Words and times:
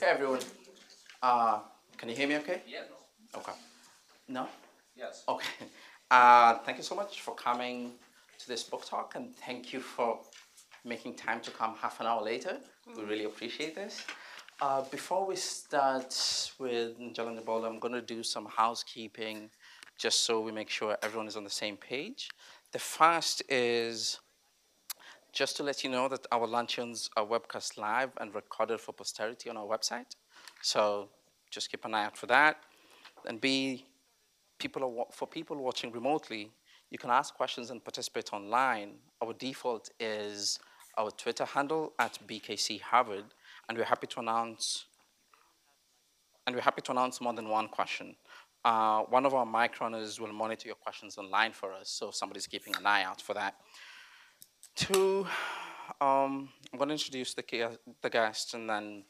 Hey 0.00 0.06
everyone. 0.06 0.40
Uh, 1.22 1.58
can 1.98 2.08
you 2.08 2.16
hear 2.16 2.26
me 2.26 2.38
okay? 2.38 2.62
Yeah, 2.66 2.84
no. 2.88 3.38
Okay. 3.38 3.52
No? 4.28 4.48
Yes. 4.96 5.24
Okay. 5.28 5.46
Uh, 6.10 6.58
thank 6.64 6.76
you 6.76 6.82
so 6.82 6.96
much 6.96 7.20
for 7.20 7.36
coming 7.36 7.92
to 8.36 8.48
this 8.48 8.64
book 8.64 8.84
talk 8.84 9.12
and 9.14 9.32
thank 9.46 9.72
you 9.72 9.78
for 9.78 10.18
making 10.84 11.14
time 11.14 11.40
to 11.40 11.52
come 11.52 11.76
half 11.80 12.00
an 12.00 12.06
hour 12.06 12.20
later. 12.20 12.56
We 12.96 13.04
really 13.04 13.26
appreciate 13.26 13.76
this. 13.76 14.04
Uh, 14.60 14.82
before 14.90 15.24
we 15.24 15.36
start 15.36 16.12
with 16.58 16.98
Nanjala 16.98 17.38
Nyabola, 17.38 17.68
I'm 17.68 17.78
going 17.78 17.94
to 17.94 18.02
do 18.02 18.24
some 18.24 18.46
housekeeping 18.46 19.50
just 19.98 20.24
so 20.24 20.40
we 20.40 20.50
make 20.50 20.68
sure 20.68 20.98
everyone 21.00 21.28
is 21.28 21.36
on 21.36 21.44
the 21.44 21.56
same 21.64 21.76
page. 21.76 22.28
The 22.72 22.80
first 22.80 23.44
is 23.48 24.18
just 25.32 25.56
to 25.56 25.62
let 25.62 25.84
you 25.84 25.90
know 25.90 26.08
that 26.08 26.26
our 26.32 26.46
luncheons 26.46 27.10
are 27.16 27.24
webcast 27.24 27.78
live 27.78 28.10
and 28.20 28.34
recorded 28.34 28.80
for 28.80 28.92
posterity 28.92 29.48
on 29.50 29.56
our 29.56 29.66
website. 29.66 30.16
So 30.62 31.08
just 31.50 31.70
keep 31.70 31.84
an 31.84 31.94
eye 31.94 32.04
out 32.04 32.16
for 32.16 32.26
that. 32.26 32.56
And 33.26 33.40
B, 33.40 33.86
people 34.58 34.82
are, 34.84 35.12
for 35.12 35.26
people 35.26 35.56
watching 35.56 35.92
remotely, 35.92 36.50
you 36.90 36.98
can 36.98 37.10
ask 37.10 37.34
questions 37.34 37.70
and 37.70 37.82
participate 37.84 38.32
online. 38.32 38.94
Our 39.22 39.32
default 39.32 39.90
is 40.00 40.58
our 40.98 41.10
Twitter 41.10 41.44
handle 41.44 41.92
at 41.98 42.18
BKC 42.26 42.80
Harvard, 42.80 43.24
and 43.68 43.78
we're 43.78 43.84
happy 43.84 44.06
to 44.08 44.20
announce 44.20 44.86
and 46.46 46.56
we're 46.56 46.62
happy 46.62 46.80
to 46.82 46.90
announce 46.90 47.20
more 47.20 47.34
than 47.34 47.48
one 47.48 47.68
question. 47.68 48.16
Uh, 48.64 49.02
one 49.02 49.24
of 49.24 49.34
our 49.34 49.46
mic 49.46 49.80
runners 49.80 50.20
will 50.20 50.32
monitor 50.32 50.66
your 50.66 50.74
questions 50.74 51.16
online 51.16 51.52
for 51.52 51.72
us, 51.72 51.88
so 51.88 52.10
somebody's 52.10 52.46
keeping 52.46 52.74
an 52.76 52.86
eye 52.86 53.04
out 53.04 53.20
for 53.20 53.34
that. 53.34 53.54
Two, 54.74 55.26
um, 56.00 56.48
I'm 56.72 56.78
going 56.78 56.88
to 56.88 56.94
introduce 56.94 57.34
the, 57.34 57.78
the 58.02 58.10
guest, 58.10 58.54
and 58.54 58.68
then 58.68 59.04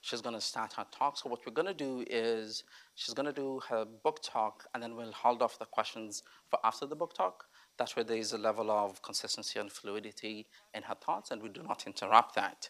she's 0.00 0.20
going 0.20 0.34
to 0.34 0.40
start 0.40 0.74
her 0.74 0.86
talk. 0.90 1.18
So 1.18 1.28
what 1.28 1.40
we're 1.46 1.52
going 1.52 1.68
to 1.68 1.74
do 1.74 2.04
is 2.08 2.64
she's 2.94 3.14
going 3.14 3.26
to 3.26 3.32
do 3.32 3.60
her 3.68 3.84
book 3.84 4.20
talk, 4.22 4.64
and 4.72 4.82
then 4.82 4.96
we'll 4.96 5.12
hold 5.12 5.42
off 5.42 5.58
the 5.58 5.66
questions 5.66 6.22
for 6.48 6.58
after 6.64 6.86
the 6.86 6.96
book 6.96 7.14
talk. 7.14 7.44
That 7.78 7.94
way 7.96 8.02
there 8.02 8.16
is 8.16 8.32
a 8.32 8.38
level 8.38 8.70
of 8.70 9.02
consistency 9.02 9.58
and 9.58 9.70
fluidity 9.70 10.46
in 10.74 10.82
her 10.84 10.94
thoughts, 10.94 11.30
and 11.30 11.42
we 11.42 11.48
do 11.48 11.62
not 11.62 11.84
interrupt 11.86 12.34
that. 12.34 12.68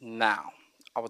Now, 0.00 0.50
our 0.94 1.08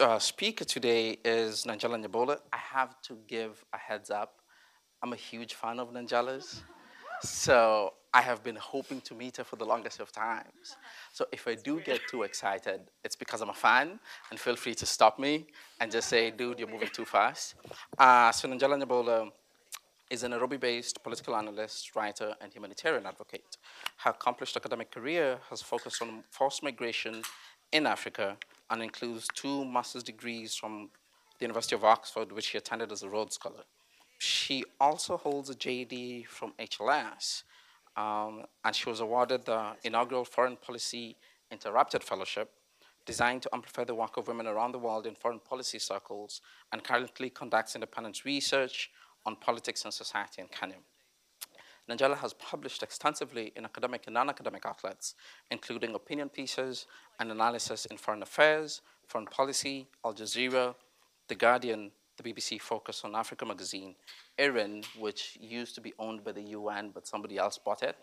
uh, 0.00 0.18
speaker 0.18 0.64
today 0.64 1.18
is 1.24 1.64
Nanjala 1.64 2.04
Nyabola. 2.04 2.38
I 2.52 2.58
have 2.58 3.00
to 3.02 3.18
give 3.26 3.64
a 3.72 3.78
heads 3.78 4.10
up. 4.10 4.42
I'm 5.02 5.12
a 5.12 5.16
huge 5.16 5.54
fan 5.54 5.80
of 5.80 5.92
Nanjala's. 5.92 6.62
So 7.22 7.94
I 8.14 8.22
have 8.22 8.42
been 8.42 8.56
hoping 8.56 9.00
to 9.02 9.14
meet 9.14 9.36
her 9.36 9.44
for 9.44 9.56
the 9.56 9.64
longest 9.64 10.00
of 10.00 10.10
times. 10.12 10.76
So 11.12 11.26
if 11.32 11.46
I 11.46 11.54
do 11.54 11.80
get 11.80 12.00
too 12.10 12.22
excited, 12.22 12.80
it's 13.04 13.16
because 13.16 13.40
I'm 13.42 13.50
a 13.50 13.54
fan, 13.54 14.00
and 14.30 14.40
feel 14.40 14.56
free 14.56 14.74
to 14.76 14.86
stop 14.86 15.18
me 15.18 15.46
and 15.80 15.90
just 15.90 16.08
say, 16.08 16.30
dude, 16.30 16.58
you're 16.58 16.68
moving 16.68 16.88
too 16.92 17.04
fast. 17.04 17.54
Uh, 17.98 18.32
so 18.32 18.48
Nyabola 18.48 19.30
is 20.10 20.22
a 20.22 20.28
Nairobi-based 20.28 21.02
political 21.02 21.36
analyst, 21.36 21.94
writer, 21.94 22.34
and 22.40 22.52
humanitarian 22.52 23.04
advocate. 23.04 23.58
Her 23.98 24.10
accomplished 24.10 24.56
academic 24.56 24.90
career 24.90 25.38
has 25.50 25.60
focused 25.60 26.00
on 26.00 26.24
forced 26.30 26.62
migration 26.62 27.22
in 27.72 27.86
Africa 27.86 28.36
and 28.70 28.82
includes 28.82 29.28
two 29.34 29.64
master's 29.66 30.02
degrees 30.02 30.54
from 30.54 30.88
the 31.38 31.44
University 31.44 31.74
of 31.74 31.84
Oxford, 31.84 32.32
which 32.32 32.46
she 32.46 32.58
attended 32.58 32.90
as 32.90 33.02
a 33.02 33.08
Rhodes 33.08 33.34
Scholar. 33.34 33.64
She 34.18 34.64
also 34.80 35.16
holds 35.16 35.48
a 35.48 35.54
JD 35.54 36.26
from 36.26 36.52
HLS, 36.58 37.44
um, 37.96 38.44
and 38.64 38.74
she 38.74 38.88
was 38.88 39.00
awarded 39.00 39.44
the 39.44 39.76
inaugural 39.84 40.24
Foreign 40.24 40.56
Policy 40.56 41.16
Interrupted 41.50 42.02
Fellowship, 42.02 42.50
designed 43.06 43.42
to 43.42 43.50
amplify 43.54 43.84
the 43.84 43.94
work 43.94 44.16
of 44.16 44.28
women 44.28 44.46
around 44.46 44.72
the 44.72 44.78
world 44.78 45.06
in 45.06 45.14
foreign 45.14 45.38
policy 45.38 45.78
circles, 45.78 46.40
and 46.72 46.82
currently 46.82 47.30
conducts 47.30 47.74
independent 47.74 48.24
research 48.24 48.90
on 49.24 49.36
politics 49.36 49.84
and 49.84 49.94
society 49.94 50.42
in 50.42 50.48
Kenya. 50.48 50.76
Nanjala 51.88 52.18
has 52.18 52.34
published 52.34 52.82
extensively 52.82 53.52
in 53.56 53.64
academic 53.64 54.02
and 54.06 54.14
non-academic 54.14 54.66
outlets, 54.66 55.14
including 55.50 55.94
opinion 55.94 56.28
pieces 56.28 56.86
and 57.18 57.30
analysis 57.30 57.86
in 57.86 57.96
foreign 57.96 58.22
affairs, 58.22 58.82
foreign 59.06 59.26
policy, 59.26 59.86
Al 60.04 60.12
Jazeera, 60.12 60.74
The 61.28 61.34
Guardian, 61.34 61.92
the 62.18 62.32
BBC 62.32 62.60
Focus 62.60 63.02
on 63.04 63.14
Africa 63.14 63.46
magazine, 63.46 63.94
IRIN, 64.38 64.82
which 64.98 65.38
used 65.40 65.74
to 65.76 65.80
be 65.80 65.94
owned 65.98 66.24
by 66.24 66.32
the 66.32 66.42
UN, 66.42 66.90
but 66.92 67.06
somebody 67.06 67.38
else 67.38 67.58
bought 67.58 67.82
it, 67.82 67.96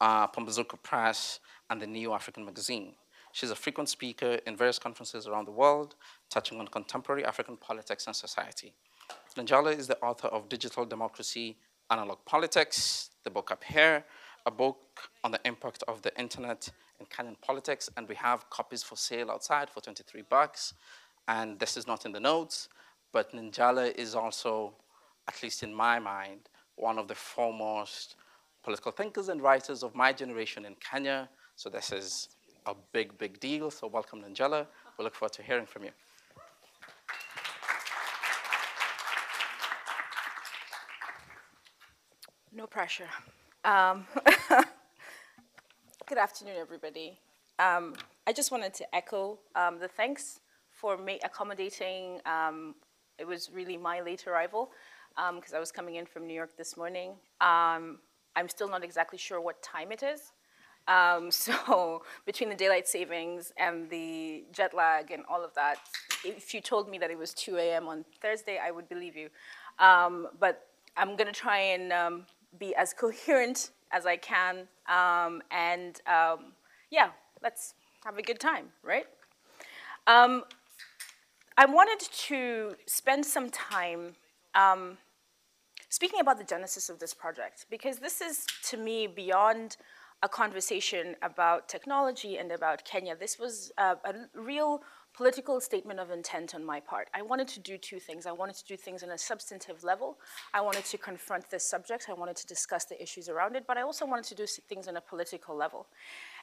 uh, 0.00 0.28
Pambazuka 0.28 0.82
Press, 0.82 1.40
and 1.68 1.80
the 1.82 1.86
New 1.86 2.12
African 2.12 2.44
magazine. 2.44 2.94
She's 3.32 3.50
a 3.50 3.56
frequent 3.56 3.88
speaker 3.88 4.38
in 4.46 4.56
various 4.56 4.78
conferences 4.78 5.26
around 5.26 5.46
the 5.46 5.52
world, 5.52 5.96
touching 6.30 6.58
on 6.58 6.68
contemporary 6.68 7.24
African 7.24 7.56
politics 7.56 8.06
and 8.06 8.16
society. 8.16 8.72
Nanjala 9.36 9.76
is 9.76 9.86
the 9.86 9.98
author 10.00 10.28
of 10.28 10.48
Digital 10.48 10.86
Democracy, 10.86 11.56
Analog 11.90 12.18
Politics, 12.24 13.10
the 13.24 13.30
book 13.30 13.50
up 13.50 13.62
here, 13.62 14.04
a 14.46 14.50
book 14.50 15.10
on 15.22 15.32
the 15.32 15.40
impact 15.44 15.82
of 15.86 16.00
the 16.02 16.18
internet 16.18 16.70
in 16.98 17.06
Kenyan 17.06 17.38
politics, 17.42 17.90
and 17.96 18.08
we 18.08 18.14
have 18.14 18.48
copies 18.48 18.82
for 18.82 18.96
sale 18.96 19.30
outside 19.30 19.68
for 19.68 19.80
23 19.80 20.22
bucks. 20.30 20.74
And 21.28 21.58
this 21.58 21.76
is 21.76 21.86
not 21.86 22.06
in 22.06 22.12
the 22.12 22.20
notes, 22.20 22.68
but 23.16 23.32
Nanjala 23.32 23.94
is 23.94 24.14
also, 24.14 24.74
at 25.26 25.42
least 25.42 25.62
in 25.62 25.72
my 25.74 25.98
mind, 25.98 26.50
one 26.74 26.98
of 26.98 27.08
the 27.08 27.14
foremost 27.14 28.16
political 28.62 28.92
thinkers 28.92 29.30
and 29.30 29.40
writers 29.40 29.82
of 29.82 29.94
my 29.94 30.12
generation 30.12 30.66
in 30.66 30.74
Kenya. 30.74 31.26
So 31.54 31.70
this 31.70 31.92
is 31.92 32.28
a 32.66 32.74
big, 32.92 33.16
big 33.16 33.40
deal. 33.40 33.70
So 33.70 33.86
welcome, 33.86 34.20
Nanjala. 34.20 34.66
We 34.98 35.04
look 35.04 35.14
forward 35.14 35.32
to 35.32 35.42
hearing 35.42 35.64
from 35.64 35.84
you. 35.84 35.92
No 42.52 42.66
pressure. 42.66 43.08
Um, 43.64 44.06
good 46.06 46.18
afternoon, 46.18 46.56
everybody. 46.60 47.18
Um, 47.58 47.94
I 48.26 48.34
just 48.34 48.50
wanted 48.52 48.74
to 48.74 48.94
echo 48.94 49.38
um, 49.54 49.78
the 49.78 49.88
thanks 49.88 50.40
for 50.70 50.98
accommodating. 51.24 52.20
Um, 53.18 53.26
it 53.26 53.26
was 53.26 53.50
really 53.52 53.76
my 53.76 54.00
late 54.00 54.26
arrival 54.26 54.70
because 55.34 55.54
I 55.54 55.58
was 55.58 55.72
coming 55.72 55.96
in 55.96 56.06
from 56.06 56.26
New 56.26 56.34
York 56.34 56.56
this 56.56 56.76
morning. 56.76 57.12
Um, 57.40 57.98
I'm 58.34 58.48
still 58.48 58.68
not 58.68 58.84
exactly 58.84 59.18
sure 59.18 59.40
what 59.40 59.62
time 59.62 59.92
it 59.92 60.02
is. 60.02 60.32
Um, 60.88 61.30
so 61.30 62.02
between 62.24 62.48
the 62.48 62.54
daylight 62.54 62.86
savings 62.86 63.52
and 63.56 63.88
the 63.90 64.44
jet 64.52 64.74
lag 64.74 65.10
and 65.10 65.24
all 65.28 65.42
of 65.44 65.54
that, 65.54 65.76
if 66.24 66.54
you 66.54 66.60
told 66.60 66.88
me 66.88 66.98
that 66.98 67.10
it 67.10 67.18
was 67.18 67.32
2 67.34 67.56
a.m. 67.56 67.88
on 67.88 68.04
Thursday, 68.20 68.58
I 68.62 68.70
would 68.70 68.88
believe 68.88 69.16
you. 69.16 69.28
Um, 69.78 70.28
but 70.38 70.66
I'm 70.96 71.16
going 71.16 71.26
to 71.26 71.38
try 71.38 71.58
and 71.58 71.92
um, 71.92 72.26
be 72.58 72.74
as 72.74 72.92
coherent 72.92 73.70
as 73.92 74.06
I 74.06 74.16
can. 74.16 74.68
Um, 74.88 75.42
and 75.50 76.00
um, 76.06 76.52
yeah, 76.90 77.10
let's 77.42 77.74
have 78.04 78.18
a 78.18 78.22
good 78.22 78.40
time, 78.40 78.66
right? 78.82 79.06
I 81.58 81.64
wanted 81.64 82.00
to 82.28 82.76
spend 82.86 83.24
some 83.24 83.48
time 83.48 84.16
um, 84.54 84.98
speaking 85.88 86.20
about 86.20 86.36
the 86.36 86.44
genesis 86.44 86.90
of 86.90 86.98
this 86.98 87.14
project 87.14 87.64
because 87.70 87.96
this 87.98 88.20
is, 88.20 88.46
to 88.68 88.76
me, 88.76 89.06
beyond 89.06 89.78
a 90.22 90.28
conversation 90.28 91.16
about 91.22 91.66
technology 91.66 92.36
and 92.36 92.52
about 92.52 92.84
Kenya. 92.84 93.16
This 93.16 93.38
was 93.38 93.72
a, 93.78 93.96
a 94.04 94.14
real 94.34 94.82
political 95.16 95.60
statement 95.60 95.98
of 95.98 96.10
intent 96.10 96.54
on 96.54 96.62
my 96.62 96.78
part. 96.78 97.08
I 97.14 97.22
wanted 97.22 97.48
to 97.48 97.60
do 97.60 97.78
two 97.78 97.98
things. 97.98 98.26
I 98.26 98.32
wanted 98.32 98.56
to 98.56 98.64
do 98.66 98.76
things 98.76 99.02
on 99.02 99.10
a 99.10 99.18
substantive 99.18 99.82
level. 99.82 100.18
I 100.52 100.60
wanted 100.60 100.84
to 100.84 100.98
confront 100.98 101.48
this 101.50 101.64
subject. 101.64 102.08
I 102.10 102.12
wanted 102.12 102.36
to 102.36 102.46
discuss 102.46 102.84
the 102.84 103.00
issues 103.02 103.30
around 103.30 103.56
it, 103.56 103.64
but 103.66 103.78
I 103.78 103.82
also 103.82 104.04
wanted 104.04 104.26
to 104.26 104.34
do 104.34 104.46
things 104.46 104.88
on 104.88 104.96
a 104.96 105.00
political 105.00 105.56
level. 105.56 105.86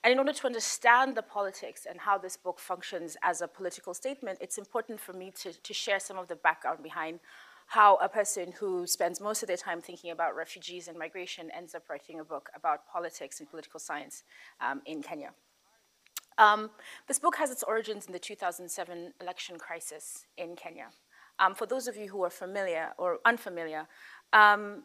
And 0.03 0.11
in 0.11 0.17
order 0.17 0.33
to 0.33 0.47
understand 0.47 1.15
the 1.15 1.21
politics 1.21 1.85
and 1.87 1.99
how 1.99 2.17
this 2.17 2.35
book 2.35 2.59
functions 2.59 3.15
as 3.21 3.41
a 3.41 3.47
political 3.47 3.93
statement, 3.93 4.39
it's 4.41 4.57
important 4.57 4.99
for 4.99 5.13
me 5.13 5.31
to, 5.41 5.53
to 5.53 5.73
share 5.73 5.99
some 5.99 6.17
of 6.17 6.27
the 6.27 6.35
background 6.35 6.81
behind 6.81 7.19
how 7.67 7.95
a 7.97 8.09
person 8.09 8.53
who 8.59 8.87
spends 8.87 9.21
most 9.21 9.43
of 9.43 9.47
their 9.47 9.57
time 9.57 9.81
thinking 9.81 10.11
about 10.11 10.35
refugees 10.35 10.87
and 10.87 10.97
migration 10.97 11.49
ends 11.51 11.75
up 11.75 11.83
writing 11.89 12.19
a 12.19 12.23
book 12.23 12.49
about 12.55 12.87
politics 12.87 13.39
and 13.39 13.49
political 13.49 13.79
science 13.79 14.23
um, 14.59 14.81
in 14.85 15.01
Kenya. 15.01 15.31
Um, 16.37 16.71
this 17.07 17.19
book 17.19 17.35
has 17.37 17.51
its 17.51 17.63
origins 17.63 18.05
in 18.07 18.13
the 18.13 18.19
2007 18.19 19.13
election 19.21 19.57
crisis 19.57 20.25
in 20.37 20.55
Kenya. 20.55 20.87
Um, 21.39 21.55
for 21.55 21.65
those 21.65 21.87
of 21.87 21.95
you 21.95 22.09
who 22.09 22.23
are 22.23 22.29
familiar 22.29 22.89
or 22.97 23.19
unfamiliar, 23.25 23.87
um, 24.33 24.83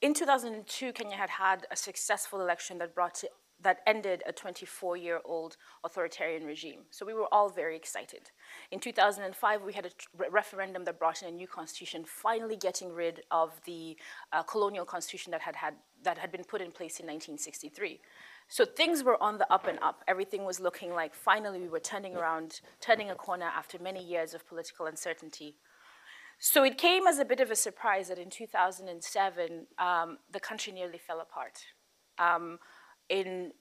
in 0.00 0.14
2002, 0.14 0.92
Kenya 0.92 1.16
had 1.16 1.30
had 1.30 1.66
a 1.70 1.76
successful 1.76 2.40
election 2.40 2.78
that 2.78 2.94
brought 2.94 3.16
to, 3.16 3.28
that 3.60 3.78
ended 3.86 4.22
a 4.28 4.32
24-year-old 4.32 5.56
authoritarian 5.84 6.44
regime. 6.44 6.82
So 6.90 7.04
we 7.04 7.14
were 7.14 7.26
all 7.32 7.50
very 7.50 7.74
excited. 7.74 8.30
In 8.70 8.78
2005, 8.78 9.62
we 9.62 9.72
had 9.72 9.86
a 9.86 9.90
re- 10.16 10.28
referendum 10.30 10.84
that 10.84 11.00
brought 11.00 11.22
in 11.22 11.28
a 11.28 11.32
new 11.32 11.48
constitution, 11.48 12.04
finally 12.06 12.56
getting 12.56 12.92
rid 12.92 13.22
of 13.32 13.60
the 13.64 13.96
uh, 14.32 14.44
colonial 14.44 14.84
constitution 14.84 15.32
that 15.32 15.40
had, 15.40 15.56
had, 15.56 15.74
that 16.04 16.18
had 16.18 16.30
been 16.30 16.44
put 16.44 16.60
in 16.60 16.70
place 16.70 17.00
in 17.00 17.06
1963. 17.06 18.00
So 18.48 18.64
things 18.64 19.04
were 19.04 19.22
on 19.22 19.36
the 19.36 19.52
up 19.52 19.66
and 19.66 19.78
up. 19.82 20.02
Everything 20.08 20.44
was 20.44 20.58
looking 20.58 20.92
like 20.94 21.14
finally 21.14 21.60
we 21.60 21.68
were 21.68 21.80
turning 21.80 22.16
around, 22.16 22.62
turning 22.80 23.10
a 23.10 23.14
corner 23.14 23.44
after 23.44 23.78
many 23.78 24.02
years 24.02 24.32
of 24.32 24.48
political 24.48 24.86
uncertainty. 24.86 25.56
So 26.38 26.64
it 26.64 26.78
came 26.78 27.06
as 27.06 27.18
a 27.18 27.24
bit 27.24 27.40
of 27.40 27.50
a 27.50 27.56
surprise 27.56 28.08
that 28.08 28.18
in 28.18 28.30
2007, 28.30 29.66
um, 29.78 30.18
the 30.32 30.40
country 30.40 30.72
nearly 30.72 30.98
fell 30.98 31.20
apart. 31.20 31.58
Um, 32.18 32.58
in, 33.10 33.52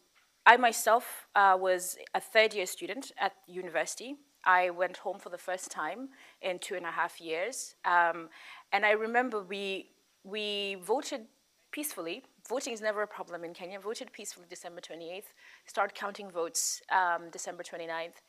I 0.45 0.55
myself 0.55 1.27
uh, 1.35 1.57
was 1.59 1.97
a 2.13 2.21
third 2.21 2.53
year 2.53 2.65
student 2.65 3.11
at 3.19 3.33
university. 3.47 4.15
I 4.45 4.69
went 4.69 4.97
home 4.97 5.19
for 5.19 5.29
the 5.29 5.37
first 5.37 5.69
time 5.69 6.09
in 6.41 6.59
two 6.59 6.75
and 6.75 6.85
a 6.85 6.91
half 6.91 7.19
years. 7.19 7.75
Um, 7.83 8.29
and 8.71 8.85
I 8.85 8.91
remember 8.91 9.41
we, 9.41 9.89
we 10.23 10.77
voted 10.81 11.21
peacefully. 11.71 12.23
Voting 12.47 12.73
is 12.73 12.81
never 12.81 13.01
a 13.01 13.07
problem 13.07 13.43
in 13.43 13.53
Kenya. 13.53 13.79
Voted 13.79 14.11
peacefully 14.11 14.45
December 14.49 14.81
28th. 14.81 15.33
Start 15.65 15.93
counting 15.93 16.29
votes 16.29 16.81
um, 16.91 17.29
December 17.31 17.63
29th. 17.63 18.21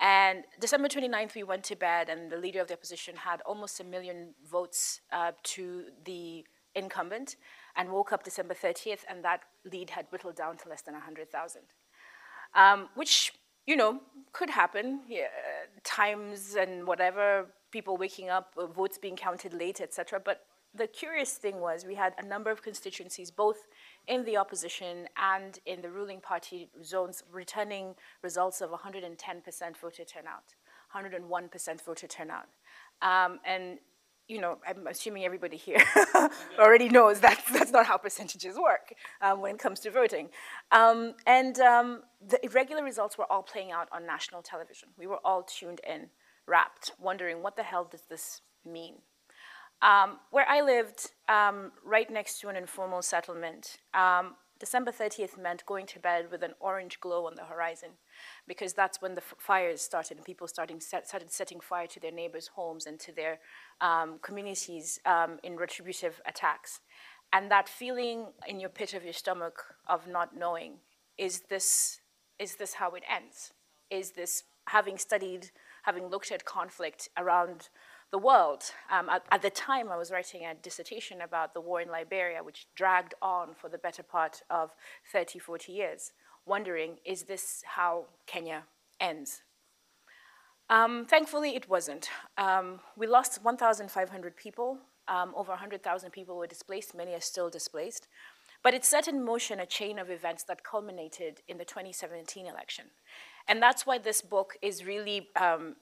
And 0.00 0.44
December 0.60 0.88
29th, 0.88 1.34
we 1.34 1.42
went 1.42 1.64
to 1.64 1.76
bed, 1.76 2.08
and 2.08 2.30
the 2.30 2.36
leader 2.36 2.60
of 2.60 2.68
the 2.68 2.74
opposition 2.74 3.16
had 3.16 3.40
almost 3.42 3.80
a 3.80 3.84
million 3.84 4.34
votes 4.48 5.00
uh, 5.12 5.32
to 5.42 5.86
the 6.04 6.44
incumbent, 6.74 7.36
and 7.76 7.90
woke 7.90 8.12
up 8.12 8.22
December 8.22 8.54
30th, 8.54 9.00
and 9.08 9.24
that 9.24 9.40
lead 9.64 9.90
had 9.90 10.06
whittled 10.10 10.36
down 10.36 10.56
to 10.58 10.68
less 10.68 10.82
than 10.82 10.94
100,000, 10.94 11.62
um, 12.54 12.88
which, 12.94 13.32
you 13.66 13.74
know, 13.74 14.00
could 14.32 14.50
happen. 14.50 15.00
Yeah, 15.08 15.26
times 15.82 16.54
and 16.54 16.86
whatever, 16.86 17.46
people 17.72 17.96
waking 17.96 18.30
up, 18.30 18.52
uh, 18.56 18.66
votes 18.66 18.98
being 18.98 19.16
counted 19.16 19.52
late, 19.52 19.80
etc. 19.80 20.20
But 20.24 20.42
the 20.78 20.86
curious 20.86 21.32
thing 21.32 21.60
was 21.60 21.84
we 21.84 21.96
had 21.96 22.14
a 22.18 22.24
number 22.24 22.50
of 22.50 22.62
constituencies, 22.62 23.30
both 23.30 23.66
in 24.06 24.24
the 24.24 24.36
opposition 24.36 25.08
and 25.16 25.58
in 25.66 25.82
the 25.82 25.90
ruling 25.90 26.20
party 26.20 26.70
zones, 26.82 27.22
returning 27.30 27.94
results 28.22 28.60
of 28.60 28.70
110% 28.70 29.76
voter 29.76 30.04
turnout, 30.04 30.54
101% 30.94 31.84
voter 31.84 32.06
turnout. 32.06 32.46
Um, 33.02 33.40
and, 33.44 33.78
you 34.28 34.40
know, 34.40 34.58
I'm 34.66 34.86
assuming 34.86 35.24
everybody 35.24 35.56
here 35.56 35.82
already 36.58 36.88
knows 36.88 37.20
that 37.20 37.42
that's 37.52 37.72
not 37.72 37.86
how 37.86 37.98
percentages 37.98 38.56
work 38.56 38.94
um, 39.20 39.40
when 39.40 39.56
it 39.56 39.58
comes 39.58 39.80
to 39.80 39.90
voting. 39.90 40.30
Um, 40.70 41.14
and 41.26 41.58
um, 41.58 42.02
the 42.26 42.42
irregular 42.44 42.84
results 42.84 43.18
were 43.18 43.30
all 43.30 43.42
playing 43.42 43.72
out 43.72 43.88
on 43.92 44.06
national 44.06 44.42
television. 44.42 44.90
We 44.96 45.06
were 45.06 45.20
all 45.24 45.42
tuned 45.42 45.80
in, 45.86 46.08
wrapped, 46.46 46.92
wondering 46.98 47.42
what 47.42 47.56
the 47.56 47.64
hell 47.64 47.86
does 47.90 48.02
this 48.08 48.42
mean? 48.64 48.96
Um, 49.80 50.18
where 50.30 50.48
I 50.48 50.60
lived, 50.60 51.12
um, 51.28 51.72
right 51.84 52.10
next 52.10 52.40
to 52.40 52.48
an 52.48 52.56
informal 52.56 53.02
settlement, 53.02 53.76
um, 53.94 54.34
December 54.58 54.90
30th 54.90 55.38
meant 55.40 55.64
going 55.66 55.86
to 55.86 56.00
bed 56.00 56.26
with 56.32 56.42
an 56.42 56.54
orange 56.58 56.98
glow 57.00 57.26
on 57.26 57.34
the 57.36 57.44
horizon 57.44 57.90
because 58.48 58.72
that's 58.72 59.00
when 59.00 59.14
the 59.14 59.20
fires 59.20 59.80
started 59.80 60.16
and 60.16 60.26
people 60.26 60.48
starting 60.48 60.80
set, 60.80 61.06
started 61.06 61.30
setting 61.30 61.60
fire 61.60 61.86
to 61.86 62.00
their 62.00 62.10
neighbors' 62.10 62.48
homes 62.48 62.86
and 62.86 62.98
to 62.98 63.12
their 63.12 63.38
um, 63.80 64.18
communities 64.20 64.98
um, 65.06 65.38
in 65.44 65.56
retributive 65.56 66.20
attacks. 66.26 66.80
And 67.32 67.50
that 67.50 67.68
feeling 67.68 68.26
in 68.48 68.58
your 68.58 68.70
pit 68.70 68.94
of 68.94 69.04
your 69.04 69.12
stomach 69.12 69.62
of 69.86 70.08
not 70.08 70.36
knowing, 70.36 70.78
is 71.16 71.42
this, 71.48 72.00
is 72.38 72.56
this 72.56 72.74
how 72.74 72.92
it 72.92 73.04
ends? 73.08 73.52
Is 73.90 74.12
this, 74.12 74.44
having 74.68 74.98
studied, 74.98 75.50
having 75.84 76.08
looked 76.08 76.32
at 76.32 76.44
conflict 76.44 77.08
around 77.16 77.68
the 78.10 78.18
world. 78.18 78.62
Um, 78.90 79.08
at, 79.08 79.24
at, 79.30 79.42
the 79.42 79.50
time, 79.50 79.90
I 79.90 79.96
was 79.96 80.10
writing 80.10 80.44
a 80.44 80.54
dissertation 80.54 81.20
about 81.20 81.54
the 81.54 81.60
war 81.60 81.80
in 81.80 81.88
Liberia, 81.88 82.42
which 82.42 82.66
dragged 82.74 83.14
on 83.20 83.54
for 83.54 83.68
the 83.68 83.78
better 83.78 84.02
part 84.02 84.42
of 84.50 84.74
30, 85.12 85.38
40 85.38 85.72
years, 85.72 86.12
wondering, 86.46 86.98
is 87.04 87.24
this 87.24 87.62
how 87.66 88.06
Kenya 88.26 88.64
ends? 89.00 89.42
Um, 90.70 91.06
thankfully, 91.06 91.56
it 91.56 91.68
wasn't. 91.68 92.10
Um, 92.36 92.80
we 92.96 93.06
lost 93.06 93.42
1,500 93.42 94.36
people. 94.36 94.78
Um, 95.06 95.32
over 95.34 95.52
100,000 95.52 96.10
people 96.10 96.36
were 96.36 96.46
displaced. 96.46 96.94
Many 96.94 97.14
are 97.14 97.20
still 97.20 97.48
displaced. 97.48 98.08
But 98.62 98.74
it 98.74 98.84
set 98.84 99.08
in 99.08 99.24
motion 99.24 99.60
a 99.60 99.66
chain 99.66 99.98
of 99.98 100.10
events 100.10 100.42
that 100.44 100.64
culminated 100.64 101.42
in 101.48 101.58
the 101.58 101.64
2017 101.64 102.46
election. 102.46 102.86
And 103.46 103.62
that's 103.62 103.86
why 103.86 103.98
this 103.98 104.20
book 104.20 104.56
is 104.60 104.84
really, 104.84 105.28
um, 105.40 105.76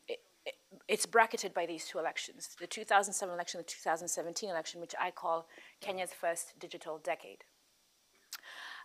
it's 0.89 1.07
bracketed 1.07 1.53
by 1.55 1.67
these 1.67 1.87
two 1.87 1.99
elections, 1.99 2.57
the 2.61 2.67
2007 2.67 3.33
election, 3.33 3.59
the 3.59 3.65
2017 3.65 4.51
election, 4.51 4.81
which 4.81 4.95
I 5.01 5.11
call 5.11 5.49
Kenya's 5.81 6.13
first 6.13 6.59
digital 6.59 6.99
decade. 6.99 7.45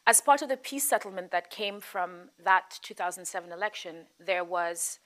As 0.07 0.19
part 0.19 0.41
of 0.41 0.49
the 0.49 0.57
peace 0.57 0.87
settlement 0.87 1.31
that 1.31 1.51
came 1.51 1.79
from 1.79 2.29
that 2.43 2.79
2007 2.81 3.51
election, 3.51 4.07
there 4.19 4.43
was 4.43 4.99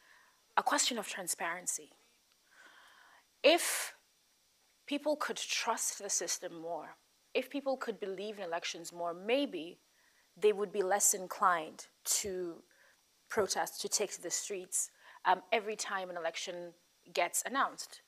a 0.55 0.63
question 0.63 0.97
of 0.97 1.07
transparency. 1.07 1.91
If 3.43 3.93
people 4.87 5.17
could 5.17 5.37
trust 5.37 6.01
the 6.01 6.09
system 6.09 6.61
more, 6.61 6.95
if 7.33 7.49
people 7.49 7.75
could 7.75 7.99
believe 7.99 8.37
in 8.37 8.45
elections 8.45 8.93
more, 8.93 9.13
maybe 9.13 9.79
they 10.37 10.53
would 10.53 10.71
be 10.71 10.81
less 10.81 11.13
inclined 11.13 11.87
to 12.05 12.63
protest, 13.29 13.81
to 13.81 13.89
take 13.89 14.13
to 14.13 14.21
the 14.21 14.31
streets, 14.31 14.91
um, 15.25 15.41
every 15.51 15.75
time 15.75 16.09
an 16.09 16.17
election 16.17 16.73
gets 17.13 17.43
announced. 17.45 18.01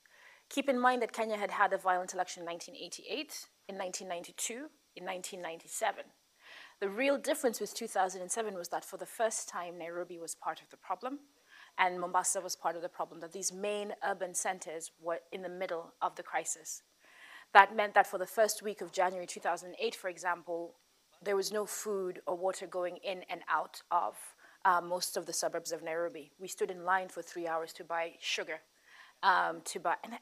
Keep 0.50 0.69
in 0.69 0.80
mind 0.80 1.02
that 1.02 1.14
Kenya 1.14 1.38
had 1.38 1.52
had 1.52 1.74
a 1.74 1.78
violent 1.78 2.14
election 2.14 2.42
in 2.42 2.48
1988, 2.48 3.48
in 3.68 3.78
1992, 3.78 4.54
in 4.96 5.06
1997. 5.06 6.06
The 6.80 6.90
real 6.90 7.18
difference 7.18 7.60
with 7.60 7.74
2007 7.74 8.54
was 8.54 8.69
that 8.69 8.86
for 8.86 8.98
the 8.98 9.06
first 9.06 9.50
time, 9.50 9.78
Nairobi 9.78 10.19
was 10.19 10.36
part 10.36 10.62
of 10.62 10.69
the 10.69 10.78
problem, 10.78 11.19
and 11.78 12.00
Mombasa 12.00 12.40
was 12.40 12.56
part 12.56 12.75
of 12.75 12.81
the 12.81 12.90
problem, 12.90 13.20
that 13.20 13.34
these 13.34 13.52
main 13.52 13.94
urban 14.08 14.34
centers 14.34 14.92
were 15.02 15.20
in 15.31 15.42
the 15.42 15.50
middle 15.50 15.94
of 16.02 16.16
the 16.16 16.24
crisis. 16.24 16.84
That 17.54 17.75
meant 17.75 17.94
that 17.96 18.08
for 18.08 18.18
the 18.18 18.25
first 18.25 18.62
week 18.62 18.81
of 18.81 18.92
January 18.92 19.25
2008, 19.25 19.96
for 19.96 20.10
example, 20.10 20.75
there 21.22 21.36
was 21.36 21.52
no 21.52 21.66
food 21.66 22.22
or 22.28 22.36
water 22.36 22.68
going 22.68 22.98
in 22.98 23.24
and 23.30 23.42
out 23.50 23.81
of 23.92 24.16
uh, 24.68 24.81
most 24.81 25.16
of 25.16 25.25
the 25.25 25.34
suburbs 25.34 25.72
of 25.72 25.81
Nairobi. 25.81 26.31
We 26.40 26.50
stood 26.50 26.69
in 26.69 26.84
line 26.84 27.08
for 27.08 27.22
three 27.22 27.48
hours 27.48 27.72
to 27.74 27.84
buy 27.86 28.16
sugar. 28.19 28.60
Um, 29.24 29.62
to 29.66 29.80
buy, 29.80 29.96
and 30.04 30.14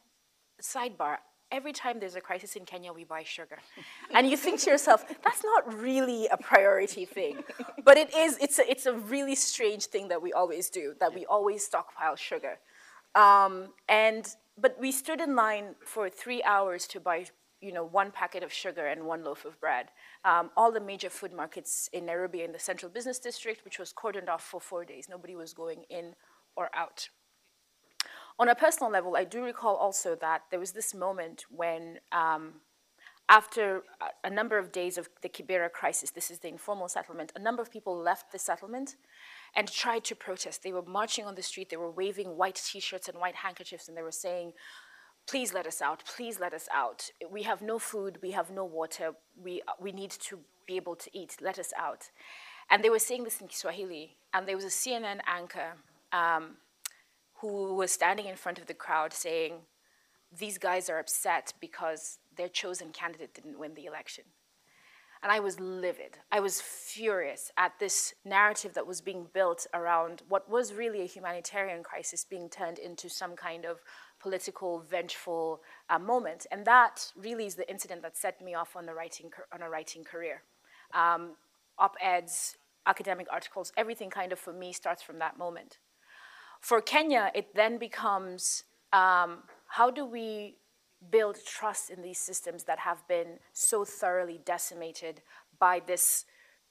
sidebar, 0.62 1.18
every 1.52 1.74
time 1.74 2.00
there's 2.00 2.16
a 2.16 2.22
crisis 2.22 2.56
in 2.56 2.64
Kenya, 2.64 2.94
we 2.94 3.04
buy 3.04 3.24
sugar. 3.24 3.58
and 4.14 4.30
you 4.30 4.38
think 4.38 4.60
to 4.62 4.70
yourself, 4.70 5.04
that's 5.24 5.44
not 5.44 5.62
really 5.74 6.28
a 6.28 6.38
priority 6.38 7.06
thing. 7.06 7.44
But 7.84 7.98
it 7.98 8.14
is, 8.16 8.38
it's 8.38 8.60
a, 8.60 8.70
it's 8.70 8.86
a 8.86 8.94
really 8.94 9.36
strange 9.36 9.86
thing 9.88 10.10
that 10.10 10.22
we 10.22 10.32
always 10.32 10.70
do, 10.70 10.94
that 11.00 11.14
we 11.14 11.26
always 11.26 11.66
stockpile 11.66 12.16
sugar. 12.16 12.60
Um, 13.16 13.70
and, 13.90 14.28
but 14.58 14.80
we 14.80 14.92
stood 14.92 15.22
in 15.22 15.36
line 15.36 15.76
for 15.84 16.08
three 16.08 16.44
hours 16.44 16.86
to 16.88 17.00
buy 17.00 17.26
you 17.66 17.74
know, 17.74 17.84
one 17.84 18.12
packet 18.12 18.44
of 18.44 18.54
sugar 18.54 18.86
and 18.86 19.06
one 19.06 19.24
loaf 19.24 19.44
of 19.44 19.60
bread. 19.60 19.88
Um, 20.24 20.52
all 20.56 20.72
the 20.72 20.80
major 20.80 21.10
food 21.10 21.34
markets 21.34 21.90
in 21.92 22.06
Nairobi 22.06 22.44
in 22.44 22.52
the 22.52 22.60
central 22.60 22.92
business 22.92 23.18
district, 23.18 23.66
which 23.66 23.80
was 23.80 23.92
cordoned 23.92 24.30
off 24.30 24.44
for 24.44 24.62
four 24.62 24.86
days. 24.86 25.08
Nobody 25.10 25.36
was 25.36 25.54
going 25.54 25.84
in 25.90 26.14
or 26.56 26.70
out. 26.76 27.10
On 28.38 28.50
a 28.50 28.56
personal 28.56 28.92
level, 28.92 29.16
I 29.16 29.24
do 29.24 29.44
recall 29.44 29.76
also 29.76 30.16
that 30.16 30.44
there 30.52 30.60
was 30.60 30.74
this 30.74 30.94
moment 30.94 31.46
when, 31.50 32.00
um, 32.12 32.56
after 33.30 33.84
a, 34.24 34.30
number 34.30 34.60
of 34.60 34.72
days 34.72 34.98
of 34.98 35.10
the 35.22 35.30
Kibera 35.30 35.72
crisis, 35.72 36.12
this 36.12 36.30
is 36.30 36.40
the 36.40 36.50
informal 36.50 36.90
settlement, 36.90 37.32
a 37.36 37.40
number 37.40 37.62
of 37.62 37.72
people 37.72 37.98
left 37.98 38.32
the 38.32 38.38
settlement 38.38 38.98
and 39.56 39.72
tried 39.72 40.04
to 40.04 40.16
protest. 40.16 40.64
They 40.64 40.74
were 40.74 40.84
marching 40.84 41.26
on 41.26 41.36
the 41.36 41.42
street, 41.42 41.70
they 41.70 41.78
were 41.78 41.90
waving 41.90 42.38
white 42.38 42.62
t 42.64 42.80
shirts 42.80 43.08
and 43.08 43.18
white 43.18 43.36
handkerchiefs, 43.36 43.88
and 43.88 43.98
they 43.98 44.04
were 44.04 44.12
saying, 44.12 44.52
please 45.28 45.54
let 45.54 45.66
us 45.68 45.82
out, 45.82 46.04
please 46.06 46.40
let 46.40 46.54
us 46.54 46.68
out. 46.74 47.10
We 47.30 47.44
have 47.44 47.62
no 47.62 47.80
food, 47.80 48.20
we 48.22 48.32
have 48.32 48.52
no 48.52 48.64
water, 48.64 49.14
we, 49.42 49.62
we 49.80 49.92
need 49.92 50.12
to 50.12 50.40
be 50.68 50.76
able 50.76 50.96
to 50.96 51.10
eat, 51.18 51.38
let 51.42 51.60
us 51.60 51.74
out. 51.78 52.10
And 52.70 52.84
they 52.84 52.90
were 52.90 53.00
saying 53.00 53.24
this 53.24 53.42
in 53.42 53.48
Kiswahili, 53.48 54.18
and 54.34 54.48
there 54.48 54.56
was 54.56 54.66
a 54.66 54.70
CNN 54.70 55.20
anchor 55.28 55.74
um, 56.12 56.58
who 57.36 57.76
was 57.76 57.92
standing 57.92 58.26
in 58.26 58.36
front 58.36 58.60
of 58.60 58.66
the 58.66 58.74
crowd 58.74 59.14
saying, 59.14 59.54
these 60.38 60.58
guys 60.58 60.90
are 60.90 61.00
upset 61.00 61.54
because 61.60 62.20
their 62.36 62.50
chosen 62.50 62.90
candidate 62.92 63.34
didn't 63.34 63.60
win 63.60 63.74
the 63.76 63.86
election. 63.86 64.26
And 65.24 65.32
I 65.32 65.40
was 65.40 65.60
livid. 65.60 66.20
I 66.32 66.40
was 66.40 66.62
furious 66.62 67.52
at 67.58 67.80
this 67.80 68.14
narrative 68.26 68.74
that 68.76 68.86
was 68.86 69.02
being 69.02 69.28
built 69.34 69.66
around 69.74 70.22
what 70.28 70.50
was 70.50 70.74
really 70.74 71.02
a 71.02 71.08
humanitarian 71.08 71.84
crisis 71.84 72.26
being 72.26 72.50
turned 72.50 72.78
into 72.78 73.10
some 73.10 73.36
kind 73.36 73.66
of 73.66 73.80
political, 74.26 74.84
vengeful 74.90 75.62
uh, 75.92 76.00
moment. 76.00 76.48
And 76.52 76.66
that 76.66 76.96
really 77.16 77.46
is 77.46 77.56
the 77.62 77.70
incident 77.70 78.02
that 78.02 78.18
set 78.18 78.42
me 78.42 78.56
off 78.56 78.76
on, 78.76 78.88
the 78.88 78.96
writing, 79.00 79.30
on 79.54 79.62
a 79.62 79.70
writing 79.70 80.04
career. 80.04 80.42
Um, 80.96 81.36
op-eds, 81.78 82.58
academic 82.88 83.28
articles, 83.32 83.72
everything 83.78 84.10
kind 84.10 84.32
of 84.32 84.40
for 84.40 84.52
me 84.52 84.74
starts 84.74 85.04
from 85.04 85.20
that 85.20 85.38
moment. 85.38 85.78
For 86.60 86.82
Kenya, 86.82 87.32
it 87.36 87.54
then 87.54 87.78
becomes 87.78 88.64
um, 88.92 89.44
how 89.68 89.92
do 89.92 90.04
we 90.18 90.56
build 91.12 91.38
trust 91.46 91.92
in 91.92 92.02
these 92.02 92.18
systems 92.18 92.64
that 92.64 92.80
have 92.80 93.08
been 93.08 93.38
so 93.54 93.86
thoroughly 93.86 94.40
decimated 94.44 95.22
by 95.60 95.82
this 95.86 96.26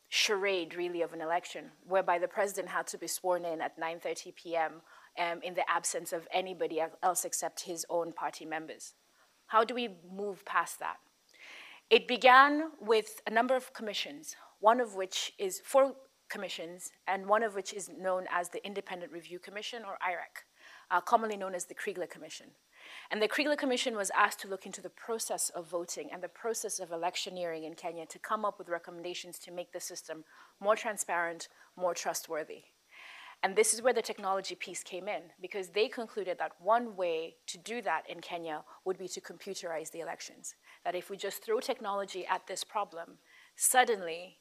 charade, 0.08 0.75
really, 0.75 1.02
of 1.02 1.12
an 1.12 1.20
election, 1.20 1.66
whereby 1.87 2.18
the 2.18 2.26
president 2.26 2.68
had 2.68 2.87
to 2.88 2.99
be 2.99 3.06
sworn 3.06 3.44
in 3.44 3.61
at 3.61 3.78
9:30 3.78 4.34
p.m. 4.34 4.73
Um, 5.16 5.40
in 5.42 5.54
the 5.54 5.71
absence 5.71 6.12
of 6.12 6.26
anybody 6.33 6.83
else 7.00 7.25
except 7.25 7.61
his 7.61 7.87
own 7.88 8.12
party 8.12 8.44
members. 8.44 8.94
How 9.47 9.62
do 9.62 9.73
we 9.73 9.90
move 10.12 10.44
past 10.44 10.80
that? 10.80 10.97
It 11.90 12.09
began 12.09 12.71
with 12.80 13.21
a 13.26 13.30
number 13.30 13.54
of 13.54 13.73
commissions, 13.73 14.35
one 14.59 14.80
of 14.80 14.97
which 14.97 15.33
is 15.38 15.61
four 15.64 15.94
commissions, 16.28 16.90
and 17.06 17.28
one 17.28 17.42
of 17.42 17.54
which 17.54 17.73
is 17.73 17.88
known 17.88 18.25
as 18.30 18.49
the 18.49 18.64
Independent 18.66 19.12
Review 19.12 19.38
Commission, 19.38 19.83
or 19.85 19.99
IREC, 20.02 20.42
uh, 20.90 21.00
commonly 21.00 21.37
known 21.37 21.54
as 21.54 21.66
the 21.66 21.75
Kriegler 21.75 22.11
Commission. 22.11 22.47
And 23.11 23.23
the 23.23 23.28
Kriegler 23.28 23.56
Commission 23.56 23.97
was 23.97 24.11
asked 24.16 24.40
to 24.40 24.49
look 24.49 24.66
into 24.66 24.83
the 24.83 24.90
process 24.90 25.50
of 25.50 25.68
voting 25.68 26.09
and 26.12 26.23
the 26.23 26.28
process 26.28 26.80
of 26.80 26.90
electioneering 26.90 27.64
in 27.64 27.75
Kenya 27.75 28.06
to 28.06 28.18
come 28.18 28.44
up 28.44 28.59
with 28.59 28.68
recommendations 28.68 29.38
to 29.40 29.52
make 29.52 29.73
the 29.73 29.80
system 29.80 30.25
more 30.61 30.76
transparent, 30.76 31.49
more 31.76 31.94
trustworthy. 31.94 32.64
And 33.44 33.54
this 33.54 33.74
is 33.74 33.82
where 33.82 33.92
the 33.92 34.00
technology 34.00 34.54
piece 34.54 34.82
came 34.82 35.06
in, 35.06 35.24
because 35.38 35.68
they 35.68 35.86
concluded 35.86 36.38
that 36.38 36.52
one 36.60 36.96
way 36.96 37.34
to 37.46 37.58
do 37.58 37.82
that 37.82 38.08
in 38.08 38.20
Kenya 38.20 38.62
would 38.86 38.96
be 38.96 39.06
to 39.08 39.20
computerize 39.20 39.90
the 39.90 40.00
elections. 40.00 40.54
That 40.82 40.94
if 40.94 41.10
we 41.10 41.18
just 41.18 41.44
throw 41.44 41.60
technology 41.60 42.24
at 42.26 42.46
this 42.46 42.64
problem, 42.64 43.18
suddenly 43.54 44.38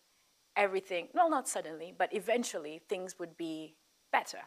everything, 0.55 1.09
well, 1.13 1.29
not 1.29 1.49
suddenly, 1.49 1.93
but 1.95 2.13
eventually 2.13 2.81
things 2.87 3.19
would 3.19 3.35
be 3.35 3.75
better. 4.13 4.39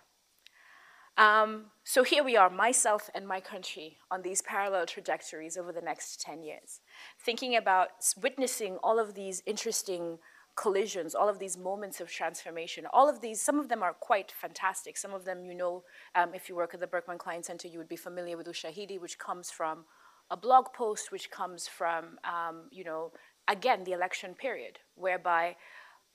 Um, 1.18 1.66
so 1.84 2.02
here 2.02 2.25
we 2.25 2.38
are, 2.38 2.48
myself 2.48 3.10
and 3.14 3.28
my 3.28 3.40
country, 3.40 3.98
on 4.10 4.22
these 4.22 4.40
parallel 4.40 4.86
trajectories 4.86 5.58
over 5.58 5.70
the 5.70 5.82
next 5.82 6.22
10 6.22 6.42
years, 6.42 6.80
thinking 7.20 7.56
about 7.56 7.88
witnessing 8.22 8.78
all 8.82 8.98
of 8.98 9.12
these 9.12 9.42
interesting 9.44 10.18
collisions, 10.56 11.14
all 11.14 11.28
of 11.28 11.38
these 11.38 11.56
moments 11.56 12.00
of 12.00 12.10
transformation. 12.10 12.86
All 12.92 13.08
of 13.08 13.20
these, 13.20 13.40
some 13.40 13.60
of 13.60 13.68
them 13.68 13.82
are 13.82 13.92
quite 13.92 14.32
fantastic. 14.32 14.96
Some 14.96 15.12
of 15.12 15.25
them, 15.25 15.44
you 15.44 15.54
know, 15.54 15.84
um, 16.14 16.34
if 16.34 16.48
you 16.48 16.56
work 16.56 16.72
at 16.72 16.80
the 16.80 16.86
Berkman 16.86 17.18
Klein 17.18 17.42
Center, 17.42 17.68
you 17.68 17.78
would 17.78 17.88
be 17.88 17.96
familiar 17.96 18.36
with 18.36 18.46
Ushahidi, 18.46 18.98
which 18.98 19.18
comes 19.18 19.50
from 19.50 19.84
a 20.30 20.36
blog 20.36 20.66
post, 20.75 21.12
which 21.12 21.30
comes 21.30 21.68
from, 21.68 22.18
um, 22.25 22.68
you 22.72 22.84
know, 22.84 23.12
again, 23.46 23.84
the 23.84 23.92
election 23.92 24.34
period, 24.34 24.78
whereby 24.94 25.56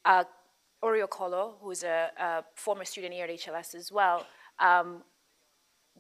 uh, 0.06 0.24
Kolo, 0.82 1.58
who's 1.62 1.84
a, 1.84 2.10
a, 2.20 2.44
former 2.56 2.84
student 2.84 3.14
here 3.14 3.26
at 3.26 3.32
HLS 3.32 3.76
as 3.76 3.92
well, 3.92 4.26
um, 4.60 5.04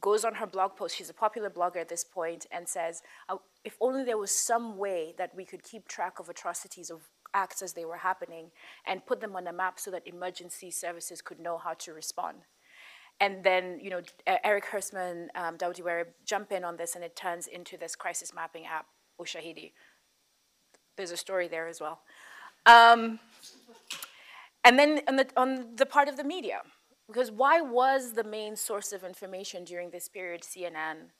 goes 0.01 0.25
on 0.25 0.33
her 0.35 0.47
blog 0.47 0.75
post, 0.75 0.97
she's 0.97 1.09
a 1.09 1.13
popular 1.13 1.49
blogger 1.49 1.77
at 1.77 1.89
this 1.89 2.03
point, 2.03 2.47
and 2.51 2.67
says, 2.67 3.03
uh, 3.29 3.37
if 3.63 3.77
only 3.79 4.03
there 4.03 4.17
was 4.17 4.31
some 4.31 4.77
way 4.77 5.13
that 5.17 5.35
we 5.35 5.45
could 5.45 5.63
keep 5.63 5.87
track 5.87 6.19
of 6.19 6.27
atrocities, 6.27 6.89
of 6.89 7.01
acts 7.33 7.61
as 7.61 7.73
they 7.73 7.85
were 7.85 7.97
happening, 7.97 8.51
and 8.85 9.05
put 9.05 9.21
them 9.21 9.35
on 9.35 9.47
a 9.47 9.53
map 9.53 9.79
so 9.79 9.91
that 9.91 10.07
emergency 10.07 10.71
services 10.71 11.21
could 11.21 11.39
know 11.39 11.57
how 11.57 11.73
to 11.73 11.93
respond. 11.93 12.37
And 13.19 13.43
then, 13.43 13.79
you 13.79 13.91
know, 13.91 14.01
Erik 14.43 14.65
Hersman, 14.65 15.27
um, 15.35 15.57
jump 16.25 16.51
in 16.51 16.63
on 16.63 16.77
this, 16.77 16.95
and 16.95 17.03
it 17.03 17.15
turns 17.15 17.45
into 17.45 17.77
this 17.77 17.95
crisis 17.95 18.33
mapping 18.33 18.65
app, 18.65 18.87
Ushahidi. 19.19 19.73
There's 20.97 21.11
a 21.11 21.17
story 21.17 21.47
there 21.47 21.67
as 21.67 21.79
well. 21.79 21.99
Um, 22.65 23.19
and 24.63 24.77
then 24.77 25.01
on 25.07 25.15
the, 25.17 25.27
on 25.37 25.75
the 25.75 25.85
part 25.85 26.07
of 26.07 26.17
the 26.17 26.23
media, 26.23 26.61
because 27.07 27.31
why 27.31 27.61
was 27.61 28.13
the 28.13 28.23
main 28.23 28.55
source 28.55 28.91
of 28.91 29.03
information 29.03 29.65
during 29.65 29.91
this 29.91 30.07
period 30.07 30.41
CNN 30.41 31.11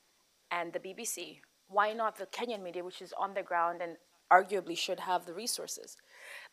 and 0.50 0.74
the 0.74 0.80
BBC? 0.80 1.40
Why 1.68 1.94
not 1.94 2.18
the 2.18 2.26
Kenyan 2.26 2.64
media, 2.64 2.84
which 2.84 3.02
is 3.02 3.14
on 3.18 3.34
the 3.34 3.44
ground 3.44 3.82
and 3.82 3.98
arguably 4.32 4.78
should 4.78 5.02
have 5.02 5.26
the 5.26 5.34
resources? 5.34 5.98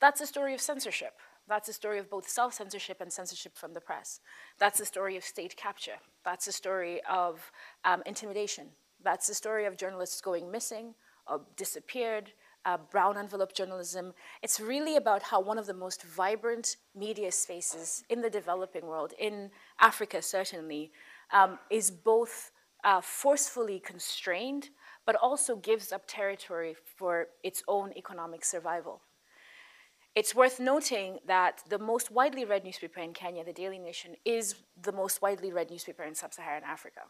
That's 0.00 0.20
a 0.20 0.26
story 0.26 0.54
of 0.54 0.60
censorship. 0.60 1.14
That's 1.48 1.68
a 1.68 1.72
story 1.72 1.98
of 1.98 2.10
both 2.10 2.28
self 2.28 2.54
censorship 2.54 3.00
and 3.00 3.12
censorship 3.12 3.56
from 3.56 3.72
the 3.72 3.80
press. 3.80 4.20
That's 4.58 4.80
a 4.80 4.84
story 4.84 5.16
of 5.16 5.24
state 5.24 5.56
capture. 5.56 5.98
That's 6.24 6.46
a 6.46 6.52
story 6.52 7.00
of 7.08 7.50
um, 7.84 8.02
intimidation. 8.04 8.66
That's 9.02 9.28
a 9.28 9.34
story 9.34 9.64
of 9.64 9.76
journalists 9.76 10.20
going 10.20 10.50
missing, 10.50 10.94
or 11.26 11.40
disappeared, 11.56 12.32
uh, 12.64 12.76
brown 12.90 13.16
envelope 13.16 13.54
journalism. 13.54 14.12
It's 14.42 14.60
really 14.60 14.96
about 14.96 15.22
how 15.22 15.40
one 15.40 15.58
of 15.58 15.66
the 15.66 15.74
most 15.74 16.02
vibrant 16.02 16.76
media 16.94 17.32
spaces 17.32 18.04
in 18.10 18.20
the 18.20 18.30
developing 18.30 18.86
world, 18.86 19.14
in 19.18 19.50
Africa 19.80 20.20
certainly, 20.20 20.92
um, 21.32 21.58
is 21.70 21.90
both 21.90 22.50
uh, 22.84 23.00
forcefully 23.00 23.80
constrained, 23.80 24.70
but 25.08 25.16
also 25.16 25.56
gives 25.56 25.90
up 25.90 26.02
territory 26.06 26.76
for 26.98 27.28
its 27.42 27.62
own 27.66 27.94
economic 27.96 28.44
survival. 28.44 29.00
It's 30.14 30.34
worth 30.34 30.60
noting 30.60 31.16
that 31.26 31.62
the 31.70 31.78
most 31.78 32.10
widely 32.10 32.44
read 32.44 32.62
newspaper 32.62 33.00
in 33.00 33.14
Kenya, 33.14 33.42
the 33.42 33.54
Daily 33.54 33.78
Nation, 33.78 34.16
is 34.26 34.56
the 34.82 34.92
most 34.92 35.22
widely 35.22 35.50
read 35.50 35.70
newspaper 35.70 36.02
in 36.02 36.14
sub 36.14 36.34
Saharan 36.34 36.62
Africa. 36.62 37.00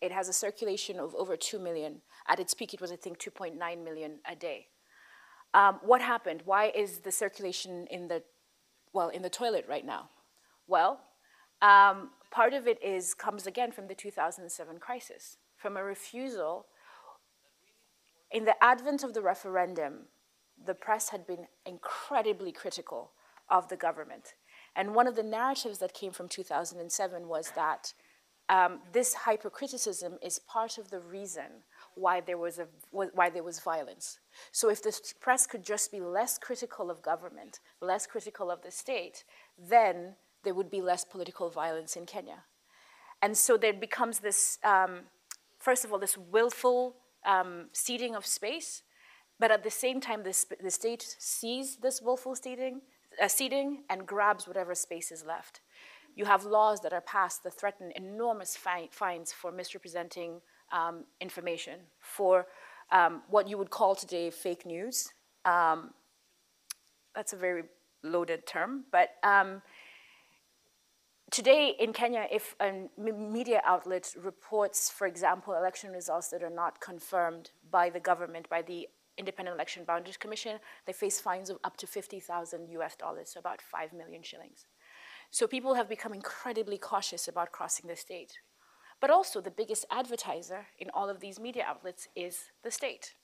It 0.00 0.12
has 0.12 0.30
a 0.30 0.32
circulation 0.32 0.98
of 0.98 1.14
over 1.14 1.36
2 1.36 1.58
million. 1.58 2.00
At 2.26 2.40
its 2.40 2.54
peak, 2.54 2.72
it 2.72 2.80
was, 2.80 2.90
I 2.90 2.96
think, 2.96 3.18
2.9 3.18 3.84
million 3.84 4.20
a 4.26 4.34
day. 4.34 4.68
Um, 5.52 5.78
what 5.82 6.00
happened? 6.00 6.40
Why 6.46 6.72
is 6.74 7.00
the 7.00 7.12
circulation 7.12 7.86
in 7.90 8.08
the, 8.08 8.22
well, 8.94 9.10
in 9.10 9.20
the 9.20 9.28
toilet 9.28 9.66
right 9.68 9.84
now? 9.84 10.08
Well, 10.66 11.00
um, 11.60 12.12
part 12.30 12.54
of 12.54 12.66
it 12.66 12.82
is, 12.82 13.12
comes 13.12 13.46
again 13.46 13.72
from 13.72 13.88
the 13.88 13.94
2007 13.94 14.78
crisis, 14.78 15.36
from 15.58 15.76
a 15.76 15.84
refusal. 15.84 16.64
In 18.32 18.46
the 18.46 18.62
advent 18.64 19.04
of 19.04 19.12
the 19.12 19.20
referendum, 19.20 20.06
the 20.64 20.74
press 20.74 21.10
had 21.10 21.26
been 21.26 21.46
incredibly 21.66 22.50
critical 22.50 23.12
of 23.50 23.68
the 23.68 23.76
government. 23.76 24.34
And 24.74 24.94
one 24.94 25.06
of 25.06 25.16
the 25.16 25.22
narratives 25.22 25.78
that 25.78 25.92
came 25.92 26.12
from 26.12 26.28
2007 26.28 27.28
was 27.28 27.52
that 27.54 27.92
um, 28.48 28.80
this 28.92 29.14
hypercriticism 29.14 30.18
is 30.22 30.38
part 30.38 30.78
of 30.78 30.90
the 30.90 31.00
reason 31.00 31.64
why 31.94 32.20
there 32.20 32.38
was, 32.38 32.58
a, 32.58 32.66
why 32.90 33.28
there 33.28 33.42
was 33.42 33.60
violence. 33.60 34.18
So 34.50 34.70
if 34.70 34.82
the 34.82 34.98
press 35.20 35.46
could 35.46 35.62
just 35.62 35.92
be 35.92 36.00
less 36.00 36.38
critical 36.38 36.90
of 36.90 37.02
government, 37.02 37.60
less 37.80 38.06
critical 38.06 38.50
of 38.50 38.62
the 38.62 38.70
state, 38.70 39.24
then 39.58 40.16
there 40.42 40.54
would 40.54 40.70
be 40.70 40.80
less 40.80 41.04
political 41.04 41.50
violence 41.50 41.96
in 41.96 42.06
Kenya. 42.06 42.44
And 43.20 43.36
so 43.36 43.56
there 43.56 43.72
becomes 43.72 44.20
this, 44.20 44.58
um, 44.64 45.02
first 45.58 45.84
of 45.84 45.92
all, 45.92 45.98
this 45.98 46.18
willful 46.18 46.96
um, 47.24 47.68
ceding 47.72 48.14
of 48.14 48.26
space, 48.26 48.82
but 49.38 49.50
at 49.50 49.64
the 49.64 49.70
same 49.70 50.00
time, 50.00 50.22
this, 50.22 50.46
the 50.62 50.70
state 50.70 51.16
sees 51.18 51.76
this 51.76 52.00
willful 52.00 52.34
ceding, 52.36 52.80
uh, 53.20 53.28
ceding 53.28 53.84
and 53.90 54.06
grabs 54.06 54.46
whatever 54.46 54.74
space 54.74 55.10
is 55.10 55.24
left. 55.24 55.60
You 56.14 56.26
have 56.26 56.44
laws 56.44 56.80
that 56.82 56.92
are 56.92 57.00
passed 57.00 57.42
that 57.44 57.54
threaten 57.54 57.92
enormous 57.96 58.56
fi 58.56 58.88
fines 58.90 59.32
for 59.32 59.50
misrepresenting 59.50 60.40
um, 60.70 61.04
information 61.20 61.80
for 62.00 62.46
um, 62.90 63.22
what 63.28 63.48
you 63.48 63.56
would 63.58 63.70
call 63.70 63.94
today 63.94 64.30
fake 64.30 64.66
news. 64.66 65.12
Um, 65.44 65.90
that's 67.14 67.32
a 67.32 67.36
very 67.36 67.64
loaded 68.02 68.46
term, 68.46 68.84
but 68.90 69.10
um, 69.22 69.62
today 71.32 71.74
in 71.80 71.92
Kenya, 71.92 72.26
if 72.30 72.54
a 72.60 72.88
media 72.96 73.62
outlet 73.64 74.14
reports, 74.22 74.90
for 74.90 75.06
example, 75.06 75.54
election 75.54 75.90
results 75.90 76.28
that 76.28 76.42
are 76.42 76.50
not 76.50 76.80
confirmed 76.80 77.50
by 77.70 77.90
the 77.90 77.98
government, 77.98 78.48
by 78.48 78.62
the 78.62 78.88
Independent 79.18 79.56
Election 79.56 79.84
Boundaries 79.84 80.16
Commission, 80.16 80.58
they 80.86 80.92
face 80.92 81.20
fines 81.20 81.50
of 81.50 81.58
up 81.64 81.76
to 81.78 81.86
50,000 81.86 82.68
US 82.68 82.94
dollars, 82.96 83.30
so 83.30 83.40
about 83.40 83.60
5 83.60 83.92
million 83.92 84.22
shillings. 84.22 84.66
So 85.30 85.46
people 85.46 85.74
have 85.74 85.88
become 85.88 86.12
incredibly 86.12 86.78
cautious 86.78 87.26
about 87.26 87.50
crossing 87.50 87.88
the 87.88 87.96
state. 87.96 88.38
But 89.00 89.10
also, 89.10 89.40
the 89.40 89.50
biggest 89.50 89.86
advertiser 89.90 90.66
in 90.78 90.90
all 90.90 91.08
of 91.08 91.20
these 91.20 91.40
media 91.40 91.64
outlets 91.66 92.08
is 92.14 92.50
the 92.62 92.70
state. 92.70 93.14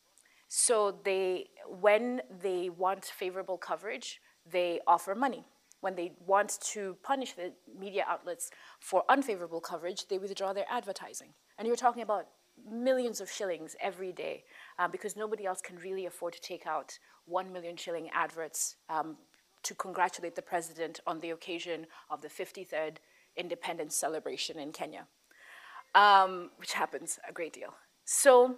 So 0.48 0.98
they, 1.04 1.50
when 1.68 2.22
they 2.42 2.70
want 2.70 3.04
favorable 3.04 3.58
coverage, 3.58 4.20
they 4.50 4.80
offer 4.86 5.14
money. 5.14 5.44
When 5.80 5.94
they 5.94 6.12
want 6.26 6.58
to 6.72 6.96
punish 7.02 7.32
the 7.34 7.52
media 7.78 8.04
outlets 8.08 8.50
for 8.80 9.04
unfavorable 9.08 9.60
coverage, 9.60 10.08
they 10.08 10.18
withdraw 10.18 10.52
their 10.52 10.66
advertising. 10.70 11.34
And 11.56 11.66
you're 11.66 11.76
talking 11.76 12.02
about 12.02 12.26
millions 12.68 13.20
of 13.20 13.30
shillings 13.30 13.76
every 13.80 14.12
day 14.12 14.44
uh, 14.78 14.88
because 14.88 15.16
nobody 15.16 15.46
else 15.46 15.60
can 15.60 15.76
really 15.76 16.06
afford 16.06 16.32
to 16.32 16.40
take 16.40 16.66
out 16.66 16.98
one 17.26 17.52
million 17.52 17.76
shilling 17.76 18.10
adverts 18.12 18.76
um, 18.88 19.16
to 19.62 19.74
congratulate 19.74 20.34
the 20.34 20.42
president 20.42 21.00
on 21.06 21.20
the 21.20 21.30
occasion 21.30 21.86
of 22.10 22.20
the 22.20 22.28
53rd 22.28 22.96
independence 23.36 23.94
celebration 23.94 24.58
in 24.58 24.72
Kenya 24.72 25.06
um, 25.94 26.50
which 26.56 26.72
happens 26.72 27.18
a 27.28 27.32
great 27.32 27.52
deal. 27.52 27.74
So 28.04 28.56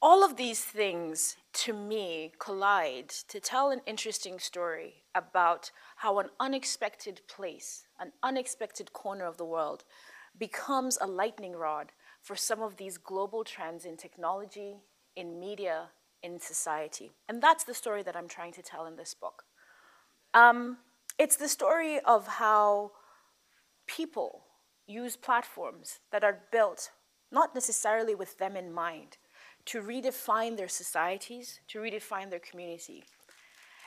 all 0.00 0.24
of 0.24 0.36
these 0.36 0.62
things, 0.62 1.36
to 1.52 1.72
me, 1.72 2.32
collide 2.38 3.08
to 3.28 3.40
tell 3.40 3.70
an 3.70 3.80
interesting 3.86 4.38
story 4.38 5.04
about 5.14 5.70
how 5.96 6.18
an 6.18 6.28
unexpected 6.38 7.20
place, 7.28 7.84
an 7.98 8.12
unexpected 8.22 8.92
corner 8.92 9.24
of 9.24 9.36
the 9.36 9.44
world, 9.44 9.84
becomes 10.38 10.98
a 11.00 11.06
lightning 11.06 11.52
rod 11.52 11.92
for 12.20 12.36
some 12.36 12.60
of 12.60 12.76
these 12.76 12.98
global 12.98 13.44
trends 13.44 13.84
in 13.84 13.96
technology, 13.96 14.76
in 15.16 15.38
media, 15.38 15.88
in 16.22 16.40
society. 16.40 17.12
And 17.28 17.42
that's 17.42 17.64
the 17.64 17.74
story 17.74 18.02
that 18.02 18.16
I'm 18.16 18.28
trying 18.28 18.52
to 18.54 18.62
tell 18.62 18.86
in 18.86 18.96
this 18.96 19.14
book. 19.14 19.44
Um, 20.32 20.78
it's 21.18 21.36
the 21.36 21.48
story 21.48 22.00
of 22.00 22.26
how 22.26 22.92
people 23.86 24.44
use 24.86 25.16
platforms 25.16 26.00
that 26.10 26.24
are 26.24 26.40
built 26.50 26.90
not 27.30 27.54
necessarily 27.54 28.14
with 28.14 28.38
them 28.38 28.56
in 28.56 28.72
mind 28.72 29.16
to 29.66 29.82
redefine 29.82 30.56
their 30.56 30.68
societies, 30.68 31.60
to 31.68 31.78
redefine 31.78 32.30
their 32.30 32.40
community. 32.40 33.04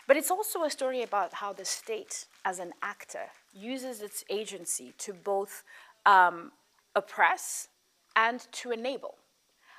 But 0.07 0.15
it's 0.15 0.31
also 0.31 0.63
a 0.63 0.69
story 0.69 1.03
about 1.03 1.34
how 1.34 1.51
the 1.53 1.65
state, 1.65 2.25
as 2.46 2.60
an 2.60 2.74
actor, 2.81 3.27
uses 3.53 4.01
its 4.01 4.24
agency 4.29 4.93
to 5.00 5.13
both 5.13 5.63
um, 6.05 6.53
oppress 6.96 7.67
and 8.15 8.48
to 8.53 8.72
enable. 8.72 9.15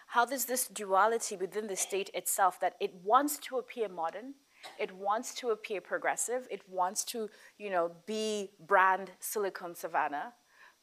How 0.08 0.24
there's 0.24 0.44
this 0.44 0.68
duality 0.68 1.36
within 1.36 1.66
the 1.66 1.76
state 1.76 2.10
itself 2.14 2.60
that 2.60 2.76
it 2.80 2.94
wants 3.02 3.38
to 3.38 3.58
appear 3.58 3.88
modern, 3.88 4.34
it 4.78 4.94
wants 4.94 5.34
to 5.36 5.50
appear 5.50 5.80
progressive, 5.80 6.46
it 6.50 6.62
wants 6.68 7.04
to, 7.04 7.28
you 7.58 7.70
know, 7.70 7.92
be 8.06 8.50
brand 8.66 9.10
Silicon 9.20 9.74
Savannah, 9.74 10.34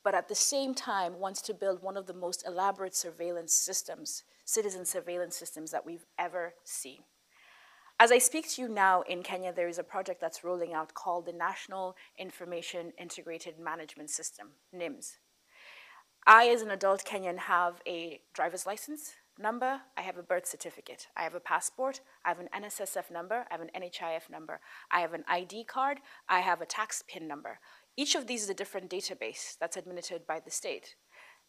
but 0.04 0.14
at 0.14 0.28
the 0.28 0.36
same 0.36 0.74
time 0.74 1.20
wants 1.20 1.42
to 1.44 1.54
build 1.54 1.82
one 1.82 1.98
of 1.98 2.06
the 2.06 2.14
most 2.14 2.46
elaborate 2.48 2.96
surveillance 2.96 3.54
systems, 3.54 4.24
citizen 4.46 4.86
surveillance 4.86 5.36
systems 5.36 5.72
that 5.72 5.86
we've 5.86 6.06
ever 6.18 6.54
seen. 6.64 7.00
As 8.00 8.12
I 8.12 8.18
speak 8.18 8.50
to 8.52 8.62
you 8.62 8.68
now 8.68 9.02
in 9.04 9.24
Kenya, 9.24 9.54
there 9.54 9.70
is 9.70 9.80
a 9.80 9.84
project 9.84 10.22
that's 10.22 10.44
rolling 10.44 10.74
out 10.74 10.94
called 10.94 11.26
the 11.26 11.34
National 11.34 11.96
Information 12.18 12.92
Integrated 12.98 13.58
Management 13.58 14.10
System, 14.10 14.50
NIMS. 14.74 15.18
I, 16.28 16.48
as 16.48 16.62
an 16.62 16.72
adult 16.72 17.06
Kenyan, 17.06 17.38
have 17.38 17.82
a 17.88 18.20
driver's 18.34 18.66
license 18.66 19.14
number, 19.40 19.80
I 19.96 20.02
have 20.02 20.18
a 20.18 20.24
birth 20.24 20.46
certificate, 20.46 21.08
I 21.16 21.24
have 21.24 21.36
a 21.36 21.40
passport, 21.40 22.02
I 22.26 22.30
have 22.30 22.40
an 22.40 22.50
NSSF 22.54 23.12
number, 23.12 23.46
I 23.50 23.54
have 23.54 23.62
an 23.62 23.70
NHIF 23.76 24.30
number, 24.30 24.60
I 24.92 25.02
have 25.02 25.14
an 25.14 25.24
ID 25.28 25.66
card, 25.66 26.00
I 26.28 26.40
have 26.40 26.62
a 26.62 26.66
tax 26.66 27.04
PIN 27.08 27.28
number. 27.28 27.60
Each 27.96 28.16
of 28.16 28.28
these 28.28 28.44
is 28.44 28.50
a 28.50 28.54
different 28.54 28.90
database 28.90 29.58
that's 29.60 29.78
administered 29.78 30.28
by 30.28 30.40
the 30.40 30.52
state. 30.52 30.96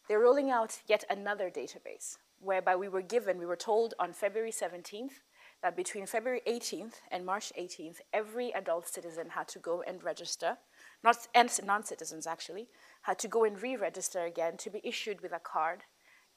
They're 0.07 0.19
rolling 0.19 0.49
out 0.49 0.79
yet 0.87 1.03
another 1.09 1.49
database, 1.49 2.17
whereby 2.39 2.75
we 2.75 2.87
were 2.87 3.01
given, 3.01 3.37
we 3.37 3.45
were 3.45 3.55
told 3.55 3.93
on 3.99 4.13
February 4.13 4.51
17th 4.51 5.21
that 5.63 5.75
between 5.75 6.05
February 6.05 6.41
18th 6.47 6.95
and 7.11 7.25
March 7.25 7.51
18th, 7.59 7.97
every 8.13 8.51
adult 8.51 8.87
citizen 8.87 9.29
had 9.29 9.47
to 9.47 9.59
go 9.59 9.81
and 9.87 10.03
register, 10.03 10.57
not 11.03 11.17
and 11.33 11.49
non-citizens 11.65 12.27
actually, 12.27 12.67
had 13.01 13.17
to 13.19 13.27
go 13.27 13.43
and 13.43 13.61
re-register 13.61 14.25
again 14.25 14.57
to 14.57 14.69
be 14.69 14.81
issued 14.83 15.21
with 15.21 15.31
a 15.31 15.39
card 15.39 15.83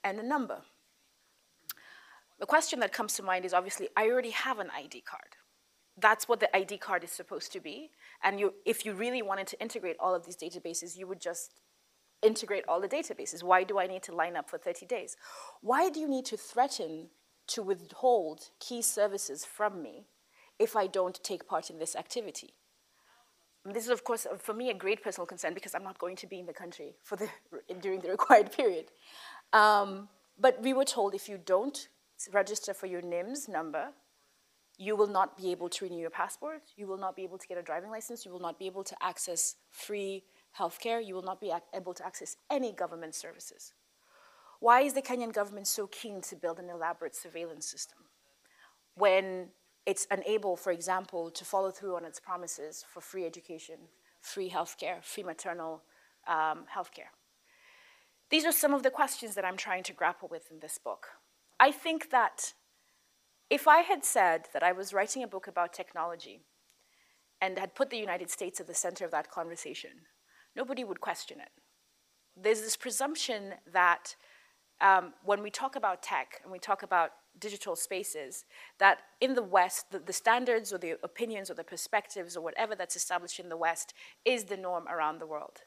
and 0.03 0.19
a 0.19 0.27
number. 0.27 0.63
The 2.39 2.47
question 2.47 2.81
that 2.81 2.93
comes 2.93 3.15
to 3.15 3.23
mind 3.23 3.45
is 3.45 3.53
obviously, 3.53 3.89
I 3.97 4.09
already 4.09 4.31
have 4.31 4.59
an 4.59 4.71
ID 4.75 5.03
card 5.03 5.37
that's 6.01 6.29
what 6.29 6.41
the 6.41 6.55
ID 6.57 6.79
card 6.79 7.05
is 7.05 7.11
supposed 7.11 7.53
to 7.53 7.61
be. 7.61 7.91
And 8.23 8.41
you, 8.41 8.55
if 8.65 8.85
you 8.85 8.93
really 8.93 9.23
wanted 9.23 9.47
to 9.49 9.61
integrate 9.61 9.97
all 10.01 10.15
of 10.15 10.25
these 10.25 10.37
databases, 10.37 10.97
you 10.97 11.07
would 11.07 11.21
just 11.21 11.55
integrate 12.23 12.65
all 12.69 12.81
the 12.81 12.89
databases. 12.89 13.43
Why 13.43 13.65
do 13.65 13.79
I 13.79 13.87
need 13.87 14.03
to 14.05 14.15
line 14.15 14.37
up 14.37 14.49
for 14.49 14.59
30 14.59 14.87
days? 14.87 15.17
Why 15.61 15.91
do 15.91 16.01
you 16.01 16.09
need 16.09 16.27
to 16.27 16.37
threaten 16.37 17.09
to 17.49 17.63
withhold 17.63 18.51
key 18.59 18.83
services 18.83 19.45
from 19.45 19.83
me 19.83 20.07
if 20.59 20.77
I 20.77 20.87
don't 20.87 21.23
take 21.23 21.47
part 21.47 21.71
in 21.71 21.79
this 21.79 21.97
activity? 21.97 22.55
This 23.65 23.85
is, 23.85 23.91
of 23.91 24.05
course, 24.05 24.27
for 24.39 24.55
me, 24.55 24.71
a 24.71 24.75
great 24.75 25.03
personal 25.03 25.27
concern 25.27 25.53
because 25.53 25.75
I'm 25.75 25.85
not 25.85 25.99
going 25.99 26.17
to 26.17 26.27
be 26.27 26.39
in 26.39 26.47
the 26.47 26.53
country 26.53 26.95
for 27.03 27.17
the, 27.17 27.29
during 27.81 28.01
the 28.01 28.11
required 28.11 28.53
period. 28.53 28.87
Um, 29.53 30.09
but 30.39 30.63
we 30.63 30.73
were 30.73 30.85
told 30.85 31.15
if 31.15 31.29
you 31.29 31.39
don't 31.45 31.89
register 32.33 32.73
for 32.73 32.87
your 32.87 33.03
NIMS 33.03 33.49
number, 33.49 33.89
you 34.79 34.97
will 34.97 35.07
not 35.07 35.37
be 35.37 35.51
able 35.51 35.69
to 35.69 35.85
renew 35.85 36.01
your 36.01 36.11
passport, 36.11 36.63
you 36.77 36.87
will 36.87 36.97
not 36.97 37.15
be 37.15 37.23
able 37.23 37.37
to 37.37 37.47
get 37.47 37.59
a 37.59 37.63
driving 37.63 37.91
license, 37.91 38.25
you 38.25 38.33
will 38.33 38.41
not 38.41 38.59
be 38.59 38.67
able 38.67 38.83
to 38.83 38.97
access 39.03 39.57
free 39.69 40.25
healthcare, 40.59 41.05
you 41.05 41.15
will 41.15 41.23
not 41.23 41.41
be 41.41 41.53
able 41.75 41.95
to 41.95 42.07
access 42.07 42.37
any 42.51 42.73
government 42.73 43.15
services. 43.15 43.73
Why 44.61 44.83
is 44.83 44.93
the 44.93 45.03
Kenyan 45.03 45.33
government 45.33 45.67
so 45.67 45.87
keen 45.87 46.21
to 46.23 46.37
build 46.37 46.59
an 46.59 46.69
elaborate 46.69 47.17
surveillance 47.17 47.67
system 47.67 47.99
when 48.95 49.49
it's 49.87 50.07
unable, 50.11 50.57
for 50.57 50.71
example, 50.71 51.31
to 51.31 51.45
follow 51.45 51.71
through 51.71 51.97
on 51.97 52.05
its 52.05 52.21
promises 52.21 52.85
for 52.87 53.01
free 53.01 53.25
education, 53.25 53.77
free 54.21 54.51
healthcare, 54.51 55.03
free 55.03 55.23
maternal 55.23 55.83
um, 56.29 56.65
healthcare? 56.75 57.13
These 58.29 58.45
are 58.45 58.53
some 58.53 58.75
of 58.75 58.83
the 58.83 58.91
questions 58.91 59.35
that 59.35 59.45
I'm 59.45 59.57
trying 59.57 59.83
to 59.85 59.93
grapple 59.93 60.29
with 60.29 60.51
in 60.51 60.61
this 60.61 60.79
book. 60.79 61.07
I 61.59 61.73
think 61.73 62.11
that 62.11 62.53
if 63.49 63.67
I 63.67 63.79
had 63.79 64.05
said 64.05 64.49
that 64.53 64.63
I 64.63 64.73
was 64.73 64.93
writing 64.93 65.23
a 65.23 65.29
book 65.29 65.49
about 65.49 65.73
technology 65.73 66.43
and 67.41 67.59
had 67.59 67.75
put 67.75 67.91
the 67.91 67.97
United 67.97 68.31
States 68.31 68.61
at 68.61 68.67
the 68.67 68.75
center 68.75 69.05
of 69.05 69.11
that 69.11 69.31
conversation, 69.31 69.91
nobody 70.57 70.85
would 70.85 71.01
question 71.01 71.41
it. 71.41 71.51
There's 72.37 72.61
this 72.61 72.77
presumption 72.77 73.55
that 73.73 74.17
um, 74.81 75.13
when 75.25 75.43
we 75.43 75.51
talk 75.51 75.77
about 75.77 76.03
tech 76.03 76.41
and 76.43 76.51
we 76.51 76.59
talk 76.59 76.83
about 76.83 77.11
digital 77.39 77.77
spaces, 77.77 78.45
that 78.79 79.01
in 79.21 79.35
the 79.35 79.43
West, 79.43 79.91
the, 79.91 79.99
the, 79.99 80.13
standards 80.13 80.73
or 80.73 80.79
the 80.79 80.97
opinions 81.03 81.51
or 81.51 81.55
the 81.55 81.65
perspectives 81.65 82.37
or 82.37 82.41
whatever 82.41 82.75
that's 82.75 82.97
established 82.97 83.39
in 83.39 83.49
the 83.49 83.57
West 83.57 83.95
is 84.25 84.45
the 84.45 84.57
norm 84.57 84.89
around 84.89 85.19
the 85.19 85.27
world. 85.27 85.63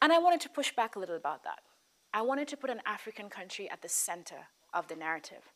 And 0.00 0.12
I 0.12 0.18
wanted 0.18 0.40
to 0.42 0.48
push 0.48 0.72
back 0.74 0.96
a 0.96 0.98
little 0.98 1.16
about 1.16 1.42
that. 1.44 1.60
I 2.12 2.22
wanted 2.22 2.48
to 2.48 2.56
put 2.56 2.70
an 2.70 2.80
African 2.86 3.28
country 3.28 3.68
at 3.70 3.82
the 3.82 3.88
center 3.88 4.48
of 4.72 4.88
the 4.88 4.96
narrative. 4.96 5.52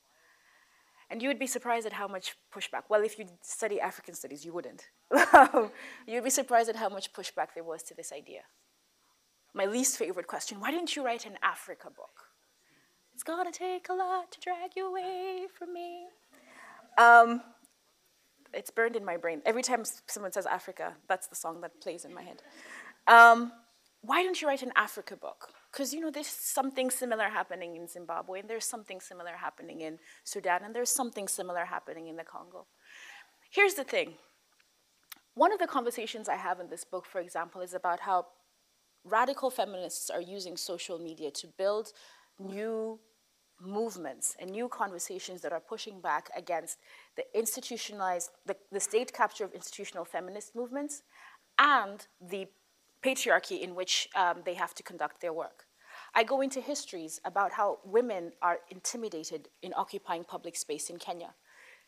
And 1.10 1.20
you 1.20 1.28
would 1.28 1.40
be 1.40 1.46
surprised 1.48 1.86
at 1.86 1.92
how 1.92 2.06
much 2.06 2.36
pushback. 2.54 2.84
Well, 2.88 3.02
if 3.02 3.18
you 3.18 3.26
study 3.42 3.80
African 3.80 4.14
studies, 4.14 4.44
you 4.44 4.52
wouldn't. 4.52 4.84
You'd 6.06 6.22
be 6.22 6.30
surprised 6.30 6.68
at 6.68 6.76
how 6.76 6.88
much 6.88 7.12
pushback 7.12 7.48
there 7.54 7.64
was 7.64 7.82
to 7.84 7.94
this 7.94 8.12
idea. 8.12 8.42
My 9.52 9.66
least 9.66 9.98
favorite 9.98 10.28
question 10.28 10.60
why 10.60 10.70
didn't 10.70 10.94
you 10.94 11.04
write 11.04 11.26
an 11.26 11.36
Africa 11.42 11.88
book? 11.90 12.26
It's 13.12 13.24
gonna 13.24 13.50
take 13.50 13.88
a 13.88 13.92
lot 13.92 14.30
to 14.32 14.40
drag 14.40 14.76
you 14.76 14.86
away 14.86 15.46
from 15.52 15.74
me. 15.74 16.06
Um, 16.96 17.42
it's 18.52 18.70
burned 18.70 18.96
in 18.96 19.04
my 19.04 19.16
brain. 19.16 19.42
Every 19.44 19.62
time 19.62 19.82
someone 20.06 20.32
says 20.32 20.46
Africa, 20.46 20.94
that's 21.08 21.26
the 21.26 21.34
song 21.34 21.60
that 21.62 21.80
plays 21.80 22.04
in 22.04 22.14
my 22.14 22.22
head. 22.22 22.42
Um, 23.06 23.52
why 24.02 24.22
don't 24.22 24.40
you 24.40 24.48
write 24.48 24.62
an 24.62 24.72
Africa 24.76 25.16
book? 25.16 25.50
Because, 25.70 25.94
you 25.94 26.00
know, 26.00 26.10
there's 26.10 26.26
something 26.26 26.90
similar 26.90 27.28
happening 27.28 27.76
in 27.76 27.86
Zimbabwe, 27.86 28.40
and 28.40 28.50
there's 28.50 28.64
something 28.64 29.00
similar 29.00 29.32
happening 29.36 29.82
in 29.82 29.98
Sudan, 30.24 30.62
and 30.64 30.74
there's 30.74 30.90
something 30.90 31.28
similar 31.28 31.64
happening 31.64 32.08
in 32.08 32.16
the 32.16 32.24
Congo. 32.24 32.66
Here's 33.50 33.74
the 33.74 33.84
thing. 33.84 34.14
One 35.34 35.52
of 35.52 35.60
the 35.60 35.68
conversations 35.68 36.28
I 36.28 36.36
have 36.36 36.58
in 36.58 36.68
this 36.68 36.84
book, 36.84 37.06
for 37.06 37.20
example, 37.20 37.60
is 37.60 37.72
about 37.74 38.00
how 38.00 38.26
radical 39.04 39.50
feminists 39.50 40.10
are 40.10 40.20
using 40.20 40.56
social 40.56 40.98
media 40.98 41.30
to 41.30 41.46
build 41.46 41.92
new 42.38 42.98
movements 43.60 44.36
and 44.40 44.50
new 44.50 44.68
conversations 44.68 45.42
that 45.42 45.52
are 45.52 45.60
pushing 45.60 46.00
back 46.00 46.30
against 46.36 46.78
the 47.16 47.24
institutionalized, 47.34 48.30
the, 48.46 48.56
the 48.72 48.80
state 48.80 49.12
capture 49.12 49.44
of 49.44 49.52
institutional 49.52 50.04
feminist 50.04 50.56
movements 50.56 51.02
and 51.58 52.06
the 52.20 52.48
patriarchy 53.04 53.60
in 53.60 53.74
which 53.74 54.08
um, 54.14 54.42
they 54.44 54.54
have 54.54 54.74
to 54.74 54.82
conduct 54.82 55.20
their 55.20 55.32
work. 55.32 55.66
I 56.14 56.24
go 56.24 56.40
into 56.40 56.60
histories 56.60 57.20
about 57.24 57.52
how 57.52 57.78
women 57.84 58.32
are 58.42 58.58
intimidated 58.70 59.48
in 59.62 59.72
occupying 59.76 60.24
public 60.24 60.56
space 60.56 60.90
in 60.90 60.98
Kenya. 60.98 61.34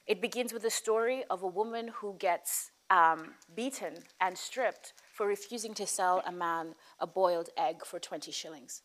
It 0.07 0.21
begins 0.21 0.53
with 0.53 0.65
a 0.65 0.71
story 0.71 1.25
of 1.31 1.43
a 1.43 1.47
woman 1.47 1.89
who 1.89 2.17
gets 2.19 2.71
um, 2.91 3.35
beaten 3.55 3.95
and 4.21 4.37
stripped 4.37 4.93
for 5.13 5.27
refusing 5.27 5.75
to 5.75 5.87
sell 5.87 6.23
a 6.27 6.33
man 6.33 6.75
a 7.01 7.07
boiled 7.07 7.49
egg 7.57 7.85
for 7.85 7.99
20 7.99 8.31
shillings. 8.33 8.83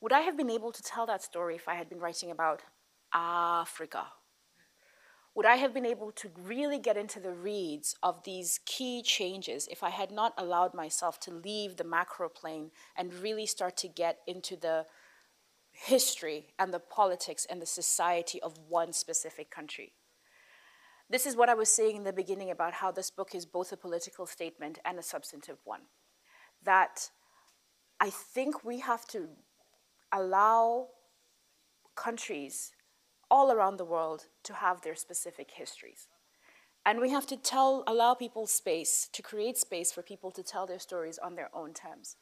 Would 0.00 0.12
I 0.12 0.20
have 0.20 0.36
been 0.36 0.50
able 0.50 0.72
to 0.72 0.82
tell 0.82 1.06
that 1.06 1.22
story 1.22 1.54
if 1.56 1.68
I 1.68 1.74
had 1.74 1.88
been 1.88 2.00
writing 2.00 2.30
about 2.30 2.62
Africa 3.14 4.06
would 5.34 5.46
I 5.46 5.56
have 5.56 5.74
been 5.74 5.86
able 5.86 6.12
to 6.12 6.30
really 6.40 6.78
get 6.78 6.96
into 6.96 7.18
the 7.18 7.32
reads 7.32 7.96
of 8.02 8.22
these 8.22 8.60
key 8.66 9.02
changes 9.02 9.66
if 9.68 9.82
I 9.82 9.90
had 9.90 10.12
not 10.12 10.32
allowed 10.38 10.74
myself 10.74 11.18
to 11.20 11.32
leave 11.32 11.76
the 11.76 11.84
macro 11.84 12.28
plane 12.28 12.70
and 12.96 13.12
really 13.12 13.46
start 13.46 13.76
to 13.78 13.88
get 13.88 14.20
into 14.28 14.56
the 14.56 14.86
history 15.72 16.54
and 16.56 16.72
the 16.72 16.78
politics 16.78 17.46
and 17.50 17.60
the 17.60 17.66
society 17.66 18.40
of 18.42 18.58
one 18.68 18.92
specific 18.92 19.50
country? 19.50 19.94
This 21.10 21.26
is 21.26 21.36
what 21.36 21.48
I 21.48 21.54
was 21.54 21.68
saying 21.68 21.96
in 21.96 22.04
the 22.04 22.12
beginning 22.12 22.50
about 22.50 22.74
how 22.74 22.92
this 22.92 23.10
book 23.10 23.34
is 23.34 23.44
both 23.44 23.72
a 23.72 23.76
political 23.76 24.26
statement 24.26 24.78
and 24.84 24.98
a 24.98 25.02
substantive 25.02 25.58
one. 25.64 25.82
That 26.62 27.10
I 28.00 28.08
think 28.08 28.64
we 28.64 28.78
have 28.80 29.06
to 29.08 29.28
allow 30.12 30.88
countries 31.96 32.72
all 33.30 33.52
around 33.52 33.76
the 33.76 33.84
world 33.84 34.26
to 34.44 34.54
have 34.54 34.82
their 34.82 34.94
specific 34.94 35.52
histories. 35.52 36.08
And 36.86 37.00
we 37.00 37.10
have 37.10 37.26
to 37.28 37.36
tell, 37.36 37.82
allow 37.86 38.14
people 38.14 38.46
space, 38.46 39.08
to 39.12 39.22
create 39.22 39.56
space 39.56 39.90
for 39.90 40.02
people 40.02 40.30
to 40.32 40.42
tell 40.42 40.66
their 40.66 40.78
stories 40.78 41.18
on 41.18 41.34
their 41.34 41.50
own 41.54 41.72
terms. 41.72 42.16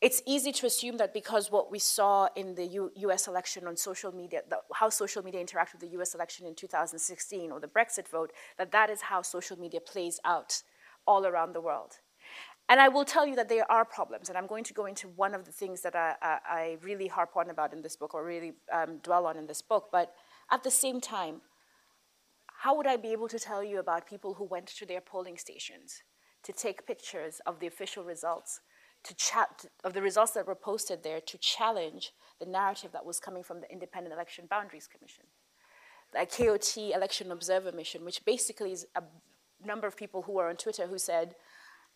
It's 0.00 0.20
easy 0.26 0.50
to 0.50 0.66
assume 0.66 0.96
that 0.96 1.14
because 1.14 1.52
what 1.52 1.70
we 1.70 1.78
saw 1.78 2.26
in 2.34 2.56
the 2.56 2.66
U 2.66 2.90
US 2.96 3.28
election 3.28 3.68
on 3.68 3.76
social 3.76 4.10
media, 4.10 4.42
the, 4.50 4.58
how 4.74 4.88
social 4.88 5.22
media 5.22 5.40
interacted 5.44 5.74
with 5.74 5.82
the 5.82 5.96
US 6.00 6.16
election 6.16 6.44
in 6.44 6.56
2016 6.56 7.52
or 7.52 7.60
the 7.60 7.68
Brexit 7.68 8.08
vote, 8.08 8.32
that 8.58 8.72
that 8.72 8.90
is 8.90 9.02
how 9.02 9.22
social 9.22 9.56
media 9.56 9.80
plays 9.80 10.18
out 10.24 10.64
all 11.06 11.24
around 11.24 11.52
the 11.52 11.60
world. 11.60 11.98
And 12.72 12.80
I 12.80 12.88
will 12.88 13.04
tell 13.04 13.26
you 13.26 13.36
that 13.36 13.50
there 13.50 13.70
are 13.70 13.84
problems, 13.84 14.30
and 14.30 14.38
I'm 14.38 14.46
going 14.46 14.64
to 14.64 14.72
go 14.72 14.86
into 14.86 15.06
one 15.08 15.34
of 15.34 15.44
the 15.44 15.52
things 15.52 15.82
that 15.82 15.94
I, 15.94 16.14
I, 16.22 16.78
really 16.80 17.06
harp 17.06 17.36
on 17.36 17.50
about 17.50 17.74
in 17.74 17.82
this 17.82 17.96
book, 17.96 18.14
or 18.14 18.24
really 18.24 18.54
um, 18.72 18.96
dwell 19.02 19.26
on 19.26 19.36
in 19.36 19.46
this 19.46 19.60
book. 19.60 19.90
But 19.92 20.14
at 20.50 20.64
the 20.64 20.70
same 20.70 20.98
time, 20.98 21.42
how 22.46 22.74
would 22.74 22.86
I 22.86 22.96
be 22.96 23.12
able 23.12 23.28
to 23.28 23.38
tell 23.38 23.62
you 23.62 23.78
about 23.78 24.06
people 24.06 24.32
who 24.32 24.44
went 24.44 24.68
to 24.68 24.86
their 24.86 25.02
polling 25.02 25.36
stations 25.36 26.02
to 26.44 26.52
take 26.54 26.86
pictures 26.86 27.42
of 27.44 27.60
the 27.60 27.66
official 27.66 28.04
results, 28.04 28.60
to 29.04 29.14
chat 29.16 29.66
of 29.84 29.92
the 29.92 30.00
results 30.00 30.32
that 30.32 30.46
were 30.46 30.54
posted 30.54 31.02
there 31.02 31.20
to 31.20 31.36
challenge 31.36 32.12
the 32.40 32.46
narrative 32.46 32.92
that 32.92 33.04
was 33.04 33.20
coming 33.20 33.42
from 33.42 33.60
the 33.60 33.70
Independent 33.70 34.14
Election 34.14 34.46
Boundaries 34.48 34.88
Commission, 34.88 35.26
the 36.14 36.24
KOT 36.24 36.94
Election 36.96 37.32
Observer 37.32 37.72
Mission, 37.72 38.02
which 38.02 38.24
basically 38.24 38.72
is 38.72 38.86
a 38.96 39.02
number 39.62 39.86
of 39.86 39.94
people 39.94 40.22
who 40.22 40.38
are 40.38 40.48
on 40.48 40.56
Twitter 40.56 40.86
who 40.86 40.98
said, 40.98 41.34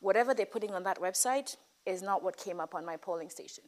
whatever 0.01 0.35
they're 0.35 0.47
putting 0.47 0.73
on 0.73 0.85
that 0.85 1.01
website 1.01 1.57
is 1.85 2.03
not 2.03 2.23
what 2.23 2.37
came 2.37 2.61
up 2.61 2.75
on 2.75 2.85
my 2.85 2.97
polling 2.97 3.31
station. 3.31 3.65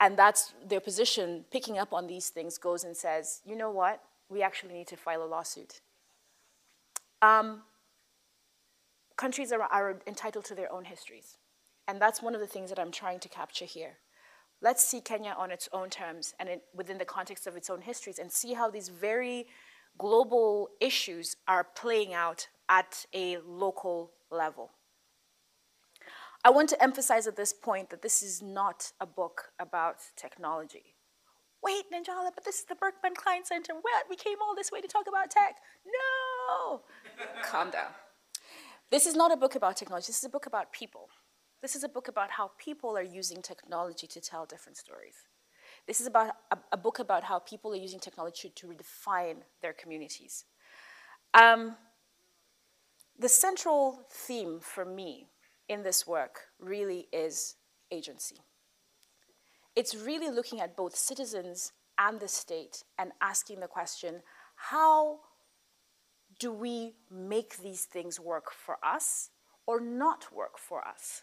And 0.00 0.16
that's 0.16 0.54
their 0.64 0.80
position, 0.80 1.44
picking 1.50 1.78
up 1.78 1.92
on 1.92 2.06
these 2.06 2.28
things, 2.28 2.56
goes 2.58 2.84
and 2.84 2.96
says, 2.96 3.40
you 3.44 3.56
know 3.56 3.70
what? 3.70 4.00
We 4.28 4.42
actually 4.42 4.74
need 4.74 4.86
to 4.88 4.96
file 4.96 5.22
a 5.22 5.26
lawsuit. 5.26 5.80
Um, 7.20 7.62
countries 9.16 9.50
are, 9.50 9.60
are 9.62 10.00
entitled 10.06 10.44
to 10.46 10.54
their 10.54 10.72
own 10.72 10.84
histories. 10.84 11.38
And 11.88 12.00
that's 12.00 12.22
one 12.22 12.34
of 12.34 12.40
the 12.40 12.46
things 12.46 12.70
that 12.70 12.78
I'm 12.78 12.92
trying 12.92 13.18
to 13.20 13.28
capture 13.28 13.64
here. 13.64 13.96
Let's 14.60 14.84
see 14.84 15.00
Kenya 15.00 15.34
on 15.36 15.50
its 15.50 15.68
own 15.72 15.88
terms 15.88 16.34
and 16.38 16.48
it, 16.48 16.62
within 16.74 16.98
the 16.98 17.04
context 17.04 17.46
of 17.46 17.56
its 17.56 17.70
own 17.70 17.80
histories 17.80 18.18
and 18.18 18.30
see 18.30 18.52
how 18.54 18.70
these 18.70 18.88
very 18.88 19.46
global 19.96 20.68
issues 20.80 21.36
are 21.46 21.64
playing 21.64 22.12
out 22.12 22.48
at 22.68 23.06
a 23.14 23.38
local 23.38 24.12
level. 24.30 24.70
I 26.44 26.50
want 26.50 26.68
to 26.70 26.82
emphasize 26.82 27.26
at 27.26 27.36
this 27.36 27.52
point 27.52 27.90
that 27.90 28.02
this 28.02 28.22
is 28.22 28.40
not 28.40 28.92
a 29.00 29.06
book 29.06 29.52
about 29.58 29.96
technology. 30.16 30.94
Wait, 31.62 31.84
Nanjala, 31.92 32.30
but 32.34 32.44
this 32.44 32.60
is 32.60 32.64
the 32.64 32.76
Berkman 32.76 33.14
Klein 33.16 33.44
Center. 33.44 33.74
What? 33.74 34.04
We 34.08 34.14
came 34.14 34.36
all 34.40 34.54
this 34.54 34.70
way 34.70 34.80
to 34.80 34.86
talk 34.86 35.06
about 35.08 35.30
tech. 35.30 35.56
No! 35.86 36.82
Calm 37.42 37.70
down. 37.70 37.90
This 38.90 39.06
is 39.06 39.16
not 39.16 39.32
a 39.32 39.36
book 39.36 39.56
about 39.56 39.76
technology. 39.76 40.06
This 40.06 40.18
is 40.18 40.24
a 40.24 40.28
book 40.30 40.46
about 40.46 40.72
people. 40.72 41.08
This 41.60 41.74
is 41.74 41.82
a 41.82 41.88
book 41.88 42.06
about 42.06 42.30
how 42.30 42.52
people 42.56 42.96
are 42.96 43.02
using 43.02 43.42
technology 43.42 44.06
to 44.06 44.20
tell 44.20 44.46
different 44.46 44.78
stories. 44.78 45.16
This 45.88 46.00
is 46.00 46.06
about 46.06 46.36
a, 46.52 46.58
a 46.72 46.76
book 46.76 47.00
about 47.00 47.24
how 47.24 47.40
people 47.40 47.72
are 47.72 47.76
using 47.76 47.98
technology 47.98 48.52
to 48.54 48.68
redefine 48.68 49.38
their 49.60 49.72
communities. 49.72 50.44
Um, 51.34 51.76
the 53.18 53.28
central 53.28 54.06
theme 54.08 54.60
for 54.60 54.84
me 54.84 55.26
in 55.68 55.82
this 55.82 56.06
work 56.06 56.40
really 56.58 57.08
is 57.12 57.56
agency. 57.90 58.36
It's 59.76 59.94
really 59.94 60.30
looking 60.30 60.60
at 60.60 60.76
both 60.76 60.96
citizens 60.96 61.72
and 61.98 62.20
the 62.20 62.28
state 62.28 62.84
and 62.98 63.12
asking 63.20 63.60
the 63.60 63.66
question 63.66 64.22
how 64.56 65.20
do 66.38 66.52
we 66.52 66.94
make 67.10 67.58
these 67.58 67.84
things 67.84 68.18
work 68.18 68.52
for 68.52 68.76
us 68.82 69.30
or 69.66 69.80
not 69.80 70.32
work 70.32 70.58
for 70.58 70.86
us? 70.86 71.22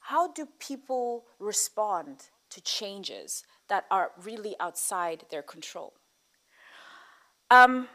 How 0.00 0.32
do 0.32 0.46
people 0.58 1.24
respond 1.38 2.28
to 2.50 2.60
changes 2.60 3.44
that 3.68 3.84
are 3.90 4.10
really 4.22 4.54
outside 4.60 5.24
their 5.30 5.42
control? 5.42 5.94
Um, 7.50 7.88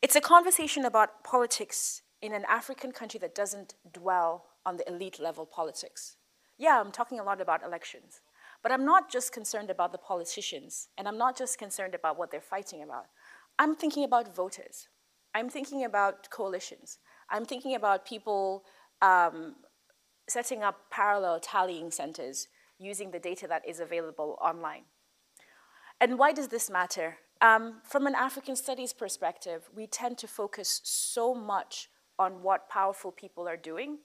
it's 0.00 0.16
a 0.16 0.20
conversation 0.20 0.84
about 0.84 1.24
politics 1.24 2.02
in 2.24 2.32
an 2.32 2.46
African 2.48 2.90
country 2.90 3.20
that 3.20 3.34
doesn't 3.34 3.74
dwell 3.92 4.46
on 4.64 4.78
the 4.78 4.88
elite 4.88 5.20
level 5.20 5.44
politics. 5.44 6.16
Yeah, 6.56 6.80
I'm 6.80 6.90
talking 6.90 7.20
a 7.20 7.22
lot 7.22 7.38
about 7.42 7.62
elections, 7.62 8.22
but 8.62 8.72
I'm 8.72 8.86
not 8.86 9.12
just 9.12 9.30
concerned 9.30 9.68
about 9.68 9.92
the 9.92 9.98
politicians, 9.98 10.88
and 10.96 11.06
I'm 11.06 11.18
not 11.18 11.36
just 11.36 11.58
concerned 11.58 11.94
about 11.94 12.18
what 12.18 12.30
they're 12.30 12.40
fighting 12.40 12.82
about. 12.82 13.08
I'm 13.58 13.76
thinking 13.76 14.04
about 14.04 14.34
voters. 14.34 14.88
I'm 15.34 15.50
thinking 15.50 15.84
about 15.84 16.30
coalitions. 16.30 16.98
I'm 17.28 17.44
thinking 17.44 17.74
about 17.74 18.06
people 18.06 18.64
um, 19.02 19.56
setting 20.26 20.62
up 20.62 20.76
parallel 20.90 21.40
tallying 21.40 21.90
centers 21.90 22.48
using 22.78 23.10
the 23.10 23.18
data 23.18 23.46
that 23.48 23.68
is 23.68 23.80
available 23.80 24.38
online. 24.40 24.84
And 26.00 26.18
why 26.18 26.32
does 26.32 26.48
this 26.48 26.70
matter? 26.70 27.18
Um, 27.42 27.82
from 27.84 28.06
an 28.06 28.14
African 28.14 28.56
studies 28.56 28.94
perspective, 28.94 29.68
we 29.76 29.86
tend 29.86 30.16
to 30.18 30.26
focus 30.26 30.80
so 30.84 31.34
much 31.34 31.90
on 32.18 32.42
what 32.42 32.68
powerful 32.68 33.12
people 33.12 33.48
are 33.48 33.56
doing. 33.56 33.98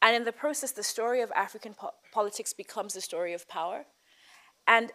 And 0.00 0.14
in 0.14 0.24
the 0.24 0.32
process, 0.32 0.72
the 0.72 0.82
story 0.82 1.22
of 1.22 1.32
African 1.32 1.74
po 1.74 1.90
politics 2.12 2.52
becomes 2.52 2.94
the 2.94 3.00
story 3.00 3.32
of 3.32 3.48
power. 3.48 3.84
And 4.66 4.92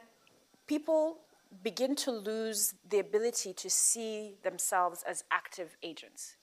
people 0.68 1.20
begin 1.64 1.96
to 1.96 2.12
lose 2.12 2.74
the 2.90 3.00
ability 3.00 3.54
to 3.54 3.70
see 3.70 4.36
themselves 4.44 5.04
as 5.08 5.24
active 5.32 5.76
agents. 5.84 6.38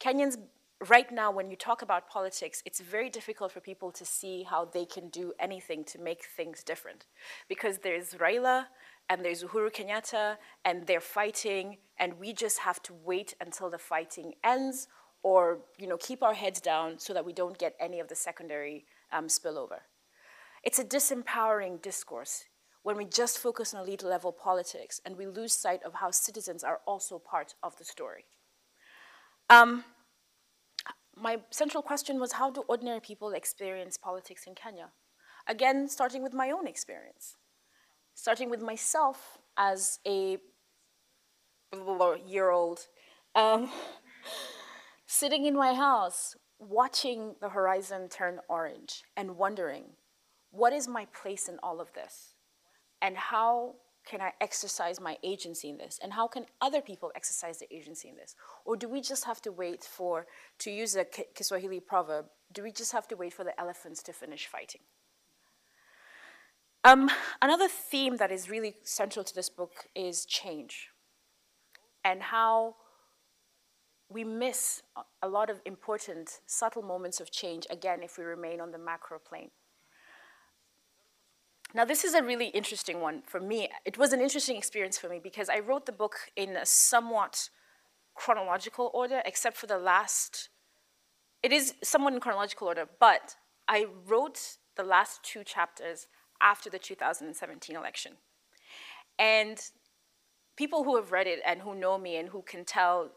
Kenyans, 0.00 0.36
right 0.88 1.10
now, 1.12 1.30
when 1.30 1.50
you 1.50 1.56
talk 1.56 1.82
about 1.82 2.08
politics, 2.08 2.62
it's 2.66 2.80
very 2.80 3.08
difficult 3.10 3.52
for 3.52 3.60
people 3.60 3.90
to 3.92 4.04
see 4.04 4.42
how 4.42 4.64
they 4.64 4.84
can 4.84 5.08
do 5.08 5.32
anything 5.38 5.84
to 5.84 5.98
make 5.98 6.24
things 6.24 6.62
different. 6.62 7.06
Because 7.48 7.78
there's 7.78 8.14
Raila 8.14 8.66
and 9.08 9.24
there's 9.24 9.42
Uhuru 9.42 9.72
Kenyatta, 9.72 10.36
and 10.64 10.86
they're 10.86 11.00
fighting, 11.00 11.78
and 11.98 12.18
we 12.20 12.32
just 12.32 12.60
have 12.60 12.80
to 12.84 12.94
wait 12.94 13.34
until 13.40 13.68
the 13.68 13.78
fighting 13.78 14.34
ends 14.44 14.86
or 15.22 15.58
you 15.78 15.86
know, 15.86 15.96
keep 15.96 16.22
our 16.22 16.34
heads 16.34 16.60
down 16.60 16.98
so 16.98 17.12
that 17.12 17.24
we 17.24 17.32
don't 17.32 17.58
get 17.58 17.74
any 17.78 18.00
of 18.00 18.08
the 18.08 18.14
secondary 18.14 18.84
um, 19.12 19.26
spillover. 19.26 19.80
It's 20.62 20.78
a 20.78 20.84
disempowering 20.84 21.80
discourse 21.82 22.44
when 22.82 22.96
we 22.96 23.04
just 23.04 23.38
focus 23.38 23.74
on 23.74 23.82
elite 23.82 24.02
level 24.02 24.32
politics 24.32 25.00
and 25.04 25.16
we 25.16 25.26
lose 25.26 25.52
sight 25.52 25.82
of 25.84 25.94
how 25.94 26.10
citizens 26.10 26.64
are 26.64 26.80
also 26.86 27.18
part 27.18 27.54
of 27.62 27.76
the 27.76 27.84
story. 27.84 28.24
Um, 29.48 29.84
my 31.16 31.40
central 31.50 31.82
question 31.82 32.18
was 32.18 32.32
how 32.32 32.50
do 32.50 32.62
ordinary 32.68 33.00
people 33.00 33.32
experience 33.32 33.98
politics 33.98 34.44
in 34.46 34.54
Kenya? 34.54 34.90
Again, 35.46 35.88
starting 35.88 36.22
with 36.22 36.32
my 36.32 36.50
own 36.50 36.66
experience, 36.66 37.36
starting 38.14 38.48
with 38.48 38.62
myself 38.62 39.38
as 39.56 39.98
a 40.06 40.38
year 42.26 42.50
old. 42.50 42.86
Um, 43.34 43.70
sitting 45.10 45.44
in 45.44 45.56
my 45.56 45.74
house, 45.74 46.36
watching 46.60 47.34
the 47.40 47.48
horizon 47.48 48.08
turn 48.08 48.38
orange 48.48 49.02
and 49.16 49.36
wondering, 49.36 49.82
what 50.52 50.72
is 50.72 50.86
my 50.86 51.04
place 51.06 51.48
in 51.48 51.58
all 51.64 51.80
of 51.80 51.92
this? 51.94 52.34
And 53.02 53.16
how 53.16 53.74
can 54.06 54.20
I 54.20 54.32
exercise 54.40 55.00
my 55.00 55.16
agency 55.24 55.68
in 55.68 55.78
this? 55.78 55.98
And 56.00 56.12
how 56.12 56.28
can 56.28 56.46
other 56.60 56.80
people 56.80 57.10
exercise 57.16 57.58
their 57.58 57.66
agency 57.72 58.08
in 58.08 58.14
this? 58.14 58.36
Or 58.64 58.76
do 58.76 58.88
we 58.88 59.00
just 59.00 59.24
have 59.24 59.42
to 59.42 59.50
wait 59.50 59.82
for, 59.82 60.28
to 60.60 60.70
use 60.70 60.94
a 60.94 61.04
Kiswahili 61.04 61.80
proverb, 61.80 62.26
do 62.52 62.62
we 62.62 62.70
just 62.70 62.92
have 62.92 63.08
to 63.08 63.16
wait 63.16 63.34
for 63.34 63.42
the 63.42 63.60
elephants 63.60 64.04
to 64.04 64.12
finish 64.12 64.46
fighting? 64.46 64.82
Um, 66.84 67.10
another 67.42 67.66
theme 67.66 68.18
that 68.18 68.30
is 68.30 68.48
really 68.48 68.76
central 68.84 69.24
to 69.24 69.34
this 69.34 69.50
book 69.50 69.88
is 69.96 70.24
change 70.24 70.90
and 72.04 72.22
how 72.22 72.76
we 74.10 74.24
miss 74.24 74.82
a 75.22 75.28
lot 75.28 75.48
of 75.48 75.60
important, 75.64 76.40
subtle 76.44 76.82
moments 76.82 77.20
of 77.20 77.30
change, 77.30 77.66
again, 77.70 78.02
if 78.02 78.18
we 78.18 78.24
remain 78.24 78.60
on 78.60 78.72
the 78.72 78.78
macro 78.78 79.18
plane. 79.18 79.50
Now, 81.72 81.84
this 81.84 82.04
is 82.04 82.14
a 82.14 82.22
really 82.22 82.48
interesting 82.48 83.00
one 83.00 83.22
for 83.24 83.38
me. 83.38 83.68
It 83.84 83.96
was 83.96 84.12
an 84.12 84.20
interesting 84.20 84.56
experience 84.56 84.98
for 84.98 85.08
me 85.08 85.20
because 85.22 85.48
I 85.48 85.60
wrote 85.60 85.86
the 85.86 85.92
book 85.92 86.16
in 86.34 86.56
a 86.56 86.66
somewhat 86.66 87.50
chronological 88.16 88.90
order, 88.92 89.22
except 89.24 89.56
for 89.56 89.68
the 89.68 89.78
last. 89.78 90.48
It 91.44 91.52
is 91.52 91.74
somewhat 91.82 92.12
in 92.12 92.18
chronological 92.18 92.66
order, 92.66 92.86
but 92.98 93.36
I 93.68 93.86
wrote 94.06 94.56
the 94.76 94.82
last 94.82 95.22
two 95.22 95.44
chapters 95.44 96.08
after 96.40 96.68
the 96.68 96.80
2017 96.80 97.76
election. 97.76 98.14
And 99.16 99.60
people 100.56 100.82
who 100.82 100.96
have 100.96 101.12
read 101.12 101.28
it 101.28 101.38
and 101.46 101.60
who 101.60 101.74
know 101.74 101.96
me 101.96 102.16
and 102.16 102.30
who 102.30 102.42
can 102.42 102.64
tell 102.64 103.10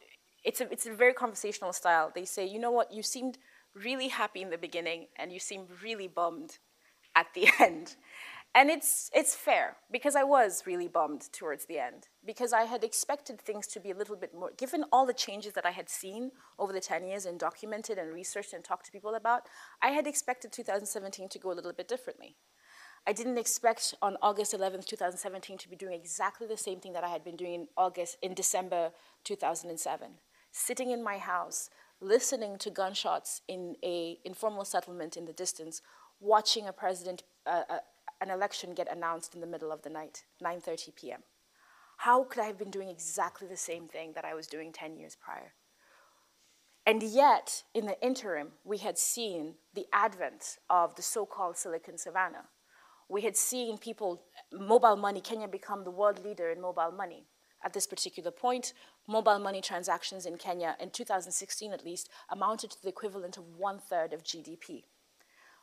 it's 0.43 0.61
a, 0.61 0.71
it's 0.71 0.85
a 0.85 0.93
very 0.93 1.13
conversational 1.13 1.73
style. 1.73 2.11
They 2.13 2.25
say, 2.25 2.45
you 2.45 2.59
know 2.59 2.71
what, 2.71 2.93
you 2.93 3.03
seemed 3.03 3.37
really 3.75 4.09
happy 4.09 4.41
in 4.41 4.49
the 4.49 4.57
beginning 4.57 5.07
and 5.17 5.31
you 5.31 5.39
seemed 5.39 5.67
really 5.81 6.07
bummed 6.07 6.57
at 7.15 7.27
the 7.33 7.47
end. 7.59 7.95
And 8.55 8.69
it's, 8.69 9.09
it's 9.15 9.33
fair 9.33 9.77
because 9.91 10.15
I 10.15 10.23
was 10.23 10.63
really 10.67 10.87
bummed 10.87 11.31
towards 11.33 11.65
the 11.65 11.79
end 11.79 12.07
because 12.23 12.53
I 12.53 12.63
had 12.63 12.83
expected 12.83 13.41
things 13.41 13.65
to 13.67 13.79
be 13.79 13.89
a 13.89 13.95
little 13.95 14.15
bit 14.15 14.35
more, 14.35 14.51
given 14.55 14.85
all 14.91 15.07
the 15.07 15.13
changes 15.13 15.53
that 15.53 15.65
I 15.65 15.71
had 15.71 15.89
seen 15.89 16.31
over 16.59 16.71
the 16.71 16.79
10 16.79 17.03
years 17.03 17.25
and 17.25 17.39
documented 17.39 17.97
and 17.97 18.13
researched 18.13 18.53
and 18.53 18.63
talked 18.63 18.85
to 18.85 18.91
people 18.91 19.15
about, 19.15 19.43
I 19.81 19.87
had 19.87 20.05
expected 20.05 20.51
2017 20.51 21.29
to 21.29 21.39
go 21.39 21.51
a 21.51 21.55
little 21.55 21.73
bit 21.73 21.87
differently. 21.87 22.35
I 23.07 23.11
didn't 23.11 23.39
expect 23.39 23.95
on 24.03 24.17
August 24.21 24.53
11th, 24.53 24.85
2017 24.85 25.57
to 25.57 25.69
be 25.69 25.75
doing 25.75 25.93
exactly 25.93 26.45
the 26.45 26.55
same 26.55 26.79
thing 26.79 26.93
that 26.93 27.03
I 27.03 27.09
had 27.09 27.23
been 27.23 27.35
doing 27.35 27.53
in 27.53 27.67
August, 27.75 28.17
in 28.21 28.35
December 28.35 28.91
2007 29.23 30.11
sitting 30.53 30.91
in 30.91 31.03
my 31.03 31.17
house, 31.17 31.69
listening 31.99 32.57
to 32.59 32.69
gunshots 32.69 33.41
in 33.47 33.75
a 33.83 34.19
informal 34.23 34.63
settlement 34.63 35.17
in 35.17 35.25
the 35.25 35.33
distance, 35.33 35.81
watching 36.21 36.67
a 36.67 36.71
president, 36.71 37.23
uh, 37.45 37.63
uh, 37.69 37.79
an 38.21 38.29
election 38.29 38.73
get 38.73 38.89
announced 38.89 39.35
in 39.35 39.41
the 39.41 39.47
middle 39.47 39.71
of 39.71 39.81
the 39.81 39.89
night, 39.89 40.23
9.30 40.41 40.95
p.m. 40.95 41.23
How 41.97 42.23
could 42.23 42.41
I 42.41 42.45
have 42.45 42.57
been 42.57 42.71
doing 42.71 42.89
exactly 42.89 43.47
the 43.47 43.57
same 43.57 43.87
thing 43.87 44.13
that 44.13 44.25
I 44.25 44.33
was 44.33 44.47
doing 44.47 44.71
10 44.71 44.95
years 44.95 45.17
prior? 45.19 45.53
And 46.85 47.01
yet, 47.01 47.63
in 47.73 47.85
the 47.85 48.01
interim, 48.05 48.49
we 48.63 48.77
had 48.77 48.97
seen 48.97 49.55
the 49.73 49.85
advent 49.91 50.57
of 50.69 50.95
the 50.95 51.01
so-called 51.01 51.57
Silicon 51.57 51.97
Savannah. 51.97 52.45
We 53.09 53.21
had 53.21 53.37
seen 53.37 53.77
people, 53.77 54.23
mobile 54.51 54.97
money, 54.97 55.21
Kenya 55.21 55.47
become 55.47 55.83
the 55.83 55.91
world 55.91 56.23
leader 56.23 56.49
in 56.49 56.61
mobile 56.61 56.91
money. 56.91 57.25
At 57.63 57.73
this 57.73 57.87
particular 57.87 58.31
point, 58.31 58.73
mobile 59.07 59.39
money 59.39 59.61
transactions 59.61 60.25
in 60.25 60.37
Kenya, 60.37 60.75
in 60.79 60.89
2016 60.89 61.71
at 61.71 61.85
least, 61.85 62.09
amounted 62.29 62.71
to 62.71 62.81
the 62.81 62.89
equivalent 62.89 63.37
of 63.37 63.57
one 63.57 63.79
third 63.79 64.13
of 64.13 64.23
GDP. 64.23 64.83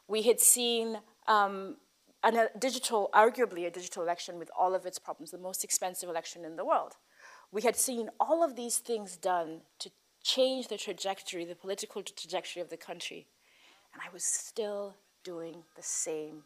We 0.08 0.22
had 0.22 0.40
seen 0.40 0.98
um, 1.28 1.76
a 2.22 2.48
digital, 2.58 3.10
arguably 3.14 3.66
a 3.66 3.70
digital 3.70 4.02
election 4.02 4.38
with 4.38 4.50
all 4.58 4.74
of 4.74 4.86
its 4.86 4.98
problems, 4.98 5.30
the 5.30 5.38
most 5.38 5.62
expensive 5.62 6.08
election 6.08 6.44
in 6.44 6.56
the 6.56 6.64
world. 6.64 6.96
We 7.52 7.62
had 7.62 7.76
seen 7.76 8.10
all 8.18 8.42
of 8.42 8.56
these 8.56 8.78
things 8.78 9.16
done 9.16 9.62
to 9.80 9.90
change 10.22 10.68
the 10.68 10.76
trajectory, 10.76 11.44
the 11.44 11.54
political 11.54 12.02
trajectory 12.02 12.62
of 12.62 12.70
the 12.70 12.76
country. 12.76 13.26
And 13.92 14.02
I 14.06 14.12
was 14.12 14.24
still 14.24 14.94
doing 15.24 15.64
the 15.76 15.82
same. 15.82 16.44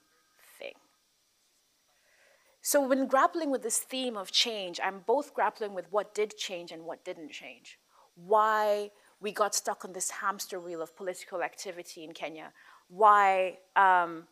So, 2.66 2.80
when 2.80 3.06
grappling 3.06 3.50
with 3.50 3.62
this 3.62 3.76
theme 3.78 4.16
of 4.16 4.32
change, 4.32 4.80
I'm 4.82 5.00
both 5.06 5.34
grappling 5.34 5.74
with 5.74 5.92
what 5.92 6.14
did 6.14 6.34
change 6.38 6.72
and 6.72 6.86
what 6.86 7.04
didn't 7.04 7.30
change. 7.30 7.78
Why 8.14 8.90
we 9.20 9.32
got 9.32 9.54
stuck 9.54 9.84
on 9.84 9.92
this 9.92 10.08
hamster 10.08 10.58
wheel 10.58 10.80
of 10.80 10.96
political 10.96 11.42
activity 11.42 12.04
in 12.04 12.14
Kenya. 12.14 12.54
Why 12.88 13.58
um, 13.76 14.28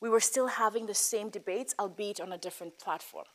we 0.00 0.08
were 0.08 0.20
still 0.20 0.46
having 0.46 0.86
the 0.86 0.94
same 0.94 1.28
debates, 1.28 1.74
albeit 1.76 2.20
on 2.20 2.32
a 2.32 2.38
different 2.38 2.78
platform. 2.78 3.26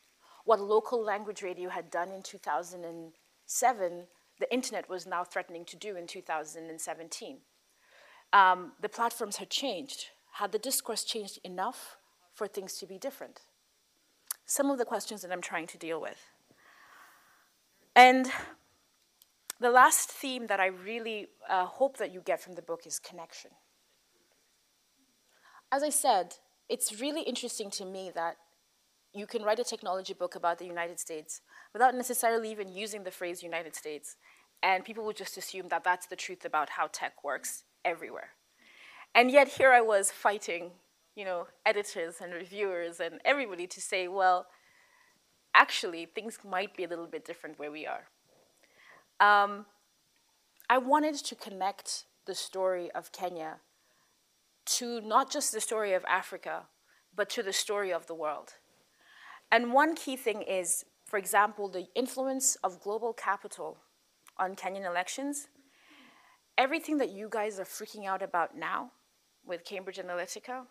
What 0.45 0.61
local 0.61 1.03
language 1.03 1.41
radio 1.41 1.69
had 1.69 1.91
done 1.91 2.11
in 2.11 2.23
2007 2.23 4.07
the 4.39 4.53
internet 4.53 4.89
was 4.89 5.05
now 5.05 5.23
threatening 5.23 5.65
to 5.65 5.77
do 5.77 5.95
in 5.95 6.07
2017. 6.07 7.37
Um, 8.33 8.71
the 8.81 8.89
platforms 8.89 9.37
had 9.37 9.49
changed. 9.49 10.07
Had 10.33 10.51
the 10.51 10.59
discourse 10.59 11.03
changed 11.03 11.39
enough 11.43 11.97
for 12.35 12.47
things 12.47 12.77
to 12.77 12.85
be 12.85 12.97
different? 12.99 13.41
Some 14.45 14.69
of 14.69 14.77
the 14.77 14.85
questions 14.85 15.21
that 15.23 15.31
I'm 15.31 15.41
trying 15.41 15.67
to 15.67 15.77
deal 15.77 15.99
with. 15.99 16.19
And 17.95 18.29
the 19.59 19.71
last 19.71 20.09
theme 20.09 20.47
that 20.47 20.59
I 20.59 20.67
really 20.67 21.27
uh, 21.49 21.65
hope 21.65 21.97
that 21.97 22.13
you 22.13 22.21
get 22.21 22.41
from 22.41 22.53
the 22.53 22.61
book 22.61 22.85
is 22.85 22.99
connection. 22.99 23.51
As 25.71 25.81
I 25.81 25.89
said, 25.89 26.35
it's 26.69 26.99
really 27.01 27.21
interesting 27.21 27.71
to 27.71 27.85
me 27.85 28.11
that 28.13 28.35
you 29.13 29.25
can 29.25 29.43
write 29.43 29.59
a 29.59 29.63
technology 29.63 30.13
book 30.13 30.35
about 30.35 30.59
the 30.59 30.65
United 30.65 30.99
States 30.99 31.41
without 31.71 31.95
necessarily 31.95 32.51
even 32.51 32.67
using 32.67 33.03
the 33.03 33.11
phrase 33.11 33.41
United 33.41 33.75
States. 33.75 34.17
And 34.61 34.83
people 34.83 35.05
would 35.05 35.15
just 35.15 35.37
assume 35.37 35.69
that 35.69 35.83
that's 35.83 36.07
the 36.07 36.15
truth 36.15 36.43
about 36.43 36.69
how 36.71 36.89
tech 36.91 37.23
works 37.23 37.63
everywhere. 37.85 38.29
And 39.13 39.31
yet 39.31 39.47
here 39.47 39.71
I 39.71 39.81
was 39.81 40.11
fighting, 40.11 40.71
you 41.15 41.25
know, 41.25 41.47
editors 41.65 42.15
and 42.21 42.33
reviewers 42.33 42.99
and 42.99 43.19
everybody 43.23 43.67
to 43.67 43.81
say, 43.81 44.07
well, 44.07 44.47
actually, 45.53 46.05
things 46.05 46.39
might 46.47 46.75
be 46.75 46.83
a 46.83 46.87
little 46.87 47.07
bit 47.07 47.25
different 47.25 47.57
where 47.57 47.71
we 47.71 47.87
are. 47.87 48.07
Um, 49.19 49.65
I 50.69 50.77
wanted 50.77 51.15
to 51.15 51.35
connect 51.35 52.05
the 52.25 52.35
story 52.35 52.91
of 52.91 53.11
Kenya 53.11 53.57
to 54.65 54.99
not 54.99 55.31
just 55.31 55.51
the 55.51 55.61
story 55.61 55.93
of 55.93 56.03
Africa, 56.05 56.63
but 57.15 57.29
to 57.29 57.43
the 57.43 57.53
story 57.53 57.93
of 57.93 58.07
the 58.07 58.15
world. 58.15 58.55
And 59.51 59.71
one 59.71 59.95
key 59.95 60.15
thing 60.17 60.41
is, 60.41 60.83
for 61.05 61.17
example, 61.17 61.69
the 61.69 61.87
influence 61.95 62.57
of 62.63 62.81
global 62.81 63.13
capital 63.13 63.77
on 64.37 64.55
Kenyan 64.55 64.85
elections. 64.85 65.47
Everything 66.57 66.97
that 66.97 67.11
you 67.11 67.29
guys 67.29 67.59
are 67.59 67.63
freaking 67.63 68.05
out 68.05 68.21
about 68.21 68.57
now 68.57 68.91
with 69.45 69.63
Cambridge 69.63 69.97
Analytica 69.99 70.65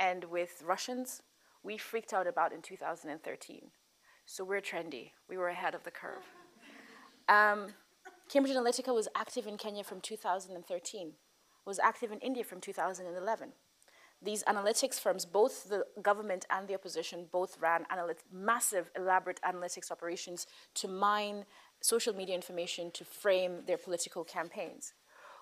and 0.00 0.24
with 0.24 0.64
Russians, 0.66 1.22
we 1.62 1.78
freaked 1.78 2.12
out 2.12 2.26
about 2.26 2.52
in 2.52 2.62
2013. 2.62 3.70
So 4.26 4.42
we're 4.42 4.60
trendy. 4.60 5.12
We 5.28 5.36
were 5.36 5.48
ahead 5.48 5.76
of 5.76 5.84
the 5.84 5.92
curve. 5.92 6.24
Um, 7.28 7.74
Cambridge 8.28 8.56
Analytica 8.56 8.92
was 8.92 9.06
active 9.14 9.46
in 9.46 9.56
Kenya 9.56 9.84
from 9.84 10.00
2013, 10.00 11.12
was 11.64 11.78
active 11.78 12.10
in 12.10 12.18
India 12.18 12.42
from 12.42 12.60
2011 12.60 13.52
these 14.22 14.42
analytics 14.44 15.00
firms, 15.00 15.24
both 15.24 15.68
the 15.68 15.84
government 16.02 16.44
and 16.50 16.68
the 16.68 16.74
opposition, 16.74 17.26
both 17.32 17.56
ran 17.58 17.86
massive, 18.32 18.90
elaborate 18.94 19.40
analytics 19.42 19.90
operations 19.90 20.46
to 20.74 20.88
mine 20.88 21.44
social 21.80 22.14
media 22.14 22.34
information 22.34 22.90
to 22.90 23.04
frame 23.04 23.62
their 23.66 23.78
political 23.78 24.24
campaigns. 24.24 24.92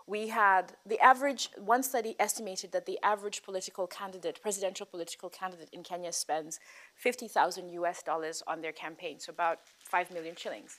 We 0.09 0.29
had 0.29 0.73
the 0.87 0.99
average, 1.01 1.51
one 1.59 1.83
study 1.83 2.17
estimated 2.19 2.73
that 2.73 2.87
the 2.87 2.99
average 3.03 3.43
political 3.43 3.87
candidate, 3.87 4.41
presidential 4.41 4.87
political 4.87 5.29
candidate 5.29 5.69
in 5.71 5.83
Kenya 5.83 6.15
spends 6.15 6.59
50,000 6.95 7.69
US 7.69 8.03
dollars 8.03 8.43
on 8.47 8.63
their 8.63 8.73
campaign, 8.73 9.21
so 9.21 9.31
about 9.31 9.59
5 9.85 10.11
million 10.11 10.35
shillings. 10.35 10.79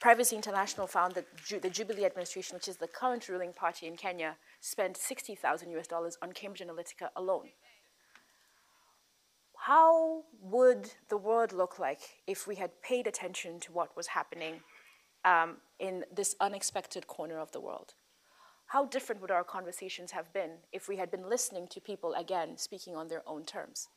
Privacy 0.00 0.34
International 0.34 0.88
found 0.88 1.14
that 1.14 1.26
Ju 1.36 1.60
the 1.60 1.70
Jubilee 1.70 2.04
administration, 2.04 2.56
which 2.56 2.66
is 2.66 2.78
the 2.78 2.88
current 2.88 3.28
ruling 3.28 3.52
party 3.52 3.86
in 3.86 3.96
Kenya, 3.96 4.38
spent 4.60 4.96
60,000 4.96 5.70
US 5.70 5.86
dollars 5.86 6.18
on 6.20 6.32
Cambridge 6.32 6.66
Analytica 6.66 7.10
alone. 7.14 7.50
How 9.56 10.24
would 10.42 10.90
the 11.08 11.16
world 11.16 11.52
look 11.52 11.78
like 11.78 12.00
if 12.26 12.48
we 12.48 12.56
had 12.56 12.82
paid 12.82 13.06
attention 13.06 13.60
to 13.60 13.72
what 13.72 13.96
was 13.96 14.08
happening 14.08 14.62
um, 15.24 15.56
in 15.78 16.04
this 16.14 16.34
unexpected 16.40 17.06
corner 17.06 17.38
of 17.38 17.52
the 17.52 17.60
world? 17.60 17.94
How 18.66 18.86
different 18.86 19.20
would 19.20 19.30
our 19.30 19.44
conversations 19.44 20.12
have 20.12 20.32
been 20.32 20.52
if 20.72 20.88
we 20.88 20.96
had 20.96 21.10
been 21.10 21.28
listening 21.28 21.68
to 21.68 21.80
people, 21.80 22.14
again, 22.14 22.56
speaking 22.56 22.96
on 22.96 23.08
their 23.08 23.22
own 23.26 23.44
terms? 23.44 23.88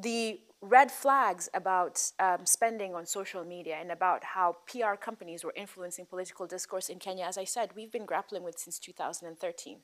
the 0.00 0.40
red 0.60 0.90
flags 0.90 1.48
about 1.54 2.12
um, 2.18 2.44
spending 2.44 2.94
on 2.94 3.06
social 3.06 3.44
media 3.44 3.76
and 3.80 3.90
about 3.90 4.22
how 4.24 4.56
PR 4.66 4.94
companies 4.94 5.44
were 5.44 5.54
influencing 5.56 6.06
political 6.06 6.46
discourse 6.46 6.88
in 6.88 6.98
Kenya, 6.98 7.24
as 7.24 7.38
I 7.38 7.44
said, 7.44 7.70
we've 7.74 7.92
been 7.92 8.06
grappling 8.06 8.42
with 8.42 8.58
since 8.58 8.78
2013. 8.78 9.78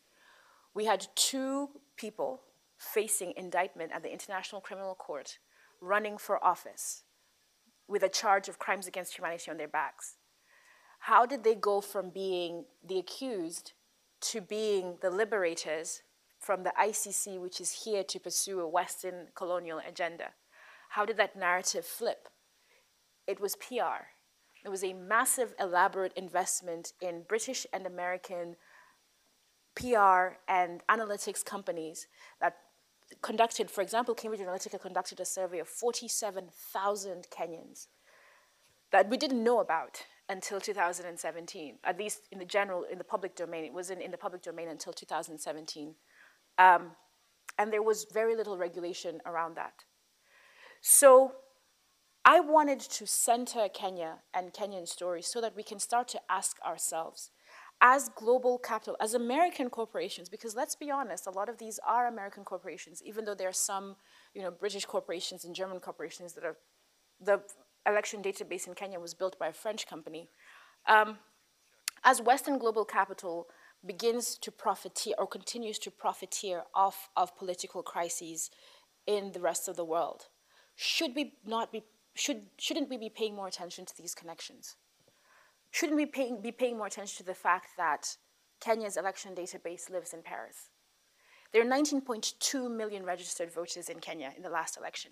We 0.75 0.85
had 0.85 1.07
two 1.15 1.71
people 1.97 2.43
facing 2.79 3.33
indictment 3.37 3.93
at 3.93 4.03
the 4.03 4.13
International 4.13 4.61
Criminal 4.61 4.95
Court 4.95 5.39
running 5.81 6.19
for 6.19 6.43
office 6.45 7.05
with 7.89 8.03
a 8.03 8.09
charge 8.09 8.49
of 8.49 8.59
crimes 8.59 8.87
against 8.87 9.17
humanity 9.17 9.51
on 9.51 9.57
their 9.57 9.69
backs. 9.69 10.17
How 11.01 11.27
did 11.27 11.45
they 11.45 11.55
go 11.55 11.81
from 11.81 12.11
being 12.11 12.65
the 12.87 12.99
accused 12.99 13.73
to 14.21 14.41
being 14.41 14.97
the 15.03 15.11
liberators 15.11 16.03
from 16.45 16.63
the 16.63 16.73
ICC, 16.81 17.41
which 17.41 17.61
is 17.61 17.85
here 17.85 18.05
to 18.05 18.21
pursue 18.21 18.61
a 18.61 18.69
Western 18.69 19.29
colonial 19.35 19.81
agenda. 19.87 20.31
How 20.91 21.05
did 21.05 21.17
that 21.17 21.37
narrative 21.37 21.85
flip? 21.85 22.29
It 23.27 23.41
was 23.41 23.57
PR. 23.57 24.13
It 24.65 24.69
was 24.69 24.85
a 24.85 24.93
massive, 24.93 25.55
elaborate 25.59 26.13
investment 26.15 26.93
in 27.01 27.25
British 27.29 27.67
and 27.73 27.87
American 27.87 28.57
PR 29.75 30.37
and 30.49 30.83
analytics 30.89 31.45
companies 31.45 32.07
that 32.41 32.57
conducted, 33.23 33.71
for 33.71 33.83
example, 33.83 34.15
Cambridge 34.15 34.41
Analytica 34.41 34.81
conducted 34.81 35.21
a 35.21 35.25
survey 35.25 35.59
of 35.59 35.69
47,000 35.69 37.27
Kenyans 37.31 37.87
that 38.93 39.09
we 39.09 39.17
didn't 39.17 39.43
know 39.43 39.61
about 39.61 40.03
until 40.29 40.61
2017, 40.61 41.79
at 41.85 41.99
least 41.99 42.29
in 42.33 42.39
the 42.39 42.45
general, 42.45 42.85
in 42.85 42.99
the 42.99 43.05
public 43.05 43.37
domain. 43.37 43.65
It 43.65 43.73
wasn't 43.73 44.03
in 44.03 44.11
the 44.11 44.17
public 44.17 44.43
domain 44.43 44.69
until 44.69 44.93
2017. 44.93 45.95
Um, 46.59 46.93
and 47.59 47.73
there 47.73 47.83
was 47.83 48.07
very 48.13 48.35
little 48.35 48.57
regulation 48.57 49.21
around 49.27 49.57
that. 49.57 49.85
So 50.81 51.33
I 52.25 52.41
wanted 52.41 52.81
to 52.81 53.07
center 53.07 53.69
Kenya 53.69 54.21
and 54.33 54.53
Kenyan 54.53 54.89
stories 54.89 55.27
so 55.27 55.41
that 55.41 55.55
we 55.55 55.63
can 55.63 55.79
start 55.79 56.09
to 56.09 56.21
ask 56.31 56.57
ourselves, 56.65 57.31
as 57.81 58.09
global 58.17 58.59
capital, 58.59 58.97
as 59.01 59.15
American 59.15 59.69
corporations, 59.69 60.29
because 60.29 60.55
let's 60.55 60.75
be 60.75 60.91
honest, 60.91 61.27
a 61.27 61.31
lot 61.31 61.49
of 61.49 61.59
these 61.59 61.79
are 61.87 62.07
American 62.07 62.45
corporations, 62.45 63.03
even 63.05 63.25
though 63.25 63.35
there 63.35 63.49
are 63.49 63.53
some, 63.53 63.97
you 64.35 64.43
know, 64.43 64.51
British 64.51 64.85
corporations 64.85 65.45
and 65.45 65.55
German 65.55 65.81
corporations 65.81 66.33
that 66.35 66.45
are, 66.45 66.57
the 67.21 67.43
election 67.87 68.23
database 68.23 68.67
in 68.67 68.75
Kenya 68.75 68.99
was 68.99 69.15
built 69.15 69.39
by 69.39 69.49
a 69.49 69.53
French 69.53 69.87
company. 69.87 70.29
Um, 70.87 71.19
as 72.03 72.23
Western 72.23 72.59
global 72.59 72.85
capital, 72.85 73.49
begins 73.87 74.39
to 74.39 74.51
profiteer 74.51 75.15
or 75.19 75.27
continues 75.27 75.79
to 75.81 75.91
profiteer 75.91 76.63
off 76.75 77.11
of 77.17 77.37
political 77.37 77.83
crises 77.83 78.51
in 79.07 79.33
the 79.33 79.41
rest 79.41 79.69
of 79.69 79.77
the 79.77 79.85
world. 79.85 80.29
Should 80.75 81.15
we 81.15 81.35
not 81.45 81.71
be 81.71 81.85
should 82.15 82.47
shouldn't 82.59 82.89
we 82.89 82.97
be 82.97 83.11
paying 83.11 83.35
more 83.35 83.49
attention 83.49 83.85
to 83.87 83.97
these 83.97 84.15
connections? 84.15 84.77
Shouldn't 85.75 85.97
we 85.97 86.05
be 86.05 86.53
paying 86.53 86.79
more 86.79 86.87
attention 86.87 87.17
to 87.17 87.25
the 87.25 87.35
fact 87.35 87.71
that 87.77 88.17
Kenya's 88.61 88.97
election 88.97 89.35
database 89.35 89.91
lives 89.91 90.15
in 90.15 90.23
Paris? 90.23 90.71
There 91.53 91.63
are 91.63 91.69
19.2 91.69 92.71
million 92.71 93.05
registered 93.05 93.53
voters 93.53 93.89
in 93.89 93.99
Kenya 93.99 94.33
in 94.37 94.45
the 94.45 94.51
last 94.51 94.77
election. 94.77 95.11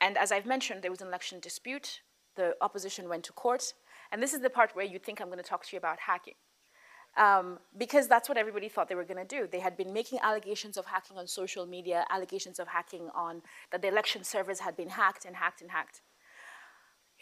And 0.00 0.16
as 0.16 0.30
I've 0.30 0.46
mentioned, 0.46 0.82
there 0.82 0.90
was 0.90 1.00
an 1.00 1.08
election 1.08 1.40
dispute. 1.40 2.00
The 2.36 2.54
opposition 2.60 3.08
went 3.08 3.24
to 3.24 3.32
court. 3.32 3.74
And 4.12 4.22
this 4.22 4.32
is 4.32 4.40
the 4.40 4.50
part 4.50 4.70
where 4.76 4.84
you 4.84 5.00
think 5.00 5.20
I'm 5.20 5.26
going 5.26 5.38
to 5.38 5.44
talk 5.44 5.66
to 5.66 5.70
you 5.72 5.78
about 5.78 5.98
hacking. 5.98 6.34
Um, 7.16 7.58
because 7.76 8.06
that's 8.06 8.28
what 8.28 8.38
everybody 8.38 8.68
thought 8.68 8.88
they 8.88 8.94
were 8.94 9.04
going 9.04 9.26
to 9.26 9.36
do. 9.36 9.48
They 9.50 9.60
had 9.60 9.76
been 9.76 9.92
making 9.92 10.20
allegations 10.22 10.76
of 10.76 10.86
hacking 10.86 11.18
on 11.18 11.26
social 11.26 11.66
media, 11.66 12.04
allegations 12.08 12.60
of 12.60 12.68
hacking 12.68 13.10
on 13.14 13.42
that 13.72 13.82
the 13.82 13.88
election 13.88 14.22
servers 14.22 14.60
had 14.60 14.76
been 14.76 14.90
hacked 14.90 15.24
and 15.24 15.34
hacked 15.34 15.60
and 15.60 15.72
hacked. 15.72 16.02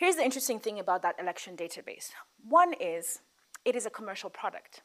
Here's 0.00 0.16
the 0.16 0.24
interesting 0.24 0.60
thing 0.60 0.78
about 0.78 1.02
that 1.02 1.20
election 1.20 1.58
database. 1.58 2.12
One 2.48 2.72
is 2.80 3.20
it 3.66 3.76
is 3.76 3.84
a 3.84 3.90
commercial 3.90 4.30
product, 4.30 4.80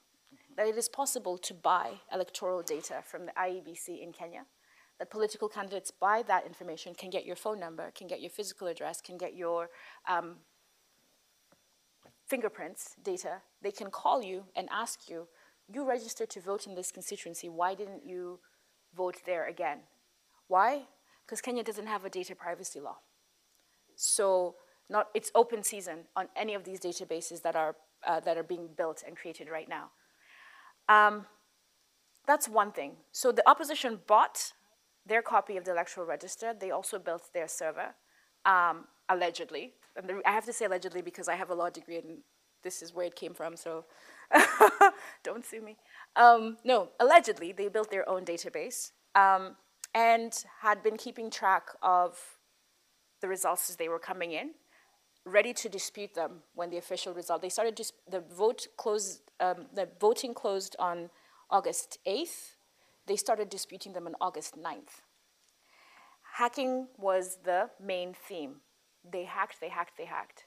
that 0.58 0.68
it 0.68 0.76
is 0.76 0.90
possible 0.90 1.38
to 1.38 1.54
buy 1.54 1.92
electoral 2.14 2.62
data 2.62 2.96
from 3.02 3.26
the 3.26 3.32
IEBC 3.32 4.04
in 4.04 4.12
Kenya, 4.12 4.42
that 5.00 5.10
political 5.10 5.48
candidates 5.48 5.90
buy 5.90 6.22
that 6.28 6.46
information, 6.46 6.94
can 6.94 7.10
get 7.10 7.26
your 7.26 7.38
phone 7.38 7.62
number, 7.62 7.92
can 7.96 8.08
get 8.08 8.20
your 8.20 8.30
physical 8.30 8.68
address, 8.68 9.00
can 9.00 9.18
get 9.18 9.38
your 9.38 9.70
um, 10.06 10.36
fingerprints 12.28 12.98
data, 13.02 13.42
they 13.62 13.72
can 13.72 13.90
call 13.90 14.22
you 14.22 14.44
and 14.54 14.68
ask 14.70 15.10
you, 15.10 15.30
you 15.74 15.88
registered 15.88 16.30
to 16.32 16.42
vote 16.42 16.68
in 16.68 16.76
this 16.76 16.92
constituency, 16.92 17.48
why 17.48 17.74
didn't 17.74 18.06
you 18.06 18.42
vote 18.94 19.16
there 19.26 19.48
again? 19.48 19.80
Why? 20.50 20.82
Because 21.26 21.40
Kenya 21.40 21.64
doesn't 21.64 21.88
have 21.88 22.04
a 22.04 22.10
data 22.10 22.36
privacy 22.36 22.82
law. 22.82 22.98
So 23.96 24.56
not, 24.90 25.10
it's 25.14 25.32
open 25.36 25.64
season 25.64 26.06
on 26.16 26.28
any 26.36 26.54
of 26.54 26.64
these 26.64 26.80
databases 26.80 27.42
that 27.42 27.56
are, 27.56 27.76
uh, 28.06 28.20
that 28.22 28.38
are 28.38 28.44
being 28.44 28.70
built 28.78 29.04
and 29.06 29.16
created 29.16 29.50
right 29.50 29.68
now. 29.68 29.90
Um, 30.88 31.26
that's 32.28 32.48
one 32.48 32.72
thing. 32.72 32.94
So 33.12 33.32
the 33.32 33.48
opposition 33.50 34.00
bought 34.08 34.54
their 35.06 35.22
copy 35.22 35.58
of 35.58 35.66
the 35.66 35.72
electoral 35.72 36.06
register. 36.06 36.54
They 36.60 36.72
also 36.72 37.00
built 37.00 37.30
their 37.34 37.48
server, 37.48 37.96
um, 38.46 38.86
allegedly 39.10 39.74
and 39.96 40.08
the, 40.08 40.22
I 40.26 40.32
have 40.32 40.46
to 40.46 40.54
say 40.54 40.66
allegedly 40.66 41.02
because 41.02 41.28
I 41.28 41.36
have 41.36 41.50
a 41.50 41.56
law 41.56 41.70
degree 41.70 41.98
and 41.98 42.20
this 42.64 42.82
is 42.82 42.94
where 42.94 43.06
it 43.06 43.16
came 43.16 43.34
from, 43.34 43.56
so 43.56 43.86
don't 45.24 45.46
sue 45.46 45.62
me. 45.62 45.78
Um, 46.16 46.58
no, 46.64 46.90
allegedly, 47.00 47.52
they 47.52 47.68
built 47.68 47.92
their 47.92 48.08
own 48.10 48.26
database 48.26 48.92
um, 49.14 49.56
and 49.94 50.34
had 50.62 50.82
been 50.82 50.98
keeping 50.98 51.30
track 51.30 51.68
of 51.84 52.20
the 53.22 53.28
results 53.28 53.70
as 53.70 53.76
they 53.76 53.88
were 53.88 54.00
coming 54.00 54.32
in, 54.32 54.52
ready 55.26 55.54
to 55.54 55.70
dispute 55.70 56.14
them 56.14 56.44
when 56.54 56.70
the 56.70 56.78
official 56.78 57.14
result. 57.14 57.42
They 57.42 57.50
started 57.50 57.80
the 58.10 58.22
vote 58.22 58.68
closed. 58.78 59.22
Um, 59.40 59.66
the 59.74 59.90
voting 60.00 60.34
closed 60.34 60.76
on 60.80 61.10
August 61.50 61.98
8th. 62.08 62.56
They 63.08 63.16
started 63.16 63.50
disputing 63.50 63.94
them 63.94 64.08
on 64.08 64.16
August 64.22 64.56
9th. 64.58 65.02
Hacking 66.38 66.88
was 66.98 67.38
the 67.44 67.70
main 67.80 68.14
theme 68.14 68.62
they 69.12 69.24
hacked, 69.26 69.62
they 69.62 69.70
hacked, 69.70 69.98
they 69.98 70.06
hacked. 70.06 70.46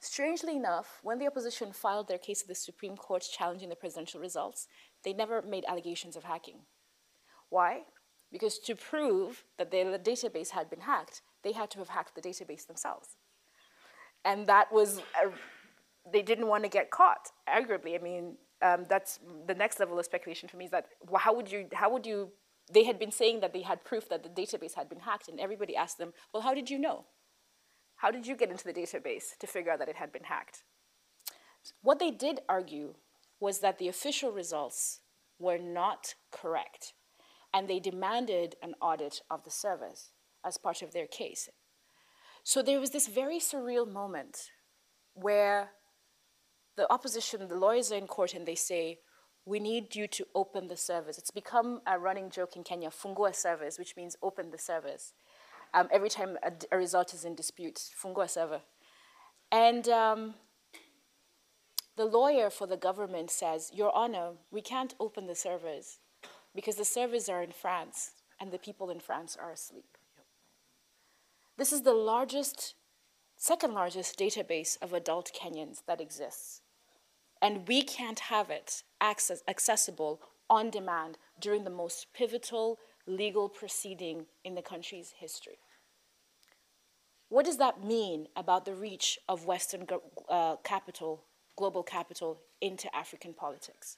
Strangely 0.00 0.56
enough, 0.56 1.00
when 1.02 1.18
the 1.18 1.26
opposition 1.26 1.72
filed 1.72 2.08
their 2.08 2.18
case 2.18 2.42
to 2.42 2.48
the 2.48 2.54
Supreme 2.54 2.96
Court 2.96 3.26
challenging 3.32 3.68
the 3.68 3.76
presidential 3.76 4.20
results, 4.20 4.68
they 5.04 5.12
never 5.12 5.42
made 5.42 5.64
allegations 5.66 6.16
of 6.16 6.24
hacking. 6.24 6.60
Why? 7.48 7.82
Because 8.30 8.58
to 8.60 8.76
prove 8.76 9.44
that 9.56 9.70
their 9.70 9.98
database 9.98 10.50
had 10.50 10.70
been 10.70 10.80
hacked, 10.80 11.22
they 11.42 11.52
had 11.52 11.70
to 11.70 11.78
have 11.78 11.88
hacked 11.88 12.14
the 12.14 12.20
database 12.20 12.66
themselves. 12.66 13.16
And 14.24 14.46
that 14.46 14.72
was, 14.72 14.98
a, 14.98 15.30
they 16.12 16.22
didn't 16.22 16.48
want 16.48 16.64
to 16.64 16.70
get 16.70 16.90
caught, 16.90 17.28
arguably. 17.48 17.98
I 17.98 18.02
mean, 18.02 18.36
um, 18.60 18.84
that's 18.88 19.20
the 19.46 19.54
next 19.54 19.78
level 19.78 19.98
of 19.98 20.04
speculation 20.04 20.48
for 20.48 20.56
me 20.56 20.64
is 20.66 20.70
that 20.72 20.86
well, 21.06 21.20
how 21.20 21.34
would 21.34 21.50
you, 21.50 21.68
how 21.72 21.90
would 21.92 22.06
you, 22.06 22.30
they 22.72 22.84
had 22.84 22.98
been 22.98 23.12
saying 23.12 23.40
that 23.40 23.52
they 23.52 23.62
had 23.62 23.84
proof 23.84 24.08
that 24.08 24.22
the 24.22 24.28
database 24.28 24.74
had 24.74 24.88
been 24.88 25.00
hacked, 25.00 25.28
and 25.28 25.40
everybody 25.40 25.76
asked 25.76 25.98
them, 25.98 26.12
well, 26.32 26.42
how 26.42 26.54
did 26.54 26.68
you 26.68 26.78
know? 26.78 27.06
How 27.96 28.10
did 28.10 28.26
you 28.26 28.36
get 28.36 28.50
into 28.50 28.64
the 28.64 28.72
database 28.72 29.36
to 29.38 29.46
figure 29.46 29.72
out 29.72 29.78
that 29.80 29.88
it 29.88 29.96
had 29.96 30.12
been 30.12 30.24
hacked? 30.24 30.62
What 31.82 31.98
they 31.98 32.10
did 32.10 32.40
argue 32.48 32.94
was 33.40 33.60
that 33.60 33.78
the 33.78 33.88
official 33.88 34.32
results 34.32 35.00
were 35.38 35.58
not 35.58 36.14
correct, 36.30 36.92
and 37.54 37.68
they 37.68 37.80
demanded 37.80 38.56
an 38.62 38.74
audit 38.80 39.20
of 39.30 39.44
the 39.44 39.50
service 39.50 40.10
as 40.44 40.58
part 40.58 40.82
of 40.82 40.92
their 40.92 41.06
case. 41.06 41.48
So 42.48 42.62
there 42.62 42.80
was 42.80 42.92
this 42.92 43.08
very 43.08 43.40
surreal 43.40 43.86
moment 43.86 44.52
where 45.12 45.72
the 46.78 46.90
opposition, 46.90 47.46
the 47.46 47.54
lawyers 47.54 47.92
are 47.92 47.96
in 47.96 48.06
court, 48.06 48.32
and 48.32 48.48
they 48.48 48.54
say, 48.54 49.00
we 49.44 49.60
need 49.60 49.94
you 49.94 50.06
to 50.06 50.26
open 50.34 50.68
the 50.68 50.76
service. 50.90 51.18
It's 51.18 51.30
become 51.30 51.82
a 51.86 51.98
running 51.98 52.30
joke 52.30 52.56
in 52.56 52.64
Kenya, 52.64 52.88
fungua 52.88 53.34
service, 53.34 53.78
which 53.78 53.96
means 53.98 54.16
open 54.22 54.50
the 54.50 54.56
service 54.56 55.12
um, 55.74 55.88
every 55.92 56.08
time 56.08 56.38
a, 56.42 56.50
a, 56.72 56.78
result 56.78 57.12
is 57.12 57.26
in 57.26 57.34
dispute, 57.34 57.82
fungua 58.02 58.30
server. 58.30 58.62
And 59.52 59.86
um, 59.90 60.32
the 61.98 62.06
lawyer 62.06 62.48
for 62.48 62.66
the 62.66 62.78
government 62.78 63.30
says, 63.30 63.70
Your 63.74 63.94
Honor, 63.94 64.30
we 64.50 64.62
can't 64.62 64.94
open 64.98 65.26
the 65.26 65.34
servers 65.34 65.98
because 66.54 66.76
the 66.76 66.86
servers 66.86 67.28
are 67.28 67.42
in 67.42 67.52
France 67.52 68.12
and 68.40 68.52
the 68.52 68.58
people 68.58 68.88
in 68.88 69.00
France 69.00 69.36
are 69.38 69.52
asleep. 69.52 69.97
This 71.58 71.72
is 71.72 71.82
the 71.82 71.92
largest, 71.92 72.74
second 73.36 73.74
largest 73.74 74.16
database 74.16 74.78
of 74.80 74.92
adult 74.92 75.32
Kenyans 75.34 75.82
that 75.88 76.00
exists. 76.00 76.60
And 77.42 77.66
we 77.66 77.82
can't 77.82 78.20
have 78.20 78.48
it 78.48 78.84
access, 79.00 79.42
accessible 79.48 80.20
on 80.48 80.70
demand 80.70 81.18
during 81.40 81.64
the 81.64 81.70
most 81.70 82.06
pivotal 82.14 82.78
legal 83.08 83.48
proceeding 83.48 84.26
in 84.44 84.54
the 84.54 84.62
country's 84.62 85.14
history. 85.18 85.58
What 87.28 87.44
does 87.44 87.56
that 87.58 87.84
mean 87.84 88.28
about 88.36 88.64
the 88.64 88.74
reach 88.74 89.18
of 89.28 89.44
Western 89.44 89.84
uh, 90.28 90.56
capital, 90.62 91.24
global 91.56 91.82
capital, 91.82 92.38
into 92.60 92.94
African 92.94 93.34
politics? 93.34 93.96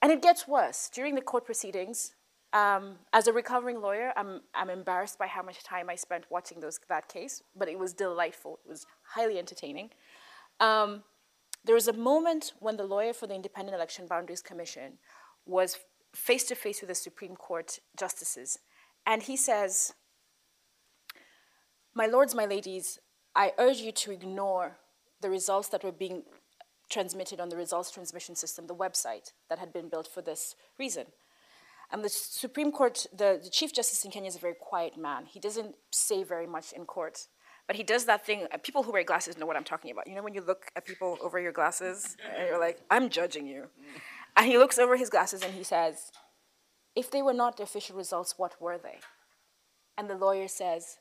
And 0.00 0.10
it 0.10 0.22
gets 0.22 0.48
worse. 0.48 0.88
During 0.92 1.16
the 1.16 1.20
court 1.20 1.44
proceedings, 1.44 2.14
um, 2.54 2.94
as 3.12 3.26
a 3.26 3.32
recovering 3.32 3.80
lawyer, 3.80 4.12
I'm, 4.16 4.40
I'm 4.54 4.70
embarrassed 4.70 5.18
by 5.18 5.26
how 5.26 5.42
much 5.42 5.64
time 5.64 5.90
I 5.90 5.96
spent 5.96 6.24
watching 6.30 6.60
those, 6.60 6.78
that 6.88 7.08
case, 7.08 7.42
but 7.56 7.68
it 7.68 7.76
was 7.78 7.92
delightful. 7.92 8.60
It 8.64 8.70
was 8.70 8.86
highly 9.02 9.38
entertaining. 9.38 9.90
Um, 10.60 11.02
there 11.64 11.74
was 11.74 11.88
a 11.88 11.92
moment 11.92 12.52
when 12.60 12.76
the 12.76 12.84
lawyer 12.84 13.12
for 13.12 13.26
the 13.26 13.34
Independent 13.34 13.74
Election 13.74 14.06
Boundaries 14.06 14.40
Commission 14.40 14.98
was 15.46 15.78
face 16.14 16.44
to 16.44 16.54
face 16.54 16.80
with 16.80 16.88
the 16.88 16.94
Supreme 16.94 17.34
Court 17.34 17.80
justices. 17.98 18.60
And 19.04 19.24
he 19.24 19.36
says, 19.36 19.94
My 21.92 22.06
lords, 22.06 22.36
my 22.36 22.46
ladies, 22.46 23.00
I 23.34 23.52
urge 23.58 23.78
you 23.78 23.90
to 23.90 24.12
ignore 24.12 24.78
the 25.20 25.28
results 25.28 25.68
that 25.70 25.82
were 25.82 25.90
being 25.90 26.22
transmitted 26.88 27.40
on 27.40 27.48
the 27.48 27.56
results 27.56 27.90
transmission 27.90 28.36
system, 28.36 28.68
the 28.68 28.74
website 28.76 29.32
that 29.48 29.58
had 29.58 29.72
been 29.72 29.88
built 29.88 30.06
for 30.06 30.22
this 30.22 30.54
reason. 30.78 31.06
And 31.90 32.04
the 32.04 32.08
Supreme 32.08 32.72
Court, 32.72 33.06
the, 33.12 33.40
the 33.42 33.50
Chief 33.50 33.72
Justice 33.72 34.04
in 34.04 34.10
Kenya 34.10 34.28
is 34.28 34.36
a 34.36 34.40
very 34.40 34.54
quiet 34.58 34.96
man. 34.98 35.26
He 35.26 35.40
doesn't 35.40 35.74
say 35.90 36.24
very 36.24 36.46
much 36.46 36.72
in 36.72 36.84
court. 36.84 37.26
But 37.66 37.76
he 37.76 37.82
does 37.82 38.04
that 38.04 38.26
thing, 38.26 38.46
uh, 38.52 38.58
people 38.58 38.82
who 38.82 38.92
wear 38.92 39.04
glasses 39.04 39.38
know 39.38 39.46
what 39.46 39.56
I'm 39.56 39.64
talking 39.64 39.90
about. 39.90 40.06
You 40.06 40.14
know 40.14 40.22
when 40.22 40.34
you 40.34 40.42
look 40.42 40.66
at 40.76 40.84
people 40.84 41.18
over 41.22 41.38
your 41.38 41.52
glasses 41.52 42.16
and 42.36 42.48
you're 42.48 42.60
like, 42.60 42.80
I'm 42.90 43.08
judging 43.08 43.46
you. 43.46 43.68
And 44.36 44.46
he 44.46 44.58
looks 44.58 44.78
over 44.78 44.96
his 44.96 45.08
glasses 45.08 45.42
and 45.42 45.54
he 45.54 45.62
says, 45.62 46.10
If 46.94 47.10
they 47.10 47.22
were 47.22 47.32
not 47.32 47.56
the 47.56 47.62
official 47.62 47.96
results, 47.96 48.34
what 48.36 48.60
were 48.60 48.76
they? 48.76 48.98
And 49.96 50.10
the 50.10 50.16
lawyer 50.16 50.48
says, 50.48 50.98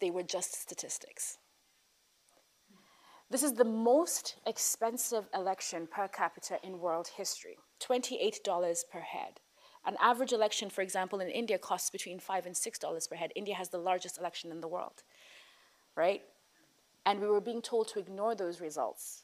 They 0.00 0.10
were 0.10 0.24
just 0.24 0.60
statistics. 0.60 1.38
This 3.30 3.44
is 3.44 3.52
the 3.52 3.64
most 3.64 4.36
expensive 4.44 5.28
election 5.32 5.86
per 5.86 6.08
capita 6.08 6.58
in 6.64 6.80
world 6.80 7.08
history 7.16 7.58
$28 7.80 8.42
per 8.90 9.00
head. 9.00 9.38
An 9.84 9.96
average 10.00 10.32
election, 10.32 10.70
for 10.70 10.82
example, 10.82 11.20
in 11.20 11.28
India 11.28 11.58
costs 11.58 11.90
between 11.90 12.18
5 12.18 12.46
and 12.46 12.54
$6 12.54 13.08
per 13.08 13.16
head. 13.16 13.32
India 13.34 13.54
has 13.54 13.70
the 13.70 13.78
largest 13.78 14.18
election 14.18 14.50
in 14.50 14.60
the 14.60 14.68
world, 14.68 15.02
right? 15.96 16.22
And 17.06 17.20
we 17.20 17.28
were 17.28 17.40
being 17.40 17.62
told 17.62 17.88
to 17.88 17.98
ignore 17.98 18.34
those 18.34 18.60
results 18.60 19.22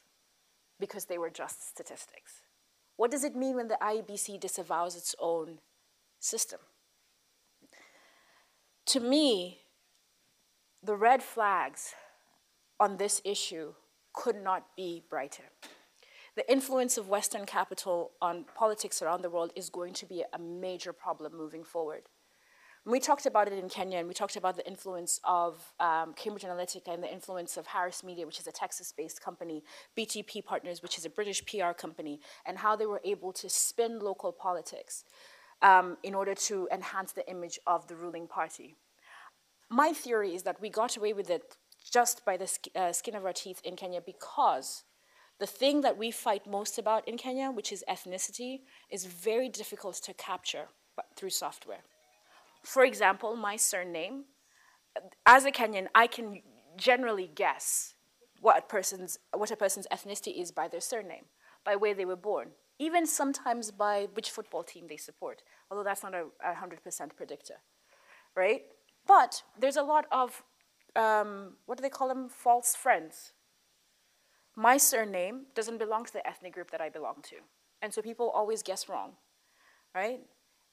because 0.79 1.05
they 1.05 1.17
were 1.17 1.29
just 1.29 1.69
statistics. 1.69 2.41
What 2.95 3.11
does 3.11 3.23
it 3.23 3.35
mean 3.35 3.55
when 3.55 3.67
the 3.67 3.77
IEBC 3.81 4.39
disavows 4.39 4.95
its 4.95 5.15
own 5.19 5.59
system? 6.19 6.59
To 8.87 8.99
me, 8.99 9.59
the 10.81 10.95
red 10.95 11.21
flags 11.21 11.93
on 12.79 12.97
this 12.97 13.21
issue 13.23 13.73
could 14.13 14.41
not 14.41 14.75
be 14.75 15.03
brighter. 15.09 15.51
The 16.37 16.49
influence 16.51 16.99
of 16.99 17.09
Western 17.09 17.47
capital 17.47 18.11
on 18.21 18.45
politics 18.53 19.01
around 19.01 19.23
the 19.23 19.29
world 19.31 19.51
is 19.55 19.71
going 19.71 19.93
to 19.93 20.05
be 20.05 20.23
a 20.31 20.37
major 20.37 20.93
problem 20.93 21.35
moving 21.35 21.63
forward. 21.63 22.03
we 22.85 22.99
talked 22.99 23.25
about 23.25 23.47
it 23.47 23.57
in 23.57 23.67
Kenya, 23.67 23.97
and 23.97 24.07
we 24.07 24.13
talked 24.13 24.35
about 24.35 24.55
the 24.55 24.65
influence 24.67 25.19
of 25.23 25.73
um, 25.79 26.13
Cambridge 26.13 26.43
Analytica 26.43 26.93
and 26.93 27.01
the 27.01 27.11
influence 27.11 27.57
of 27.57 27.65
Harris 27.65 28.03
Media, 28.03 28.23
which 28.27 28.39
is 28.39 28.45
a 28.45 28.51
Texas-based 28.51 29.19
company, 29.19 29.63
BTP 29.97 30.45
Partners, 30.45 30.83
which 30.83 30.99
is 30.99 31.05
a 31.05 31.09
British 31.09 31.43
PR 31.43 31.71
company, 31.71 32.19
and 32.45 32.59
how 32.59 32.75
they 32.75 32.85
were 32.85 33.01
able 33.03 33.33
to 33.33 33.49
spin 33.49 33.97
local 33.97 34.31
politics 34.31 35.05
um, 35.63 35.97
in 36.03 36.13
order 36.13 36.35
to 36.35 36.69
enhance 36.71 37.13
the 37.13 37.27
image 37.27 37.57
of 37.65 37.87
the 37.87 37.95
ruling 37.95 38.27
party. 38.27 38.75
My 39.71 39.91
theory 39.91 40.35
is 40.35 40.43
that 40.43 40.61
we 40.61 40.69
got 40.69 40.97
away 40.97 41.13
with 41.13 41.31
it 41.31 41.57
just 41.91 42.23
by 42.25 42.37
the 42.37 42.47
uh, 42.75 42.93
skin 42.93 43.15
of 43.15 43.25
our 43.25 43.33
teeth 43.33 43.59
in 43.63 43.75
Kenya 43.75 44.01
because 44.05 44.83
the 45.39 45.47
thing 45.47 45.81
that 45.81 45.97
we 45.97 46.11
fight 46.11 46.47
most 46.47 46.77
about 46.77 47.07
in 47.07 47.17
Kenya, 47.17 47.51
which 47.51 47.71
is 47.71 47.83
ethnicity, 47.89 48.61
is 48.89 49.05
very 49.05 49.49
difficult 49.49 49.95
to 49.95 50.13
capture 50.13 50.67
through 51.15 51.29
software. 51.29 51.83
For 52.63 52.83
example, 52.83 53.35
my 53.35 53.55
surname, 53.55 54.25
as 55.25 55.45
a 55.45 55.51
Kenyan, 55.51 55.87
I 55.93 56.07
can 56.07 56.41
generally 56.75 57.29
guess 57.33 57.93
what 58.41 58.57
a 58.57 58.61
person's, 58.61 59.19
what 59.33 59.51
a 59.51 59.55
person's 59.55 59.87
ethnicity 59.91 60.41
is 60.41 60.51
by 60.51 60.67
their 60.67 60.81
surname, 60.81 61.25
by 61.63 61.75
where 61.75 61.93
they 61.93 62.05
were 62.05 62.15
born, 62.15 62.49
even 62.79 63.05
sometimes 63.05 63.71
by 63.71 64.07
which 64.13 64.29
football 64.31 64.63
team 64.63 64.87
they 64.87 64.97
support, 64.97 65.43
although 65.69 65.83
that's 65.83 66.03
not 66.03 66.13
a, 66.13 66.25
100% 66.45 67.15
predictor, 67.15 67.55
right? 68.35 68.63
But 69.07 69.43
there's 69.59 69.77
a 69.77 69.83
lot 69.83 70.05
of, 70.11 70.43
um, 70.95 71.53
what 71.65 71.77
do 71.77 71.81
they 71.81 71.89
call 71.89 72.07
them, 72.07 72.29
false 72.29 72.75
friends. 72.75 73.33
My 74.57 74.75
surname 74.75 75.45
doesn't 75.55 75.77
belong 75.77 76.03
to 76.05 76.11
the 76.11 76.27
ethnic 76.27 76.53
group 76.53 76.71
that 76.71 76.81
I 76.81 76.89
belong 76.89 77.21
to. 77.29 77.37
And 77.81 77.93
so 77.93 78.01
people 78.01 78.29
always 78.29 78.61
guess 78.61 78.89
wrong, 78.89 79.13
right? 79.95 80.19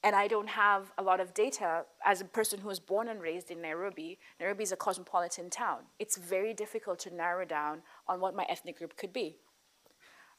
and 0.05 0.15
I 0.15 0.29
don't 0.29 0.51
have 0.51 0.93
a 0.99 1.03
lot 1.03 1.19
of 1.19 1.33
data 1.33 1.87
as 2.05 2.21
a 2.21 2.27
person 2.27 2.61
who 2.61 2.69
was 2.69 2.79
born 2.79 3.09
and 3.09 3.23
raised 3.23 3.51
in 3.51 3.63
Nairobi. 3.63 4.19
Nairobi 4.39 4.63
is 4.63 4.71
a 4.71 4.77
cosmopolitan 4.77 5.49
town. 5.49 5.79
It's 5.99 6.19
very 6.19 6.53
difficult 6.53 6.99
to 7.01 7.15
narrow 7.15 7.47
down 7.47 7.81
on 8.07 8.21
what 8.21 8.37
my 8.37 8.45
ethnic 8.51 8.77
group 8.79 8.99
could 8.99 9.15
be. 9.15 9.39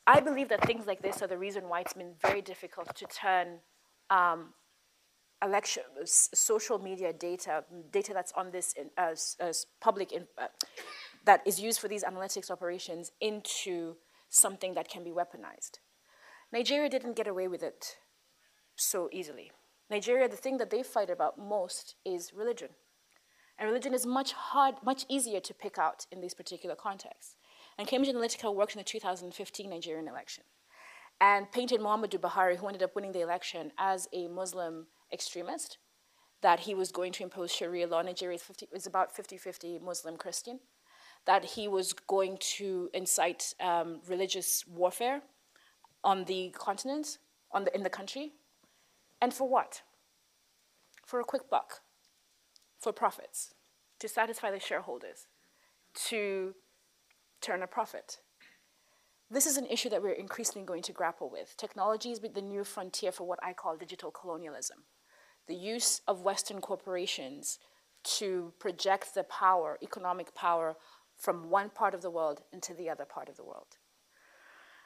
I 0.06 0.20
believe 0.20 0.50
that 0.50 0.64
things 0.68 0.86
like 0.86 1.02
this 1.02 1.24
are 1.24 1.28
the 1.28 1.40
reason 1.40 1.68
why 1.68 1.82
it's 1.82 1.94
been 1.94 2.14
very 2.22 2.44
difficult 2.44 2.96
to 2.96 3.06
turn 3.08 3.58
um, 4.12 4.54
election, 5.44 5.82
social 6.06 6.78
media 6.78 7.12
data, 7.12 7.64
data 7.90 8.12
that's 8.14 8.34
on 8.34 8.52
this 8.52 8.74
in, 8.74 8.92
as, 8.98 9.36
as 9.40 9.66
public, 9.82 10.12
in, 10.12 10.28
uh, 10.38 10.46
that 11.26 11.42
is 11.46 11.60
used 11.60 11.80
for 11.80 11.88
these 11.88 12.04
analytics 12.04 12.50
operations 12.50 13.12
into 13.20 13.96
something 14.30 14.74
that 14.76 14.90
can 14.90 15.04
be 15.04 15.12
weaponized. 15.12 15.80
Nigeria 16.52 16.90
didn't 16.90 17.16
get 17.16 17.28
away 17.28 17.48
with 17.48 17.64
it 17.64 17.98
so 18.76 19.10
easily. 19.12 19.52
Nigeria, 19.90 20.28
the 20.28 20.36
thing 20.36 20.58
that 20.58 20.70
they 20.70 20.84
fight 20.84 21.10
about 21.10 21.38
most 21.38 21.96
is 22.06 22.32
religion. 22.34 22.70
And 23.58 23.68
religion 23.70 23.94
is 23.94 24.06
much 24.06 24.34
hard, 24.34 24.76
much 24.84 25.06
easier 25.08 25.40
to 25.40 25.54
pick 25.54 25.78
out 25.78 26.06
in 26.12 26.22
these 26.22 26.34
particular 26.34 26.76
contexts. 26.76 27.36
And 27.78 27.88
Cambridge 27.88 28.14
Analytica 28.14 28.54
worked 28.54 28.74
in 28.74 28.80
the 28.80 28.84
2015 28.84 29.70
Nigerian 29.70 30.08
election 30.08 30.44
and 31.22 31.52
painted 31.52 31.80
Muhammadu 31.80 32.20
Buhari, 32.20 32.58
who 32.58 32.68
ended 32.68 32.84
up 32.84 32.96
winning 32.96 33.14
the 33.14 33.22
election, 33.22 33.72
as 33.78 34.08
a 34.12 34.28
Muslim 34.28 34.88
extremist, 35.14 35.78
that 36.42 36.62
he 36.62 36.76
was 36.76 36.92
going 36.92 37.14
to 37.14 37.24
impose 37.24 37.54
Sharia 37.54 37.88
law. 37.88 38.02
Nigeria 38.02 38.36
is, 38.36 38.44
50, 38.44 38.68
is 38.74 38.86
about 38.86 39.16
50-50 39.16 39.82
Muslim-Christian, 39.82 40.60
that 41.26 41.44
he 41.44 41.68
was 41.68 41.94
going 41.94 42.38
to 42.40 42.90
incite 42.94 43.54
um, 43.60 44.00
religious 44.08 44.66
warfare 44.68 45.22
on 46.04 46.26
the 46.26 46.54
continent, 46.58 47.18
on 47.52 47.66
the, 47.66 47.76
in 47.76 47.84
the 47.84 47.90
country, 47.90 48.34
and 49.22 49.34
for 49.34 49.50
what? 49.50 49.82
For 51.06 51.20
a 51.20 51.24
quick 51.24 51.50
buck, 51.50 51.82
for 52.80 52.92
profits, 52.92 53.54
to 54.00 54.08
satisfy 54.08 54.52
the 54.52 54.60
shareholders, 54.60 55.28
to 56.08 56.54
turn 57.42 57.64
a 57.64 57.68
profit. 57.68 58.20
This 59.30 59.48
is 59.48 59.58
an 59.58 59.66
issue 59.66 59.90
that 59.90 60.04
we're 60.04 60.12
increasingly 60.12 60.66
going 60.66 60.84
to 60.84 60.92
grapple 60.92 61.30
with. 61.32 61.58
Technology 61.58 62.12
is 62.12 62.20
the 62.20 62.42
new 62.42 62.64
frontier 62.64 63.12
for 63.12 63.28
what 63.28 63.40
I 63.44 63.54
call 63.54 63.76
digital 63.76 64.12
colonialism. 64.12 64.84
The 65.48 65.56
use 65.56 66.02
of 66.08 66.22
Western 66.22 66.62
corporations 66.62 67.60
to 68.04 68.54
project 68.60 69.16
the 69.16 69.24
power, 69.24 69.80
economic 69.82 70.36
power, 70.36 70.76
from 71.18 71.50
one 71.50 71.70
part 71.70 71.94
of 71.94 72.02
the 72.02 72.10
world 72.10 72.42
into 72.52 72.74
the 72.74 72.90
other 72.90 73.06
part 73.06 73.30
of 73.30 73.38
the 73.38 73.44
world. 73.44 73.78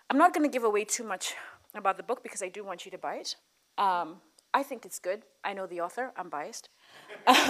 I'm 0.10 0.18
not 0.18 0.34
going 0.34 0.48
to 0.50 0.52
give 0.52 0.64
away 0.64 0.86
too 0.86 1.04
much 1.04 1.36
about 1.76 1.98
the 1.98 2.04
book 2.04 2.24
because 2.24 2.42
I 2.42 2.50
do 2.50 2.64
want 2.64 2.86
you 2.86 2.92
to 2.92 2.98
buy 2.98 3.16
it. 3.16 3.36
Um, 3.78 4.18
I 4.54 4.64
think 4.64 4.86
it's 4.86 5.00
good. 5.00 5.24
I 5.44 5.54
know 5.54 5.68
the 5.68 5.82
author. 5.82 6.12
I'm 6.18 6.30
biased. 6.30 6.70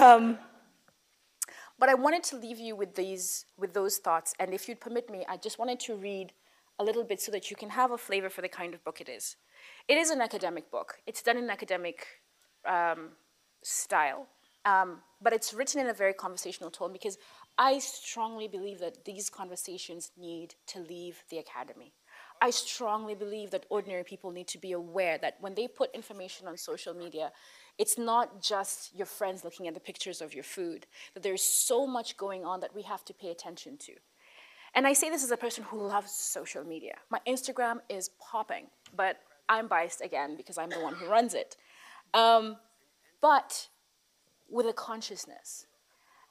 um, 0.00 0.38
but 1.78 1.88
I 1.88 1.94
wanted 1.94 2.22
to 2.24 2.36
leave 2.36 2.58
you 2.58 2.76
with 2.76 2.94
these, 2.94 3.46
with 3.56 3.72
those 3.72 3.96
thoughts. 3.96 4.34
And 4.38 4.52
if 4.52 4.68
you'd 4.68 4.80
permit 4.80 5.10
me, 5.10 5.24
I 5.28 5.38
just 5.38 5.58
wanted 5.58 5.80
to 5.80 5.96
read 5.96 6.32
a 6.78 6.84
little 6.84 7.04
bit 7.04 7.20
so 7.20 7.32
that 7.32 7.50
you 7.50 7.56
can 7.56 7.70
have 7.70 7.90
a 7.90 7.98
flavor 7.98 8.28
for 8.28 8.42
the 8.42 8.48
kind 8.48 8.74
of 8.74 8.84
book 8.84 9.00
it 9.00 9.08
is. 9.08 9.36
It 9.88 9.96
is 9.96 10.10
an 10.10 10.20
academic 10.20 10.70
book. 10.70 10.98
It's 11.06 11.22
done 11.22 11.38
in 11.38 11.48
academic 11.50 12.06
um, 12.66 13.10
style, 13.62 14.28
um, 14.64 14.98
but 15.20 15.32
it's 15.32 15.52
written 15.54 15.80
in 15.80 15.88
a 15.88 15.94
very 15.94 16.12
conversational 16.12 16.70
tone 16.70 16.92
because 16.92 17.18
I 17.60 17.78
strongly 17.78 18.48
believe 18.48 18.78
that 18.78 19.04
these 19.04 19.28
conversations 19.28 20.12
need 20.16 20.54
to 20.68 20.80
leave 20.80 21.22
the 21.28 21.36
academy. 21.36 21.92
I 22.40 22.48
strongly 22.48 23.14
believe 23.14 23.50
that 23.50 23.66
ordinary 23.68 24.02
people 24.02 24.30
need 24.30 24.46
to 24.48 24.58
be 24.58 24.72
aware 24.72 25.18
that 25.18 25.36
when 25.40 25.54
they 25.54 25.68
put 25.68 25.94
information 25.94 26.48
on 26.48 26.56
social 26.56 26.94
media, 26.94 27.32
it's 27.76 27.98
not 27.98 28.42
just 28.42 28.94
your 28.96 29.04
friends 29.04 29.44
looking 29.44 29.68
at 29.68 29.74
the 29.74 29.80
pictures 29.80 30.22
of 30.22 30.32
your 30.32 30.42
food, 30.42 30.86
that 31.12 31.22
there's 31.22 31.42
so 31.42 31.86
much 31.86 32.16
going 32.16 32.46
on 32.46 32.60
that 32.60 32.74
we 32.74 32.80
have 32.80 33.04
to 33.04 33.12
pay 33.12 33.30
attention 33.30 33.76
to. 33.76 33.92
And 34.74 34.86
I 34.86 34.94
say 34.94 35.10
this 35.10 35.22
as 35.22 35.30
a 35.30 35.36
person 35.36 35.64
who 35.64 35.86
loves 35.86 36.12
social 36.12 36.64
media. 36.64 36.94
My 37.10 37.20
Instagram 37.28 37.80
is 37.90 38.08
popping, 38.18 38.68
but 38.96 39.18
I'm 39.50 39.68
biased 39.68 40.00
again 40.00 40.34
because 40.34 40.56
I'm 40.56 40.70
the 40.70 40.80
one 40.80 40.94
who 40.94 41.10
runs 41.10 41.34
it. 41.34 41.58
Um, 42.14 42.56
but 43.20 43.68
with 44.48 44.64
a 44.64 44.72
consciousness. 44.72 45.66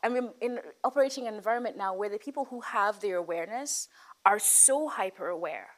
And 0.02 0.14
we're 0.14 0.30
in 0.42 0.60
operating 0.84 1.28
an 1.28 1.36
environment 1.36 1.78
now 1.78 1.94
where 1.94 2.10
the 2.10 2.18
people 2.18 2.46
who 2.46 2.62
have 2.62 3.02
their 3.02 3.18
awareness 3.18 3.90
are 4.26 4.40
so 4.40 4.88
hyper 4.88 5.28
aware 5.28 5.70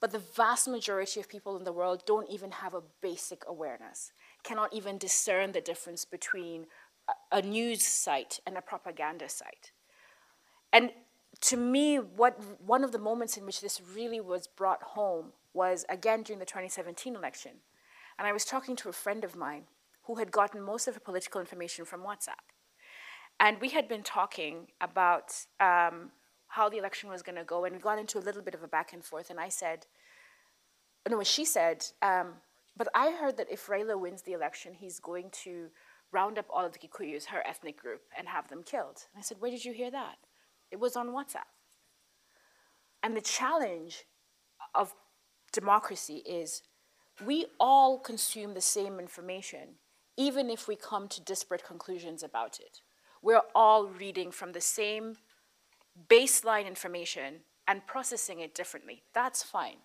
but 0.00 0.12
the 0.12 0.18
vast 0.18 0.68
majority 0.68 1.20
of 1.20 1.28
people 1.28 1.56
in 1.56 1.64
the 1.64 1.72
world 1.72 2.04
don't 2.06 2.28
even 2.28 2.50
have 2.50 2.74
a 2.74 2.82
basic 3.00 3.42
awareness, 3.46 4.12
cannot 4.42 4.72
even 4.72 4.98
discern 4.98 5.52
the 5.52 5.60
difference 5.60 6.04
between 6.04 6.66
a, 7.08 7.38
a 7.38 7.42
news 7.42 7.86
site 7.86 8.40
and 8.46 8.56
a 8.56 8.62
propaganda 8.62 9.28
site. 9.28 9.72
And 10.72 10.90
to 11.40 11.56
me, 11.56 11.96
what 11.96 12.38
one 12.60 12.84
of 12.84 12.92
the 12.92 12.98
moments 12.98 13.36
in 13.36 13.46
which 13.46 13.60
this 13.60 13.80
really 13.80 14.20
was 14.20 14.46
brought 14.46 14.82
home 14.82 15.32
was 15.52 15.84
again 15.88 16.22
during 16.22 16.40
the 16.40 16.44
2017 16.44 17.14
election. 17.14 17.52
And 18.18 18.26
I 18.28 18.32
was 18.32 18.44
talking 18.44 18.76
to 18.76 18.88
a 18.88 18.92
friend 18.92 19.24
of 19.24 19.34
mine 19.34 19.64
who 20.02 20.16
had 20.16 20.30
gotten 20.30 20.60
most 20.60 20.86
of 20.86 20.94
her 20.94 21.00
political 21.00 21.40
information 21.40 21.84
from 21.84 22.02
WhatsApp. 22.02 22.53
And 23.44 23.60
we 23.60 23.68
had 23.68 23.88
been 23.88 24.02
talking 24.02 24.68
about 24.80 25.34
um, 25.60 26.12
how 26.48 26.70
the 26.70 26.78
election 26.78 27.10
was 27.10 27.20
going 27.20 27.36
to 27.36 27.44
go, 27.44 27.66
and 27.66 27.76
we 27.76 27.80
got 27.82 27.98
into 27.98 28.18
a 28.18 28.24
little 28.24 28.40
bit 28.40 28.54
of 28.54 28.62
a 28.62 28.68
back 28.68 28.94
and 28.94 29.04
forth. 29.04 29.28
And 29.28 29.38
I 29.38 29.50
said, 29.50 29.84
no, 31.06 31.22
she 31.22 31.44
said, 31.44 31.84
um, 32.00 32.28
but 32.74 32.88
I 32.94 33.10
heard 33.10 33.36
that 33.36 33.52
if 33.52 33.66
Raila 33.66 34.00
wins 34.00 34.22
the 34.22 34.32
election, 34.32 34.72
he's 34.72 34.98
going 34.98 35.28
to 35.44 35.66
round 36.10 36.38
up 36.38 36.46
all 36.48 36.64
of 36.64 36.72
the 36.72 36.78
Kikuyus, 36.78 37.26
her 37.26 37.46
ethnic 37.46 37.78
group, 37.78 38.00
and 38.16 38.28
have 38.28 38.48
them 38.48 38.62
killed. 38.64 39.04
And 39.12 39.18
I 39.18 39.20
said, 39.20 39.36
where 39.40 39.50
did 39.50 39.66
you 39.66 39.74
hear 39.74 39.90
that? 39.90 40.16
It 40.70 40.80
was 40.80 40.96
on 40.96 41.08
WhatsApp. 41.08 41.52
And 43.02 43.14
the 43.14 43.20
challenge 43.20 44.04
of 44.74 44.94
democracy 45.52 46.22
is 46.24 46.62
we 47.22 47.44
all 47.60 47.98
consume 47.98 48.54
the 48.54 48.62
same 48.62 48.98
information, 48.98 49.76
even 50.16 50.48
if 50.48 50.66
we 50.66 50.76
come 50.76 51.08
to 51.08 51.20
disparate 51.20 51.66
conclusions 51.66 52.22
about 52.22 52.58
it. 52.58 52.80
We're 53.24 53.40
all 53.54 53.86
reading 53.86 54.32
from 54.32 54.52
the 54.52 54.60
same 54.60 55.16
baseline 56.10 56.66
information 56.66 57.36
and 57.66 57.86
processing 57.86 58.40
it 58.40 58.54
differently. 58.54 59.02
That's 59.14 59.42
fine. 59.42 59.78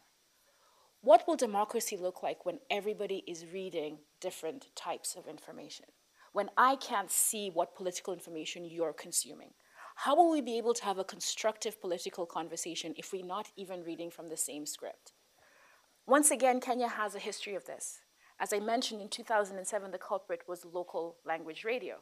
What 0.99 1.25
will 1.25 1.37
democracy 1.37 1.95
look 1.95 2.21
like 2.21 2.45
when 2.45 2.59
everybody 2.69 3.23
is 3.25 3.45
reading 3.53 3.99
different 4.19 4.67
types 4.75 5.15
of 5.15 5.25
information? 5.25 5.85
When 6.33 6.49
I 6.57 6.75
can't 6.75 7.09
see 7.09 7.49
what 7.49 7.77
political 7.77 8.13
information 8.13 8.65
you're 8.65 8.91
consuming? 8.91 9.51
How 9.95 10.17
will 10.17 10.29
we 10.29 10.41
be 10.41 10.57
able 10.57 10.73
to 10.73 10.83
have 10.83 10.97
a 10.97 11.05
constructive 11.05 11.79
political 11.79 12.25
conversation 12.25 12.93
if 12.97 13.13
we're 13.13 13.23
not 13.23 13.51
even 13.55 13.85
reading 13.85 14.11
from 14.11 14.27
the 14.27 14.35
same 14.35 14.65
script? 14.65 15.13
Once 16.05 16.29
again, 16.29 16.59
Kenya 16.59 16.89
has 16.89 17.15
a 17.15 17.19
history 17.19 17.55
of 17.55 17.63
this. 17.63 17.99
As 18.37 18.51
I 18.51 18.59
mentioned, 18.59 19.01
in 19.01 19.07
2007, 19.07 19.91
the 19.91 19.97
culprit 19.97 20.41
was 20.45 20.65
local 20.65 21.15
language 21.25 21.63
radio. 21.63 21.99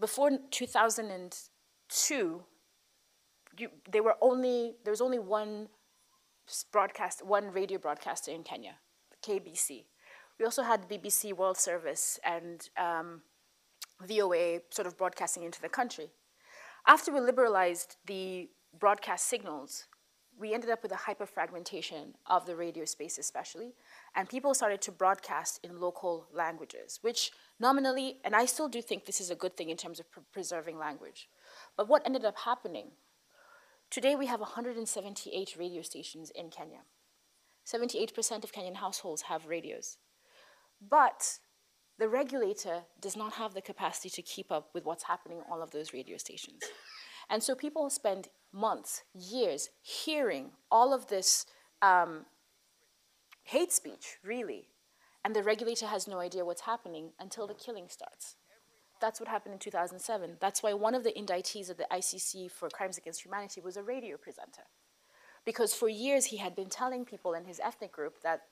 Before 0.00 0.30
2002, 0.50 2.44
you, 3.56 3.68
there 3.90 4.02
were 4.02 4.16
only 4.20 4.74
there 4.84 4.90
was 4.90 5.00
only 5.00 5.18
one 5.18 5.68
broadcast, 6.72 7.24
one 7.24 7.52
radio 7.52 7.78
broadcaster 7.78 8.32
in 8.32 8.42
Kenya, 8.42 8.76
KBC. 9.24 9.84
We 10.38 10.44
also 10.44 10.62
had 10.62 10.88
BBC 10.88 11.32
World 11.32 11.56
Service 11.56 12.18
and 12.24 12.68
um, 12.76 13.22
VOA 14.02 14.60
sort 14.70 14.86
of 14.86 14.98
broadcasting 14.98 15.44
into 15.44 15.60
the 15.60 15.68
country. 15.68 16.10
After 16.86 17.12
we 17.12 17.20
liberalized 17.20 17.96
the 18.06 18.50
broadcast 18.78 19.26
signals, 19.26 19.86
we 20.38 20.52
ended 20.52 20.70
up 20.70 20.82
with 20.82 20.92
a 20.92 20.96
hyperfragmentation 20.96 22.14
of 22.26 22.44
the 22.46 22.56
radio 22.56 22.84
space, 22.84 23.18
especially, 23.18 23.74
and 24.16 24.28
people 24.28 24.52
started 24.52 24.82
to 24.82 24.92
broadcast 24.92 25.60
in 25.62 25.80
local 25.80 26.26
languages, 26.32 26.98
which 27.02 27.30
nominally, 27.58 28.18
and 28.24 28.34
I 28.34 28.46
still 28.46 28.68
do 28.68 28.82
think 28.82 29.04
this 29.04 29.20
is 29.20 29.30
a 29.30 29.34
good 29.34 29.56
thing 29.56 29.70
in 29.70 29.76
terms 29.76 30.00
of 30.00 30.10
pr 30.10 30.20
preserving 30.32 30.78
language. 30.78 31.28
But 31.76 31.88
what 31.88 32.04
ended 32.04 32.24
up 32.24 32.38
happening? 32.38 32.92
Today 33.90 34.16
we 34.16 34.26
have 34.26 34.40
178 34.40 35.56
radio 35.58 35.82
stations 35.82 36.30
in 36.34 36.50
Kenya. 36.50 36.80
78% 37.66 38.44
of 38.44 38.52
Kenyan 38.52 38.76
households 38.76 39.22
have 39.22 39.46
radios. 39.46 39.96
But 40.80 41.38
the 41.98 42.08
regulator 42.08 42.82
does 43.00 43.16
not 43.16 43.34
have 43.34 43.54
the 43.54 43.62
capacity 43.62 44.10
to 44.10 44.22
keep 44.22 44.50
up 44.50 44.70
with 44.74 44.84
what's 44.84 45.04
happening 45.04 45.38
on 45.38 45.44
all 45.50 45.62
of 45.62 45.70
those 45.70 45.92
radio 45.92 46.16
stations. 46.16 46.62
And 47.30 47.42
so 47.42 47.54
people 47.54 47.88
spend 47.88 48.28
months, 48.52 49.04
years 49.14 49.70
hearing 49.80 50.50
all 50.70 50.92
of 50.92 51.06
this 51.06 51.46
um, 51.80 52.26
hate 53.44 53.72
speech, 53.72 54.18
really, 54.24 54.68
and 55.24 55.34
the 55.34 55.42
regulator 55.42 55.86
has 55.86 56.06
no 56.06 56.18
idea 56.18 56.44
what's 56.44 56.62
happening 56.62 57.10
until 57.18 57.46
the 57.46 57.54
killing 57.54 57.88
starts. 57.88 58.36
That's 59.00 59.20
what 59.20 59.28
happened 59.28 59.54
in 59.54 59.58
2007. 59.58 60.36
That's 60.40 60.62
why 60.62 60.72
one 60.74 60.94
of 60.94 61.02
the 61.02 61.12
indictees 61.12 61.70
of 61.70 61.76
the 61.76 61.86
ICC 61.90 62.50
for 62.50 62.68
crimes 62.68 62.98
against 62.98 63.24
humanity 63.24 63.60
was 63.60 63.76
a 63.76 63.82
radio 63.82 64.16
presenter. 64.16 64.62
Because 65.44 65.74
for 65.74 65.88
years 65.88 66.26
he 66.26 66.36
had 66.36 66.54
been 66.54 66.68
telling 66.68 67.04
people 67.04 67.34
in 67.34 67.44
his 67.44 67.60
ethnic 67.60 67.92
group 67.92 68.22
that 68.22 68.42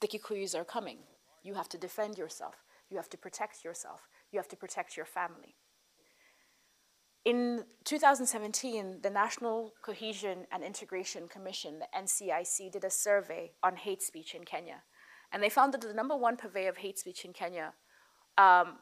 the 0.00 0.08
Kikuyus 0.08 0.54
are 0.54 0.64
coming. 0.64 0.98
You 1.42 1.54
have 1.54 1.68
to 1.70 1.78
defend 1.78 2.18
yourself. 2.18 2.56
You 2.88 2.96
have 2.96 3.08
to 3.10 3.18
protect 3.18 3.64
yourself. 3.64 4.08
You 4.30 4.38
have 4.38 4.48
to 4.48 4.56
protect 4.56 4.96
your 4.96 5.06
family. 5.06 5.56
In 7.24 7.64
2017, 7.84 8.98
the 9.02 9.10
National 9.10 9.72
Cohesion 9.82 10.46
and 10.50 10.64
Integration 10.64 11.28
Commission, 11.28 11.78
the 11.78 11.86
NCIC, 11.96 12.72
did 12.72 12.82
a 12.82 12.90
survey 12.90 13.52
on 13.62 13.76
hate 13.76 14.02
speech 14.02 14.34
in 14.34 14.44
Kenya. 14.44 14.82
And 15.32 15.42
they 15.42 15.48
found 15.48 15.72
that 15.74 15.80
the 15.80 15.94
number 15.94 16.16
one 16.16 16.36
purveyor 16.36 16.68
of 16.68 16.76
hate 16.78 16.98
speech 16.98 17.24
in 17.24 17.32
Kenya 17.32 17.72
um, 18.36 18.78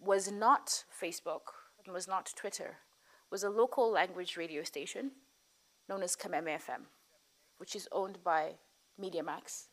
was 0.00 0.30
not 0.30 0.84
Facebook, 1.00 1.54
and 1.84 1.94
was 1.94 2.08
not 2.08 2.32
Twitter, 2.36 2.76
was 3.30 3.44
a 3.44 3.50
local 3.50 3.90
language 3.90 4.36
radio 4.36 4.62
station 4.62 5.12
known 5.88 6.02
as 6.02 6.16
Kameme 6.16 6.58
FM, 6.58 6.82
which 7.58 7.76
is 7.76 7.88
owned 7.92 8.18
by 8.24 8.54
MediaMax, 9.00 9.66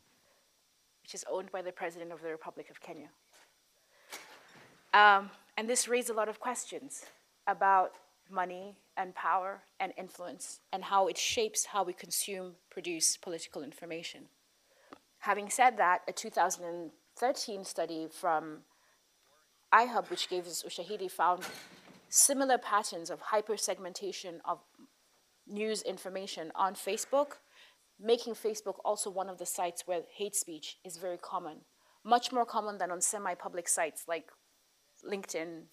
which 1.03 1.15
is 1.15 1.25
owned 1.29 1.51
by 1.51 1.61
the 1.61 1.71
President 1.71 2.11
of 2.11 2.21
the 2.21 2.29
Republic 2.29 2.69
of 2.69 2.81
Kenya. 2.81 3.09
Um, 4.93 5.29
and 5.57 5.69
this 5.69 5.87
raised 5.87 6.09
a 6.09 6.13
lot 6.13 6.27
of 6.27 6.39
questions 6.39 7.05
about 7.47 7.93
money 8.29 8.75
and 8.97 9.15
power 9.15 9.61
and 9.79 9.93
influence 9.97 10.59
and 10.71 10.83
how 10.83 11.07
it 11.07 11.17
shapes 11.17 11.65
how 11.65 11.83
we 11.83 11.93
consume, 11.93 12.53
produce 12.69 13.17
political 13.17 13.63
information. 13.63 14.25
Having 15.21 15.51
said 15.51 15.77
that, 15.77 16.01
a 16.07 16.11
2013 16.11 17.63
study 17.63 18.07
from 18.11 18.59
iHub, 19.71 20.09
which 20.09 20.27
gave 20.27 20.47
us 20.47 20.63
Ushahidi, 20.67 21.11
found 21.11 21.43
similar 22.09 22.57
patterns 22.57 23.11
of 23.11 23.21
hypersegmentation 23.21 24.39
of 24.43 24.59
news 25.47 25.83
information 25.83 26.51
on 26.55 26.73
Facebook, 26.73 27.33
making 27.99 28.33
Facebook 28.33 28.79
also 28.83 29.11
one 29.11 29.29
of 29.29 29.37
the 29.37 29.45
sites 29.45 29.83
where 29.85 30.01
hate 30.11 30.35
speech 30.35 30.77
is 30.83 30.97
very 30.97 31.17
common, 31.17 31.57
much 32.03 32.31
more 32.31 32.45
common 32.45 32.79
than 32.79 32.89
on 32.89 32.99
semi-public 32.99 33.69
sites 33.69 34.05
like 34.07 34.31
LinkedIn, 35.07 35.65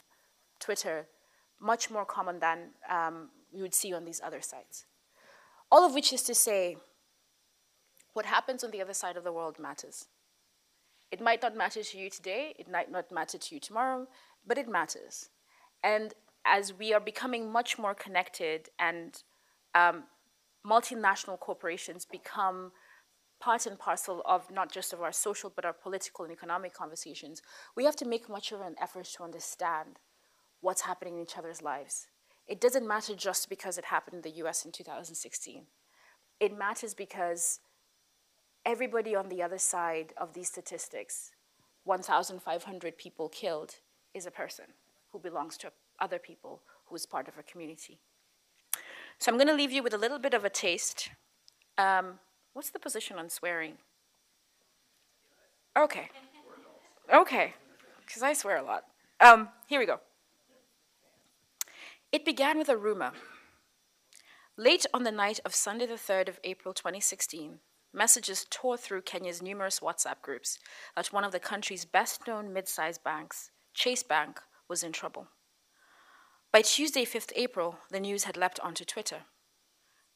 Twitter, 0.60 1.06
much 1.58 1.90
more 1.90 2.04
common 2.04 2.38
than 2.38 2.72
um, 2.90 3.30
we 3.50 3.62
would 3.62 3.74
see 3.74 3.94
on 3.94 4.04
these 4.04 4.20
other 4.22 4.42
sites. 4.42 4.84
All 5.72 5.86
of 5.86 5.94
which 5.94 6.12
is 6.12 6.22
to 6.24 6.34
say, 6.34 6.76
what 8.18 8.26
happens 8.26 8.64
on 8.64 8.72
the 8.72 8.82
other 8.82 8.94
side 9.02 9.16
of 9.16 9.22
the 9.22 9.30
world 9.30 9.60
matters. 9.60 10.08
It 11.12 11.20
might 11.20 11.40
not 11.40 11.56
matter 11.56 11.84
to 11.84 11.98
you 11.98 12.10
today, 12.10 12.52
it 12.58 12.68
might 12.68 12.90
not 12.90 13.12
matter 13.12 13.38
to 13.38 13.54
you 13.54 13.60
tomorrow, 13.60 14.08
but 14.44 14.58
it 14.58 14.68
matters. 14.68 15.28
And 15.84 16.14
as 16.44 16.74
we 16.74 16.92
are 16.92 16.98
becoming 16.98 17.52
much 17.52 17.78
more 17.78 17.94
connected 17.94 18.70
and 18.76 19.22
um, 19.72 20.02
multinational 20.66 21.38
corporations 21.38 22.04
become 22.04 22.72
part 23.38 23.66
and 23.66 23.78
parcel 23.78 24.20
of 24.26 24.50
not 24.50 24.72
just 24.72 24.92
of 24.92 25.00
our 25.00 25.12
social 25.12 25.52
but 25.54 25.64
our 25.64 25.72
political 25.72 26.24
and 26.24 26.34
economic 26.34 26.74
conversations, 26.74 27.40
we 27.76 27.84
have 27.84 27.94
to 27.94 28.04
make 28.04 28.28
much 28.28 28.50
of 28.50 28.60
an 28.62 28.74
effort 28.82 29.06
to 29.16 29.22
understand 29.22 30.00
what's 30.60 30.80
happening 30.80 31.14
in 31.14 31.22
each 31.22 31.38
other's 31.38 31.62
lives. 31.62 32.08
It 32.48 32.60
doesn't 32.60 32.88
matter 32.88 33.14
just 33.14 33.48
because 33.48 33.78
it 33.78 33.84
happened 33.84 34.16
in 34.16 34.22
the 34.22 34.38
US 34.42 34.64
in 34.64 34.72
2016. 34.72 35.66
It 36.40 36.58
matters 36.58 36.94
because 36.94 37.60
everybody 38.68 39.14
on 39.14 39.30
the 39.30 39.42
other 39.42 39.56
side 39.56 40.12
of 40.18 40.34
these 40.34 40.48
statistics, 40.48 41.30
1,500 41.84 42.98
people 42.98 43.30
killed, 43.30 43.76
is 44.12 44.26
a 44.26 44.30
person 44.30 44.66
who 45.10 45.18
belongs 45.18 45.56
to 45.56 45.72
other 45.98 46.18
people, 46.18 46.60
who 46.86 46.94
is 46.94 47.06
part 47.06 47.28
of 47.28 47.38
a 47.38 47.42
community. 47.42 47.98
So 49.18 49.32
I'm 49.32 49.38
going 49.38 49.48
to 49.48 49.54
leave 49.54 49.72
you 49.72 49.82
with 49.82 49.94
a 49.94 49.98
little 49.98 50.18
bit 50.18 50.34
of 50.34 50.44
a 50.44 50.50
taste. 50.50 51.08
Um, 51.78 52.18
what's 52.52 52.68
the 52.68 52.78
position 52.78 53.18
on 53.18 53.30
swearing? 53.30 53.78
Okay. 55.76 56.10
Okay, 57.12 57.54
because 58.04 58.22
I 58.22 58.34
swear 58.34 58.58
a 58.58 58.62
lot. 58.62 58.84
Um, 59.18 59.48
here 59.66 59.80
we 59.80 59.86
go. 59.86 60.00
It 62.12 62.22
began 62.22 62.58
with 62.58 62.68
a 62.68 62.76
rumor. 62.76 63.12
Late 64.58 64.84
on 64.92 65.04
the 65.04 65.10
night 65.10 65.40
of 65.42 65.54
Sunday, 65.54 65.86
the 65.86 65.94
3rd 65.94 66.28
of 66.28 66.38
April 66.44 66.74
2016, 66.74 67.60
messages 67.92 68.46
tore 68.50 68.76
through 68.76 69.02
Kenya's 69.02 69.42
numerous 69.42 69.80
WhatsApp 69.80 70.22
groups 70.22 70.58
that 70.96 71.12
one 71.12 71.24
of 71.24 71.32
the 71.32 71.40
country's 71.40 71.84
best 71.84 72.26
known 72.26 72.52
mid 72.52 72.68
sized 72.68 73.02
banks, 73.02 73.50
Chase 73.74 74.02
Bank, 74.02 74.40
was 74.68 74.82
in 74.82 74.92
trouble. 74.92 75.28
By 76.52 76.62
Tuesday, 76.62 77.04
5th 77.04 77.32
April, 77.36 77.78
the 77.90 78.00
news 78.00 78.24
had 78.24 78.36
leapt 78.36 78.60
onto 78.60 78.84
Twitter. 78.84 79.22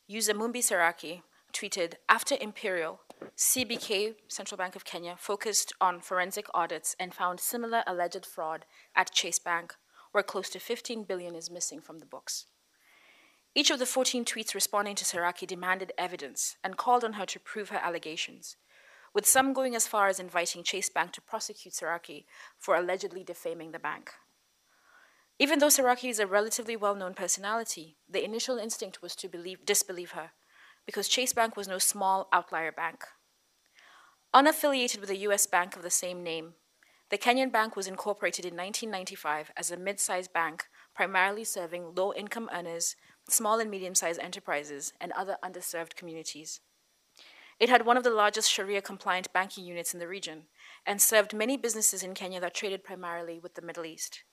User 0.07 0.35
Mumbi 0.35 0.59
Seraki 0.59 1.23
tweeted 1.53 1.95
After 2.09 2.37
Imperial, 2.41 3.01
CBK, 3.37 4.15
Central 4.29 4.57
Bank 4.57 4.75
of 4.75 4.85
Kenya, 4.85 5.17
focused 5.19 5.73
on 5.81 6.01
forensic 6.01 6.47
audits 6.55 6.97
and 6.99 7.15
found 7.15 7.41
similar 7.41 7.83
alleged 7.87 8.25
fraud 8.25 8.65
at 8.97 9.13
Chase 9.13 9.39
Bank 9.39 9.75
where 10.13 10.23
close 10.23 10.51
to 10.51 10.61
15 10.61 11.05
billion 11.05 11.35
is 11.35 11.51
missing 11.51 11.81
from 11.81 11.99
the 11.99 12.07
books. 12.07 12.47
Each 13.55 13.71
of 13.71 13.79
the 13.79 13.87
14 13.87 14.25
tweets 14.25 14.55
responding 14.55 14.95
to 14.95 15.05
Seraki 15.05 15.47
demanded 15.47 15.93
evidence 15.99 16.57
and 16.65 16.77
called 16.77 17.05
on 17.05 17.15
her 17.15 17.27
to 17.27 17.39
prove 17.39 17.69
her 17.69 17.81
allegations, 17.83 18.57
with 19.13 19.27
some 19.27 19.53
going 19.53 19.77
as 19.77 19.87
far 19.87 20.09
as 20.09 20.19
inviting 20.19 20.63
Chase 20.63 20.89
Bank 20.89 21.13
to 21.13 21.21
prosecute 21.21 21.75
Seraki 21.75 22.25
for 22.59 22.75
allegedly 22.75 23.23
defaming 23.23 23.73
the 23.73 23.79
bank. 23.79 24.13
Even 25.39 25.59
though 25.59 25.67
Seraki 25.67 26.09
is 26.09 26.19
a 26.19 26.27
relatively 26.27 26.77
well 26.77 26.95
known 26.95 27.13
personality, 27.13 27.97
the 28.09 28.25
initial 28.25 28.57
instinct 28.57 29.03
was 29.03 29.15
to 29.17 29.29
believe, 29.29 29.67
disbelieve 29.67 30.13
her, 30.13 30.31
because 30.87 31.09
Chase 31.09 31.35
Bank 31.35 31.55
was 31.55 31.69
no 31.69 31.79
small 31.79 32.29
outlier 32.33 32.73
bank. 32.73 33.05
Unaffiliated 34.35 34.99
with 34.99 35.11
a 35.11 35.17
US 35.29 35.45
bank 35.45 35.77
of 35.77 35.83
the 35.83 35.91
same 35.91 36.23
name, 36.23 36.55
the 37.11 37.19
Kenyan 37.19 37.53
Bank 37.53 37.77
was 37.77 37.87
incorporated 37.87 38.47
in 38.47 38.57
1995 38.57 39.51
as 39.55 39.71
a 39.71 39.77
mid 39.77 40.01
sized 40.01 40.33
bank 40.33 40.65
primarily 40.95 41.45
serving 41.45 41.95
low 41.95 42.13
income 42.15 42.49
earners, 42.53 42.97
small 43.33 43.59
and 43.59 43.71
medium 43.71 43.95
sized 43.95 44.21
enterprises, 44.21 44.93
and 45.01 45.13
other 45.13 45.37
underserved 45.45 45.95
communities. 45.95 46.61
It 47.61 47.69
had 47.69 47.87
one 47.87 47.97
of 47.97 48.05
the 48.05 48.11
largest 48.11 48.51
Sharia 48.51 48.83
compliant 48.83 49.33
banking 49.33 49.65
units 49.65 49.95
in 49.95 50.01
the 50.01 50.09
region 50.09 50.45
and 50.85 51.01
served 51.01 51.33
many 51.33 51.57
businesses 51.57 52.03
in 52.03 52.15
Kenya 52.15 52.41
that 52.41 52.55
traded 52.55 52.83
primarily 52.83 53.39
with 53.39 53.55
the 53.55 53.63
Middle 53.63 53.87
East. 53.87 54.25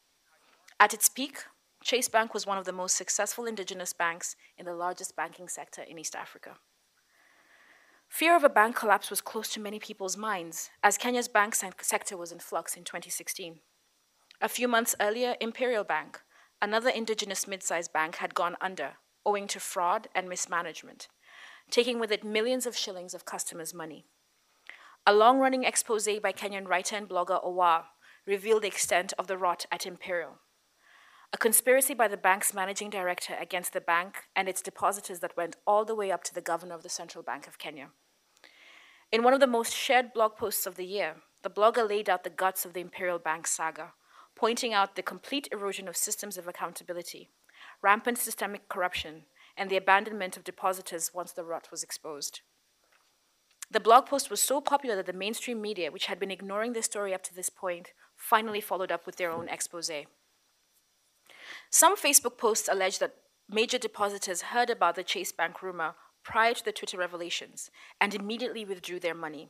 At 0.80 0.93
its 0.93 1.10
peak, 1.10 1.43
Chase 1.84 2.10
Bank 2.10 2.34
was 2.34 2.47
one 2.47 2.58
of 2.58 2.66
the 2.66 2.72
most 2.72 2.95
successful 2.95 3.45
indigenous 3.45 3.93
banks 3.93 4.36
in 4.58 4.66
the 4.66 4.74
largest 4.74 5.16
banking 5.16 5.47
sector 5.47 5.82
in 5.82 6.00
East 6.00 6.16
Africa. 6.16 6.56
Fear 8.10 8.36
of 8.36 8.43
a 8.43 8.50
bank 8.50 8.76
collapse 8.76 9.10
was 9.10 9.22
close 9.22 9.50
to 9.50 9.60
many 9.60 9.80
people's 9.80 10.18
minds 10.18 10.72
as 10.82 10.97
Kenya's 10.97 11.28
bank 11.28 11.54
sector 11.56 12.18
was 12.18 12.32
in 12.32 12.39
flux 12.39 12.76
in 12.76 12.84
2016. 12.84 13.60
A 14.41 14.50
few 14.50 14.68
months 14.68 14.95
earlier, 15.00 15.36
Imperial 15.39 15.84
Bank, 15.84 16.22
another 16.62 16.89
indigenous 16.89 17.47
mid 17.47 17.64
sized 17.64 17.93
bank, 17.93 18.18
had 18.18 18.34
gone 18.34 18.55
under 18.62 18.97
owing 19.26 19.47
to 19.47 19.60
fraud 19.60 20.07
and 20.16 20.28
mismanagement, 20.28 21.07
taking 21.70 21.99
with 21.99 22.12
it 22.12 22.24
millions 22.24 22.66
of 22.66 22.76
shillings 22.76 23.14
of 23.14 23.26
customers' 23.26 23.74
money. 23.74 24.05
A 25.05 25.14
long 25.14 25.39
running 25.39 25.64
expose 25.64 26.07
by 26.20 26.32
Kenyan 26.32 26.68
writer 26.68 26.95
and 26.95 27.07
blogger 27.07 27.43
Owaahh 27.43 27.86
revealed 28.26 28.64
the 28.64 28.68
extent 28.68 29.14
of 29.18 29.28
the 29.28 29.38
rot 29.38 29.66
at 29.72 29.86
Imperial. 29.86 30.39
A 31.32 31.38
conspiracy 31.38 31.93
by 31.93 32.07
the 32.07 32.18
bank's 32.18 32.53
managing 32.53 32.89
director 32.89 33.36
against 33.39 33.74
the 33.74 33.82
bank 33.82 34.24
and 34.36 34.49
its 34.49 34.64
depositors 34.64 35.20
that 35.20 35.38
went 35.38 35.55
all 35.68 35.86
the 35.86 35.95
way 35.95 36.12
up 36.12 36.24
to 36.24 36.34
the 36.34 36.41
governor 36.41 36.74
of 36.74 36.84
the 36.84 36.89
Central 36.89 37.24
Bank 37.24 37.47
of 37.47 37.60
Kenya. 37.60 37.89
In 39.12 39.24
one 39.24 39.34
of 39.34 39.39
the 39.39 39.47
most 39.47 39.74
shared 39.76 40.12
blog 40.14 40.38
posts 40.38 40.66
of 40.66 40.76
the 40.76 40.86
year, 40.86 41.18
the 41.43 41.49
blogger 41.49 41.88
laid 41.88 42.10
out 42.10 42.24
the 42.24 42.30
guts 42.30 42.66
of 42.66 42.74
the 42.74 42.82
Imperial 42.82 43.20
Bank 43.20 43.45
saga, 43.47 43.93
pointing 44.40 44.74
out 44.74 44.96
the 44.96 45.04
complete 45.04 45.50
erosion 45.52 45.90
of 45.90 45.98
systems 45.98 46.38
of 46.38 46.48
accountability, 46.48 47.30
rampant 47.82 48.18
systemic 48.18 48.70
corruption, 48.70 49.24
and 49.58 49.70
the 49.70 49.76
abandonment 49.76 50.38
of 50.38 50.46
depositors 50.46 51.12
once 51.14 51.34
the 51.34 51.44
rot 51.44 51.68
was 51.70 51.84
exposed. 51.84 52.40
The 53.70 53.82
blog 53.82 54.06
post 54.06 54.30
was 54.30 54.42
so 54.42 54.62
popular 54.62 54.96
that 54.96 55.08
the 55.08 55.12
mainstream 55.12 55.62
media, 55.62 55.92
which 55.92 56.06
had 56.06 56.22
been 56.22 56.32
ignoring 56.32 56.72
the 56.72 56.82
story 56.82 57.14
up 57.14 57.22
to 57.24 57.36
this 57.36 57.50
point, 57.50 57.92
finally 58.16 58.62
followed 58.62 58.94
up 58.94 59.06
with 59.06 59.18
their 59.18 59.30
own 59.30 59.50
expose. 59.50 59.92
Some 61.70 61.98
Facebook 61.98 62.38
posts 62.38 62.70
allege 62.72 63.00
that 63.00 63.16
major 63.50 63.78
depositors 63.78 64.54
heard 64.54 64.70
about 64.70 64.96
the 64.96 65.04
Chase 65.04 65.34
Bank 65.34 65.62
rumor 65.62 65.96
prior 66.24 66.54
to 66.54 66.64
the 66.64 66.72
Twitter 66.72 66.98
revelations 66.98 67.70
and 68.00 68.16
immediately 68.16 68.64
withdrew 68.64 69.02
their 69.02 69.14
money. 69.14 69.50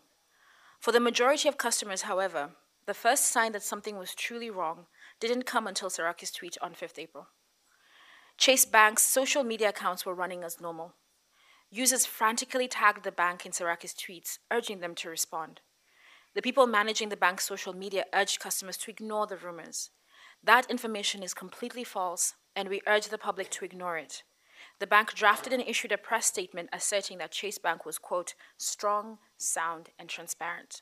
For 0.79 0.91
the 0.91 0.99
majority 0.99 1.47
of 1.47 1.57
customers, 1.59 2.03
however, 2.03 2.55
the 2.85 2.93
first 2.93 3.27
sign 3.27 3.51
that 3.51 3.63
something 3.63 3.97
was 3.97 4.15
truly 4.15 4.49
wrong 4.49 4.85
didn't 5.19 5.45
come 5.45 5.67
until 5.67 5.89
Seraki's 5.89 6.31
tweet 6.31 6.57
on 6.61 6.73
5th 6.73 6.97
April. 6.97 7.27
Chase 8.37 8.65
Bank's 8.65 9.03
social 9.03 9.43
media 9.43 9.69
accounts 9.69 10.05
were 10.05 10.15
running 10.15 10.43
as 10.43 10.61
normal. 10.61 10.93
Users 11.69 12.05
frantically 12.05 12.67
tagged 12.67 13.03
the 13.03 13.11
bank 13.11 13.45
in 13.45 13.51
Seraki's 13.51 13.93
tweets, 13.93 14.39
urging 14.51 14.79
them 14.79 14.95
to 14.95 15.09
respond. 15.09 15.61
The 16.35 16.41
people 16.41 16.65
managing 16.65 17.09
the 17.09 17.17
bank's 17.17 17.45
social 17.45 17.73
media 17.73 18.05
urged 18.13 18.39
customers 18.39 18.77
to 18.77 18.91
ignore 18.91 19.27
the 19.27 19.37
rumors. 19.37 19.91
That 20.43 20.69
information 20.71 21.21
is 21.21 21.33
completely 21.33 21.83
false, 21.83 22.35
and 22.55 22.69
we 22.69 22.81
urge 22.87 23.09
the 23.09 23.17
public 23.17 23.49
to 23.51 23.65
ignore 23.65 23.97
it. 23.97 24.23
The 24.79 24.87
bank 24.87 25.13
drafted 25.13 25.53
and 25.53 25.61
issued 25.61 25.91
a 25.91 25.97
press 25.97 26.25
statement 26.25 26.69
asserting 26.71 27.17
that 27.17 27.31
Chase 27.31 27.57
Bank 27.57 27.85
was, 27.85 27.97
quote, 27.97 28.35
strong, 28.57 29.17
sound, 29.37 29.89
and 29.99 30.07
transparent. 30.07 30.81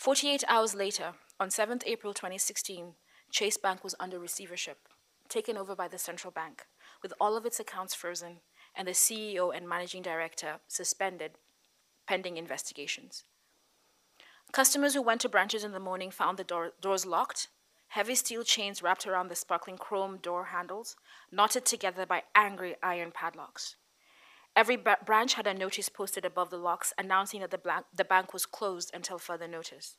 48 0.00 0.44
hours 0.48 0.74
later, 0.74 1.12
on 1.38 1.50
7th 1.50 1.82
April 1.84 2.14
2016, 2.14 2.94
Chase 3.30 3.58
Bank 3.58 3.84
was 3.84 3.94
under 4.00 4.18
receivership, 4.18 4.78
taken 5.28 5.58
over 5.58 5.76
by 5.76 5.88
the 5.88 5.98
central 5.98 6.30
bank, 6.30 6.64
with 7.02 7.12
all 7.20 7.36
of 7.36 7.44
its 7.44 7.60
accounts 7.60 7.94
frozen 7.94 8.36
and 8.74 8.88
the 8.88 8.92
CEO 8.92 9.54
and 9.54 9.68
managing 9.68 10.00
director 10.00 10.54
suspended 10.68 11.32
pending 12.06 12.38
investigations. 12.38 13.24
Customers 14.52 14.94
who 14.94 15.02
went 15.02 15.20
to 15.20 15.28
branches 15.28 15.64
in 15.64 15.72
the 15.72 15.78
morning 15.78 16.10
found 16.10 16.38
the 16.38 16.44
door, 16.44 16.72
doors 16.80 17.04
locked 17.04 17.48
heavy 17.88 18.14
steel 18.14 18.42
chains 18.42 18.82
wrapped 18.82 19.06
around 19.06 19.28
the 19.28 19.36
sparkling 19.36 19.76
chrome 19.76 20.16
door 20.16 20.46
handles, 20.46 20.96
knotted 21.30 21.66
together 21.66 22.06
by 22.06 22.22
angry 22.34 22.74
iron 22.82 23.10
padlocks. 23.12 23.76
Every 24.56 24.76
branch 24.76 25.34
had 25.34 25.46
a 25.46 25.54
notice 25.54 25.88
posted 25.88 26.24
above 26.24 26.50
the 26.50 26.56
locks 26.56 26.92
announcing 26.98 27.40
that 27.40 27.50
the, 27.50 27.84
the 27.94 28.04
bank 28.04 28.32
was 28.32 28.46
closed 28.46 28.90
until 28.92 29.18
further 29.18 29.48
notice. 29.48 29.96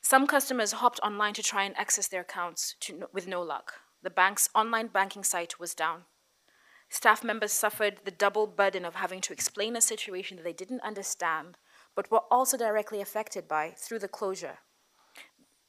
Some 0.00 0.26
customers 0.26 0.72
hopped 0.72 1.00
online 1.02 1.34
to 1.34 1.42
try 1.42 1.64
and 1.64 1.76
access 1.76 2.08
their 2.08 2.20
accounts 2.20 2.76
to, 2.80 3.08
with 3.12 3.26
no 3.26 3.42
luck. 3.42 3.74
The 4.02 4.10
bank's 4.10 4.48
online 4.54 4.88
banking 4.88 5.24
site 5.24 5.58
was 5.58 5.74
down. 5.74 6.04
Staff 6.88 7.24
members 7.24 7.52
suffered 7.52 8.00
the 8.04 8.10
double 8.10 8.46
burden 8.46 8.84
of 8.84 8.94
having 8.94 9.20
to 9.22 9.32
explain 9.32 9.76
a 9.76 9.80
situation 9.80 10.36
that 10.36 10.44
they 10.44 10.52
didn't 10.52 10.80
understand, 10.82 11.58
but 11.94 12.10
were 12.10 12.22
also 12.30 12.56
directly 12.56 13.00
affected 13.00 13.48
by 13.48 13.74
through 13.76 13.98
the 13.98 14.08
closure 14.08 14.58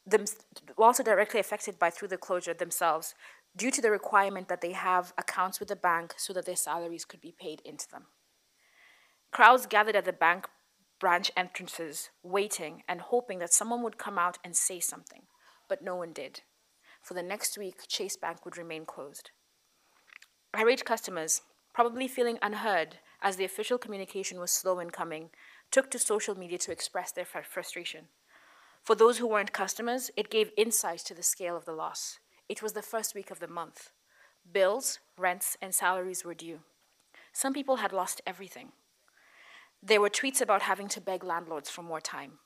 them, 0.09 0.25
also 0.77 1.03
directly 1.03 1.39
affected 1.39 1.79
by 1.79 1.89
through 1.89 2.07
the 2.07 2.17
closure 2.17 2.53
themselves 2.53 3.13
due 3.55 3.71
to 3.71 3.81
the 3.81 3.91
requirement 3.91 4.47
that 4.47 4.61
they 4.61 4.73
have 4.73 5.13
accounts 5.17 5.59
with 5.59 5.69
the 5.69 5.75
bank 5.75 6.13
so 6.17 6.33
that 6.33 6.45
their 6.45 6.55
salaries 6.55 7.05
could 7.05 7.21
be 7.21 7.33
paid 7.37 7.61
into 7.65 7.87
them. 7.89 8.05
Crowds 9.31 9.65
gathered 9.65 9.95
at 9.95 10.05
the 10.05 10.13
bank 10.13 10.47
branch 10.99 11.31
entrances, 11.37 12.09
waiting 12.23 12.83
and 12.87 13.01
hoping 13.01 13.39
that 13.39 13.53
someone 13.53 13.83
would 13.83 13.97
come 13.97 14.17
out 14.17 14.37
and 14.43 14.55
say 14.55 14.79
something, 14.79 15.23
but 15.67 15.81
no 15.81 15.95
one 15.95 16.13
did. 16.13 16.41
For 17.01 17.13
the 17.13 17.23
next 17.23 17.57
week, 17.57 17.87
Chase 17.87 18.17
Bank 18.17 18.43
would 18.43 18.57
remain 18.57 18.85
closed. 18.85 19.31
Irate 20.53 20.83
customers, 20.83 21.41
probably 21.73 22.07
feeling 22.07 22.37
unheard 22.41 22.97
as 23.21 23.35
the 23.35 23.45
official 23.45 23.77
communication 23.77 24.39
was 24.39 24.51
slow 24.51 24.79
in 24.79 24.89
coming, 24.89 25.29
took 25.71 25.89
to 25.91 25.99
social 25.99 26.37
media 26.37 26.57
to 26.57 26.71
express 26.71 27.11
their 27.11 27.25
frustration. 27.25 28.05
For 28.83 28.95
those 28.95 29.17
who 29.17 29.27
weren't 29.27 29.53
customers, 29.53 30.09
it 30.17 30.29
gave 30.29 30.51
insight 30.57 30.99
to 30.99 31.13
the 31.13 31.23
scale 31.23 31.55
of 31.55 31.65
the 31.65 31.73
loss. 31.73 32.19
It 32.49 32.63
was 32.63 32.73
the 32.73 32.81
first 32.81 33.13
week 33.13 33.29
of 33.29 33.39
the 33.39 33.47
month. 33.47 33.91
Bills, 34.51 34.97
rents, 35.15 35.55
and 35.61 35.73
salaries 35.73 36.25
were 36.25 36.33
due. 36.33 36.61
Some 37.31 37.53
people 37.53 37.75
had 37.75 37.93
lost 37.93 38.21
everything. 38.25 38.71
There 39.83 40.01
were 40.01 40.09
tweets 40.09 40.41
about 40.41 40.63
having 40.63 40.87
to 40.89 40.99
beg 40.99 41.23
landlords 41.23 41.69
for 41.69 41.83
more 41.83 42.01
time. 42.01 42.39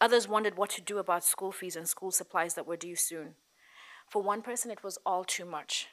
Others 0.00 0.28
wondered 0.28 0.56
what 0.56 0.70
to 0.70 0.80
do 0.80 0.98
about 0.98 1.24
school 1.24 1.50
fees 1.50 1.74
and 1.74 1.88
school 1.88 2.12
supplies 2.12 2.54
that 2.54 2.66
were 2.66 2.76
due 2.76 2.94
soon. 2.94 3.34
For 4.08 4.22
one 4.22 4.40
person, 4.40 4.70
it 4.70 4.84
was 4.84 4.98
all 5.04 5.24
too 5.24 5.44
much. 5.44 5.88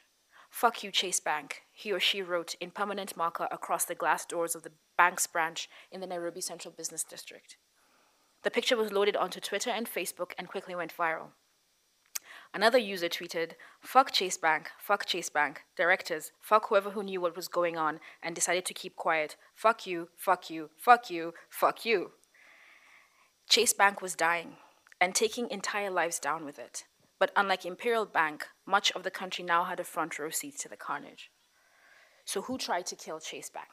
Fuck 0.48 0.84
you, 0.84 0.92
Chase 0.92 1.18
Bank, 1.18 1.62
he 1.72 1.92
or 1.92 2.00
she 2.00 2.22
wrote 2.22 2.54
in 2.60 2.70
permanent 2.70 3.16
marker 3.16 3.48
across 3.50 3.84
the 3.84 3.96
glass 3.96 4.24
doors 4.24 4.54
of 4.54 4.62
the 4.62 4.72
bank's 4.96 5.26
branch 5.26 5.68
in 5.90 6.00
the 6.00 6.06
Nairobi 6.06 6.40
Central 6.40 6.72
Business 6.72 7.02
District. 7.02 7.56
The 8.44 8.52
picture 8.52 8.76
was 8.76 8.92
loaded 8.92 9.16
onto 9.16 9.40
Twitter 9.40 9.70
and 9.70 9.90
Facebook 9.90 10.30
and 10.38 10.48
quickly 10.48 10.76
went 10.76 10.96
viral. 10.96 11.32
Another 12.54 12.78
user 12.78 13.08
tweeted, 13.08 13.52
Fuck 13.80 14.10
Chase 14.10 14.36
Bank, 14.36 14.70
fuck 14.78 15.04
Chase 15.04 15.28
Bank, 15.28 15.62
directors, 15.76 16.32
fuck 16.40 16.68
whoever 16.68 16.90
who 16.90 17.02
knew 17.02 17.20
what 17.20 17.36
was 17.36 17.48
going 17.48 17.76
on 17.76 18.00
and 18.22 18.34
decided 18.34 18.64
to 18.64 18.74
keep 18.74 18.96
quiet. 18.96 19.36
Fuck 19.54 19.86
you, 19.86 20.08
fuck 20.16 20.48
you, 20.48 20.70
fuck 20.76 21.10
you, 21.10 21.34
fuck 21.50 21.84
you. 21.84 22.12
Chase 23.48 23.72
Bank 23.72 24.00
was 24.00 24.14
dying 24.14 24.56
and 25.00 25.14
taking 25.14 25.50
entire 25.50 25.90
lives 25.90 26.18
down 26.18 26.44
with 26.44 26.58
it. 26.58 26.84
But 27.18 27.32
unlike 27.36 27.66
Imperial 27.66 28.06
Bank, 28.06 28.46
much 28.66 28.90
of 28.92 29.02
the 29.02 29.10
country 29.10 29.44
now 29.44 29.64
had 29.64 29.80
a 29.80 29.84
front 29.84 30.18
row 30.18 30.30
seat 30.30 30.58
to 30.60 30.68
the 30.68 30.76
carnage. 30.76 31.30
So 32.24 32.42
who 32.42 32.58
tried 32.58 32.86
to 32.86 32.96
kill 32.96 33.20
Chase 33.20 33.50
Bank? 33.50 33.68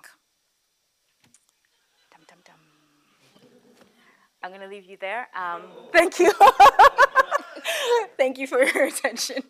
I'm 4.46 4.52
going 4.52 4.62
to 4.62 4.68
leave 4.68 4.86
you 4.86 4.96
there. 5.02 5.28
Um, 5.36 5.64
thank 5.92 6.20
you. 6.20 6.32
thank 8.18 8.38
you 8.38 8.48
for 8.48 8.64
your 8.64 8.86
attention. 8.86 9.44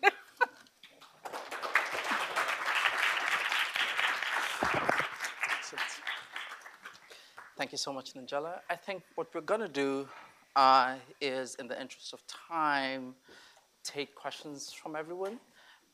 Thank 7.56 7.72
you 7.72 7.78
so 7.78 7.92
much, 7.92 8.12
Nanjala. 8.12 8.60
I 8.68 8.76
think 8.76 9.02
what 9.14 9.34
we're 9.34 9.40
going 9.40 9.62
to 9.62 9.68
do 9.68 10.06
uh, 10.54 10.96
is, 11.22 11.54
in 11.54 11.68
the 11.68 11.80
interest 11.80 12.12
of 12.12 12.20
time, 12.26 13.14
take 13.82 14.14
questions 14.14 14.72
from 14.72 14.94
everyone. 14.94 15.40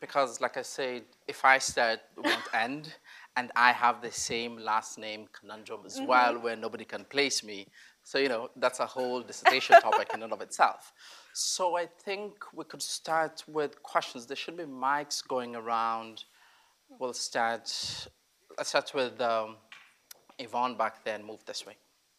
Because, 0.00 0.40
like 0.40 0.56
I 0.56 0.62
said, 0.62 1.04
if 1.28 1.44
I 1.44 1.58
start, 1.58 2.00
it 2.16 2.24
won't 2.24 2.48
end. 2.52 2.92
And 3.36 3.52
I 3.54 3.70
have 3.70 4.02
the 4.02 4.10
same 4.10 4.56
last 4.56 4.98
name 4.98 5.28
conundrum 5.38 5.86
as 5.86 5.96
mm 5.96 6.02
-hmm. 6.02 6.08
well, 6.08 6.34
where 6.42 6.56
nobody 6.56 6.84
can 6.84 7.04
place 7.04 7.46
me. 7.46 7.66
So, 8.02 8.18
you 8.18 8.28
know, 8.28 8.50
that's 8.62 8.80
a 8.80 8.86
whole 8.86 9.22
dissertation 9.22 9.80
topic 9.80 10.08
in 10.14 10.22
and 10.22 10.32
of 10.32 10.40
itself. 10.40 10.92
So 11.32 11.76
I 11.76 11.86
think 11.86 12.44
we 12.52 12.64
could 12.64 12.82
start 12.82 13.42
with 13.48 13.82
questions. 13.82 14.26
There 14.26 14.36
should 14.36 14.56
be 14.56 14.64
mics 14.64 15.26
going 15.26 15.56
around. 15.56 16.24
We'll 16.98 17.14
start, 17.14 17.72
let's 18.58 18.68
start 18.68 18.92
with 18.94 19.20
um, 19.20 19.56
Yvonne 20.38 20.76
back 20.76 21.04
there 21.04 21.14
and 21.14 21.24
move 21.24 21.44
this 21.46 21.64
way. 21.66 21.76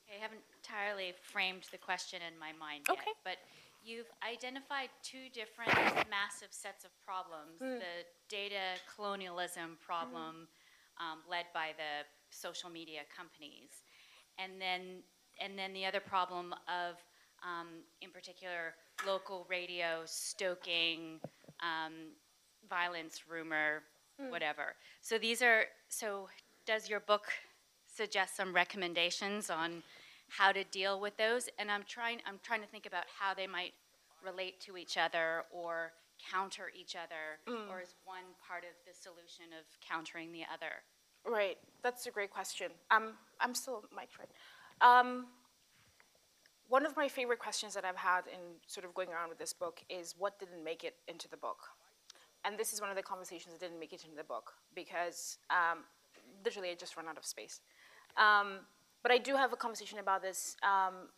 I 0.10 0.22
haven't 0.22 0.42
entirely 0.56 1.14
framed 1.22 1.66
the 1.72 1.78
question 1.78 2.22
in 2.28 2.40
my 2.40 2.52
mind 2.58 2.86
okay. 2.90 3.02
yet, 3.06 3.16
but 3.24 3.38
you've 3.84 4.10
identified 4.28 4.90
two 5.04 5.30
different 5.34 5.74
massive 6.10 6.50
sets 6.52 6.86
of 6.86 6.92
problems. 7.06 7.62
Mm. 7.62 7.80
The 7.80 7.96
data 8.30 8.80
colonialism 8.96 9.78
problem 9.86 10.48
mm. 10.48 11.04
um, 11.04 11.20
led 11.30 11.46
by 11.54 11.72
the 11.78 12.06
social 12.30 12.70
media 12.70 13.02
companies, 13.16 13.84
and 14.40 14.60
then 14.60 15.04
and 15.42 15.58
then 15.58 15.74
the 15.74 15.86
other 15.86 16.00
problem 16.00 16.54
of, 16.70 16.96
um, 17.42 17.82
in 18.02 18.12
particular, 18.12 18.76
local 19.06 19.46
radio 19.50 20.02
stoking 20.06 21.20
um, 21.62 21.94
violence, 22.70 23.24
rumor, 23.30 23.84
mm. 24.22 24.30
whatever. 24.30 24.76
So 25.02 25.18
these 25.18 25.42
are, 25.42 25.66
so 25.90 26.30
does 26.66 26.90
your 26.90 27.00
book 27.00 27.26
suggest 27.94 28.36
some 28.36 28.54
recommendations 28.54 29.50
on 29.50 29.84
how 30.30 30.52
to 30.52 30.64
deal 30.66 31.00
with 31.00 31.16
those? 31.18 31.50
And 31.60 31.70
I'm 31.70 31.84
trying, 31.88 32.20
I'm 32.26 32.40
trying 32.44 32.62
to 32.62 32.68
think 32.68 32.86
about 32.86 33.04
how 33.20 33.34
they 33.34 33.48
might 33.48 33.74
relate 34.24 34.60
to 34.62 34.78
each 34.78 34.98
other 34.98 35.44
or 35.52 35.92
counter 36.32 36.72
each 36.80 36.96
other, 36.96 37.40
mm. 37.48 37.70
or 37.70 37.82
is 37.82 37.96
one 38.06 38.24
part 38.48 38.64
of 38.64 38.76
the 38.88 38.94
solution 38.94 39.46
of 39.60 39.66
countering 39.86 40.32
the 40.32 40.44
other? 40.54 40.72
Right, 41.26 41.58
that's 41.82 42.06
a 42.06 42.12
great 42.12 42.32
question. 42.32 42.72
Um, 42.92 43.14
I'm 43.40 43.54
still 43.54 43.84
mic 43.96 44.10
right. 44.20 44.30
Um, 44.82 45.28
one 46.74 46.88
of 46.88 46.98
my 46.98 47.08
favorite 47.08 47.38
questions 47.38 47.76
that 47.76 47.86
I've 47.86 48.04
had 48.12 48.24
in 48.26 48.40
sort 48.66 48.84
of 48.84 48.96
going 48.96 49.10
around 49.10 49.30
with 49.30 49.38
this 49.38 49.54
book 49.54 49.84
is 49.92 50.16
what 50.18 50.40
didn't 50.40 50.64
make 50.64 50.84
it 50.84 50.96
into 51.08 51.30
the 51.30 51.38
book? 51.38 51.60
And 52.46 52.58
this 52.58 52.74
is 52.74 52.82
one 52.82 52.90
of 52.90 52.96
the 52.96 53.04
conversations 53.04 53.54
that 53.54 53.62
didn't 53.62 53.80
make 53.80 53.94
it 53.94 54.04
into 54.04 54.18
the 54.18 54.24
book 54.24 54.54
because 54.74 55.38
um, 55.52 55.84
literally 56.44 56.72
I 56.72 56.74
just 56.74 56.98
ran 56.98 57.08
out 57.08 57.16
of 57.16 57.26
space. 57.26 57.62
Um, 58.18 58.66
but 59.04 59.12
I 59.12 59.20
do 59.20 59.36
have 59.36 59.54
a 59.54 59.56
conversation 59.56 60.00
about 60.00 60.24
this 60.24 60.58
um, 60.64 61.10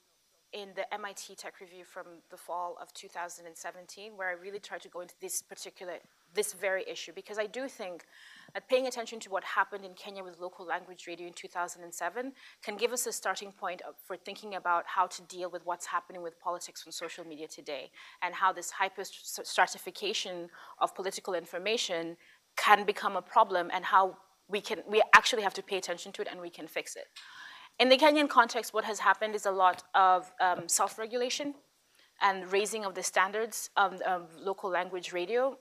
in 0.51 0.71
the 0.75 0.93
MIT 0.93 1.35
Tech 1.35 1.61
Review 1.61 1.85
from 1.85 2.07
the 2.29 2.37
fall 2.37 2.75
of 2.81 2.93
2017, 2.93 4.11
where 4.17 4.27
I 4.27 4.33
really 4.33 4.59
tried 4.59 4.81
to 4.81 4.89
go 4.89 4.99
into 4.99 5.15
this 5.21 5.41
particular, 5.41 5.99
this 6.35 6.53
very 6.53 6.83
issue, 6.87 7.11
because 7.13 7.39
I 7.39 7.47
do 7.47 7.67
think 7.67 8.05
that 8.53 8.69
paying 8.69 8.87
attention 8.87 9.19
to 9.21 9.29
what 9.29 9.43
happened 9.43 9.83
in 9.83 9.93
Kenya 9.93 10.23
with 10.23 10.39
local 10.39 10.65
language 10.65 11.07
radio 11.07 11.27
in 11.27 11.33
2007 11.33 12.31
can 12.63 12.77
give 12.77 12.93
us 12.93 13.07
a 13.07 13.11
starting 13.11 13.51
point 13.51 13.81
for 14.05 14.15
thinking 14.15 14.55
about 14.55 14.83
how 14.85 15.07
to 15.07 15.21
deal 15.23 15.49
with 15.49 15.65
what's 15.65 15.85
happening 15.85 16.21
with 16.21 16.39
politics 16.39 16.83
on 16.85 16.91
social 16.91 17.25
media 17.25 17.47
today, 17.47 17.89
and 18.21 18.35
how 18.35 18.53
this 18.53 18.71
hyper 18.71 19.03
stratification 19.03 20.49
of 20.79 20.93
political 20.93 21.33
information 21.33 22.15
can 22.55 22.85
become 22.85 23.15
a 23.15 23.21
problem, 23.21 23.69
and 23.73 23.83
how 23.85 24.17
we 24.47 24.61
can 24.61 24.79
we 24.87 25.01
actually 25.13 25.41
have 25.41 25.53
to 25.53 25.63
pay 25.63 25.77
attention 25.77 26.11
to 26.11 26.21
it 26.21 26.27
and 26.31 26.39
we 26.39 26.49
can 26.49 26.67
fix 26.67 26.95
it. 26.95 27.07
In 27.79 27.89
the 27.89 27.97
Kenyan 27.97 28.29
context, 28.29 28.73
what 28.73 28.85
has 28.85 28.99
happened 28.99 29.35
is 29.35 29.45
a 29.45 29.51
lot 29.51 29.83
of 29.93 30.31
um, 30.39 30.69
self-regulation 30.69 31.55
and 32.21 32.49
raising 32.51 32.85
of 32.85 32.95
the 32.95 33.03
standards 33.03 33.69
of 33.75 34.01
um, 34.05 34.27
local 34.39 34.69
language 34.69 35.11
radio, 35.11 35.57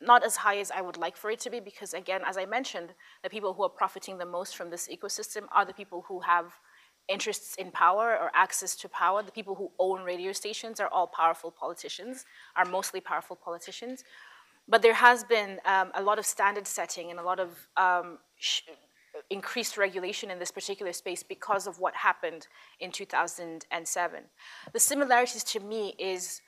not 0.00 0.24
as 0.24 0.36
high 0.36 0.58
as 0.58 0.70
I 0.70 0.80
would 0.80 0.96
like 0.96 1.16
for 1.16 1.30
it 1.30 1.40
to 1.40 1.50
be, 1.50 1.60
because 1.60 1.94
again, 1.94 2.22
as 2.26 2.36
I 2.36 2.46
mentioned, 2.46 2.90
the 3.22 3.30
people 3.30 3.54
who 3.54 3.62
are 3.64 3.68
profiting 3.68 4.18
the 4.18 4.26
most 4.26 4.56
from 4.56 4.70
this 4.70 4.88
ecosystem 4.88 5.42
are 5.52 5.64
the 5.64 5.74
people 5.74 6.04
who 6.08 6.20
have 6.20 6.54
interests 7.08 7.56
in 7.56 7.70
power 7.70 8.16
or 8.20 8.30
access 8.34 8.76
to 8.76 8.88
power. 8.88 9.22
The 9.22 9.32
people 9.32 9.54
who 9.54 9.70
own 9.78 10.02
radio 10.02 10.32
stations 10.32 10.80
are 10.80 10.88
all 10.88 11.06
powerful 11.06 11.50
politicians, 11.50 12.24
are 12.56 12.64
mostly 12.64 13.00
powerful 13.00 13.36
politicians. 13.36 14.04
But 14.68 14.82
there 14.82 14.94
has 14.94 15.24
been 15.24 15.60
um, 15.64 15.90
a 15.94 16.02
lot 16.02 16.18
of 16.18 16.26
standard 16.26 16.66
setting 16.66 17.10
and 17.10 17.18
a 17.18 17.22
lot 17.22 17.40
of 17.40 17.68
um, 17.76 18.18
increased 19.28 19.76
regulation 19.76 20.30
in 20.30 20.38
this 20.38 20.50
particular 20.50 20.92
space 20.92 21.22
because 21.22 21.66
of 21.66 21.80
what 21.80 21.94
happened 21.94 22.46
in 22.78 22.92
2007. 22.92 24.20
The 24.72 24.80
similarities 24.80 25.44
to 25.44 25.60
me 25.60 25.94
is 25.98 26.40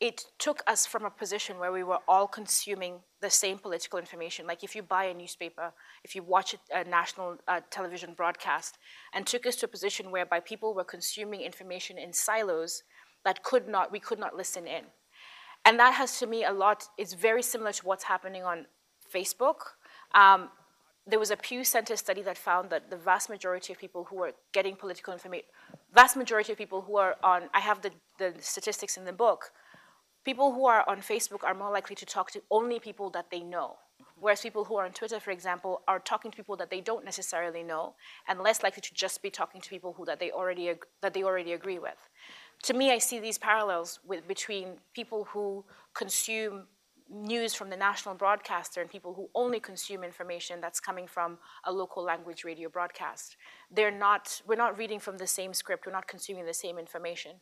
it 0.00 0.26
took 0.38 0.62
us 0.66 0.84
from 0.84 1.04
a 1.04 1.10
position 1.10 1.58
where 1.58 1.72
we 1.72 1.82
were 1.82 1.98
all 2.06 2.26
consuming 2.26 3.00
the 3.22 3.30
same 3.30 3.58
political 3.58 3.98
information. 3.98 4.46
Like 4.46 4.62
if 4.62 4.76
you 4.76 4.82
buy 4.82 5.04
a 5.04 5.14
newspaper, 5.14 5.72
if 6.04 6.14
you 6.14 6.22
watch 6.22 6.54
a, 6.74 6.84
national 6.84 7.38
uh, 7.48 7.60
television 7.70 8.12
broadcast, 8.14 8.76
and 9.14 9.26
took 9.26 9.46
us 9.46 9.56
to 9.56 9.66
a 9.66 9.68
position 9.68 10.10
whereby 10.10 10.40
people 10.40 10.74
were 10.74 10.84
consuming 10.84 11.40
information 11.40 11.96
in 11.96 12.12
silos 12.12 12.82
that 13.24 13.42
could 13.42 13.68
not, 13.68 13.90
we 13.90 13.98
could 13.98 14.18
not 14.18 14.36
listen 14.36 14.66
in. 14.66 14.84
And 15.64 15.80
that 15.80 15.94
has 15.94 16.18
to 16.20 16.26
me 16.26 16.44
a 16.44 16.52
lot, 16.52 16.84
it's 16.98 17.14
very 17.14 17.42
similar 17.42 17.72
to 17.72 17.86
what's 17.86 18.04
happening 18.04 18.44
on 18.44 18.66
Facebook. 19.12 19.60
Um, 20.14 20.50
there 21.06 21.18
was 21.18 21.30
a 21.30 21.36
Pew 21.36 21.64
Center 21.64 21.96
study 21.96 22.22
that 22.22 22.36
found 22.36 22.68
that 22.70 22.90
the 22.90 22.96
vast 22.96 23.30
majority 23.30 23.72
of 23.72 23.78
people 23.78 24.04
who 24.04 24.22
are 24.22 24.32
getting 24.52 24.76
political 24.76 25.12
information, 25.12 25.46
vast 25.94 26.16
majority 26.16 26.52
of 26.52 26.58
people 26.58 26.82
who 26.82 26.96
are 26.96 27.16
on, 27.22 27.44
I 27.54 27.60
have 27.60 27.80
the, 27.80 27.92
the 28.18 28.34
statistics 28.40 28.96
in 28.96 29.04
the 29.04 29.12
book, 29.12 29.52
people 30.26 30.52
who 30.52 30.66
are 30.66 30.84
on 30.88 30.98
Facebook 30.98 31.42
are 31.44 31.54
more 31.54 31.70
likely 31.70 31.96
to 31.96 32.04
talk 32.04 32.30
to 32.32 32.42
only 32.50 32.78
people 32.80 33.08
that 33.10 33.30
they 33.30 33.40
know. 33.40 33.76
Whereas 34.18 34.40
people 34.40 34.64
who 34.64 34.76
are 34.76 34.84
on 34.84 34.92
Twitter, 34.92 35.20
for 35.20 35.30
example, 35.30 35.82
are 35.86 36.00
talking 36.00 36.30
to 36.30 36.36
people 36.36 36.56
that 36.56 36.70
they 36.70 36.80
don't 36.80 37.04
necessarily 37.04 37.62
know, 37.62 37.94
and 38.28 38.40
less 38.40 38.62
likely 38.62 38.80
to 38.80 38.94
just 38.94 39.22
be 39.22 39.30
talking 39.30 39.60
to 39.60 39.70
people 39.70 39.92
who 39.96 40.04
that 40.06 40.18
they 40.18 40.30
already 40.32 40.72
that 41.02 41.14
they 41.14 41.22
already 41.22 41.52
agree 41.52 41.78
with. 41.78 42.00
To 42.64 42.74
me, 42.74 42.90
I 42.90 42.98
see 42.98 43.18
these 43.20 43.38
parallels 43.38 44.00
with, 44.06 44.26
between 44.26 44.66
people 44.94 45.24
who 45.32 45.64
consume 45.94 46.66
news 47.08 47.54
from 47.54 47.70
the 47.70 47.76
national 47.76 48.14
broadcaster 48.14 48.80
and 48.80 48.90
people 48.90 49.14
who 49.14 49.28
only 49.34 49.60
consume 49.60 50.02
information 50.02 50.60
that's 50.60 50.80
coming 50.80 51.06
from 51.06 51.38
a 51.64 51.72
local 51.72 52.02
language 52.02 52.42
radio 52.42 52.68
broadcast. 52.68 53.36
They're 53.70 53.96
not, 54.06 54.42
we're 54.46 54.56
not 54.56 54.76
reading 54.76 54.98
from 54.98 55.18
the 55.18 55.26
same 55.26 55.54
script, 55.54 55.86
we're 55.86 55.92
not 55.92 56.08
consuming 56.08 56.46
the 56.46 56.54
same 56.54 56.78
information. 56.78 57.32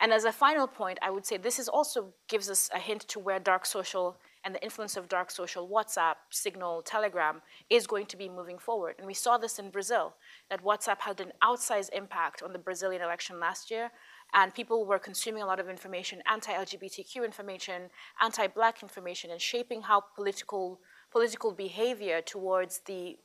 And 0.00 0.12
as 0.12 0.24
a 0.24 0.32
final 0.32 0.66
point, 0.66 0.98
I 1.02 1.10
would 1.10 1.26
say 1.26 1.36
this 1.36 1.58
is 1.58 1.68
also 1.68 2.12
gives 2.28 2.48
us 2.48 2.70
a 2.74 2.78
hint 2.78 3.02
to 3.08 3.18
where 3.18 3.38
dark 3.38 3.66
social 3.66 4.16
and 4.44 4.54
the 4.54 4.62
influence 4.62 4.96
of 4.96 5.08
dark 5.08 5.30
social, 5.30 5.68
WhatsApp, 5.68 6.14
Signal, 6.30 6.82
Telegram, 6.82 7.42
is 7.68 7.86
going 7.86 8.06
to 8.06 8.16
be 8.16 8.28
moving 8.28 8.58
forward. 8.58 8.94
And 8.98 9.06
we 9.06 9.14
saw 9.14 9.36
this 9.36 9.58
in 9.58 9.70
Brazil, 9.70 10.14
that 10.48 10.64
WhatsApp 10.64 11.00
had 11.00 11.20
an 11.20 11.32
outsized 11.42 11.90
impact 11.92 12.42
on 12.42 12.52
the 12.52 12.58
Brazilian 12.58 13.02
election 13.02 13.40
last 13.40 13.70
year, 13.70 13.90
and 14.34 14.54
people 14.54 14.86
were 14.86 14.98
consuming 14.98 15.42
a 15.42 15.46
lot 15.46 15.58
of 15.58 15.68
information, 15.68 16.22
anti-LGBTQ 16.30 17.24
information, 17.24 17.90
anti-black 18.22 18.82
information, 18.82 19.30
and 19.30 19.40
shaping 19.40 19.82
how 19.82 20.00
political 20.14 20.80
political 21.10 21.52
behavior 21.52 22.20
towards 22.20 22.80
the 22.80 23.16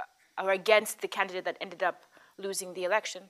uh, 0.00 0.42
or 0.44 0.50
against 0.50 1.00
the 1.00 1.08
candidate 1.08 1.44
that 1.44 1.56
ended 1.60 1.82
up 1.82 2.02
losing 2.38 2.74
the 2.74 2.84
election. 2.84 3.22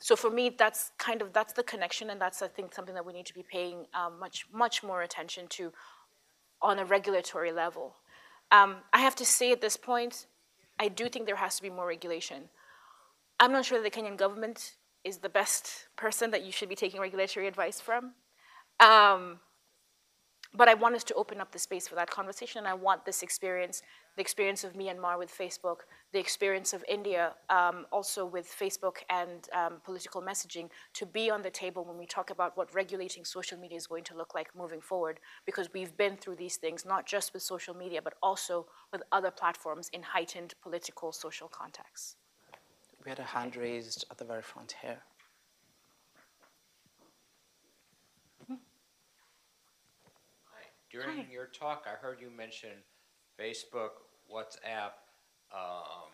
So 0.00 0.14
for 0.14 0.30
me, 0.30 0.54
that's 0.56 0.92
kind 0.98 1.22
of 1.22 1.32
that's 1.32 1.52
the 1.52 1.62
connection, 1.64 2.10
and 2.10 2.20
that's 2.20 2.40
I 2.40 2.48
think 2.48 2.74
something 2.74 2.94
that 2.94 3.04
we 3.04 3.12
need 3.12 3.26
to 3.26 3.34
be 3.34 3.42
paying 3.42 3.86
um, 3.94 4.18
much 4.18 4.46
much 4.52 4.82
more 4.82 5.02
attention 5.02 5.48
to 5.48 5.72
on 6.62 6.78
a 6.78 6.84
regulatory 6.84 7.52
level. 7.52 7.96
Um, 8.50 8.76
I 8.92 9.00
have 9.00 9.16
to 9.16 9.24
say 9.24 9.52
at 9.52 9.60
this 9.60 9.76
point, 9.76 10.26
I 10.78 10.88
do 10.88 11.08
think 11.08 11.26
there 11.26 11.36
has 11.36 11.56
to 11.56 11.62
be 11.62 11.70
more 11.70 11.86
regulation. 11.86 12.48
I'm 13.40 13.52
not 13.52 13.64
sure 13.64 13.80
that 13.80 13.92
the 13.92 14.00
Kenyan 14.00 14.16
government 14.16 14.76
is 15.04 15.18
the 15.18 15.28
best 15.28 15.86
person 15.96 16.30
that 16.30 16.44
you 16.44 16.52
should 16.52 16.68
be 16.68 16.74
taking 16.74 17.00
regulatory 17.00 17.46
advice 17.46 17.80
from. 17.80 18.14
Um, 18.80 19.40
but 20.54 20.68
I 20.68 20.74
want 20.74 20.94
us 20.94 21.04
to 21.04 21.14
open 21.14 21.40
up 21.40 21.52
the 21.52 21.58
space 21.58 21.86
for 21.86 21.94
that 21.96 22.10
conversation. 22.10 22.58
And 22.60 22.68
I 22.68 22.74
want 22.74 23.04
this 23.04 23.22
experience, 23.22 23.82
the 24.16 24.22
experience 24.22 24.64
of 24.64 24.72
Myanmar 24.72 25.18
with 25.18 25.30
Facebook, 25.30 25.80
the 26.12 26.18
experience 26.18 26.72
of 26.72 26.84
India 26.88 27.34
um, 27.50 27.86
also 27.92 28.24
with 28.24 28.46
Facebook 28.46 28.96
and 29.10 29.48
um, 29.52 29.74
political 29.84 30.22
messaging 30.22 30.70
to 30.94 31.06
be 31.06 31.30
on 31.30 31.42
the 31.42 31.50
table 31.50 31.84
when 31.84 31.98
we 31.98 32.06
talk 32.06 32.30
about 32.30 32.56
what 32.56 32.74
regulating 32.74 33.24
social 33.24 33.58
media 33.58 33.76
is 33.76 33.86
going 33.86 34.04
to 34.04 34.16
look 34.16 34.34
like 34.34 34.48
moving 34.56 34.80
forward. 34.80 35.20
Because 35.44 35.68
we've 35.74 35.96
been 35.96 36.16
through 36.16 36.36
these 36.36 36.56
things, 36.56 36.84
not 36.86 37.06
just 37.06 37.34
with 37.34 37.42
social 37.42 37.74
media, 37.74 38.00
but 38.00 38.14
also 38.22 38.66
with 38.92 39.02
other 39.12 39.30
platforms 39.30 39.90
in 39.92 40.02
heightened 40.02 40.54
political 40.62 41.12
social 41.12 41.48
contexts. 41.48 42.16
We 43.04 43.10
had 43.10 43.18
a 43.18 43.24
hand 43.24 43.56
raised 43.56 44.04
at 44.10 44.18
the 44.18 44.24
very 44.24 44.42
front 44.42 44.74
here. 44.82 44.98
Hi. 48.48 48.56
During 51.02 51.18
Hi. 51.18 51.26
your 51.30 51.46
talk, 51.46 51.86
I 51.86 51.94
heard 51.94 52.18
you 52.20 52.28
mention 52.36 52.70
Facebook, 53.38 53.90
WhatsApp, 54.32 54.98
um, 55.54 56.10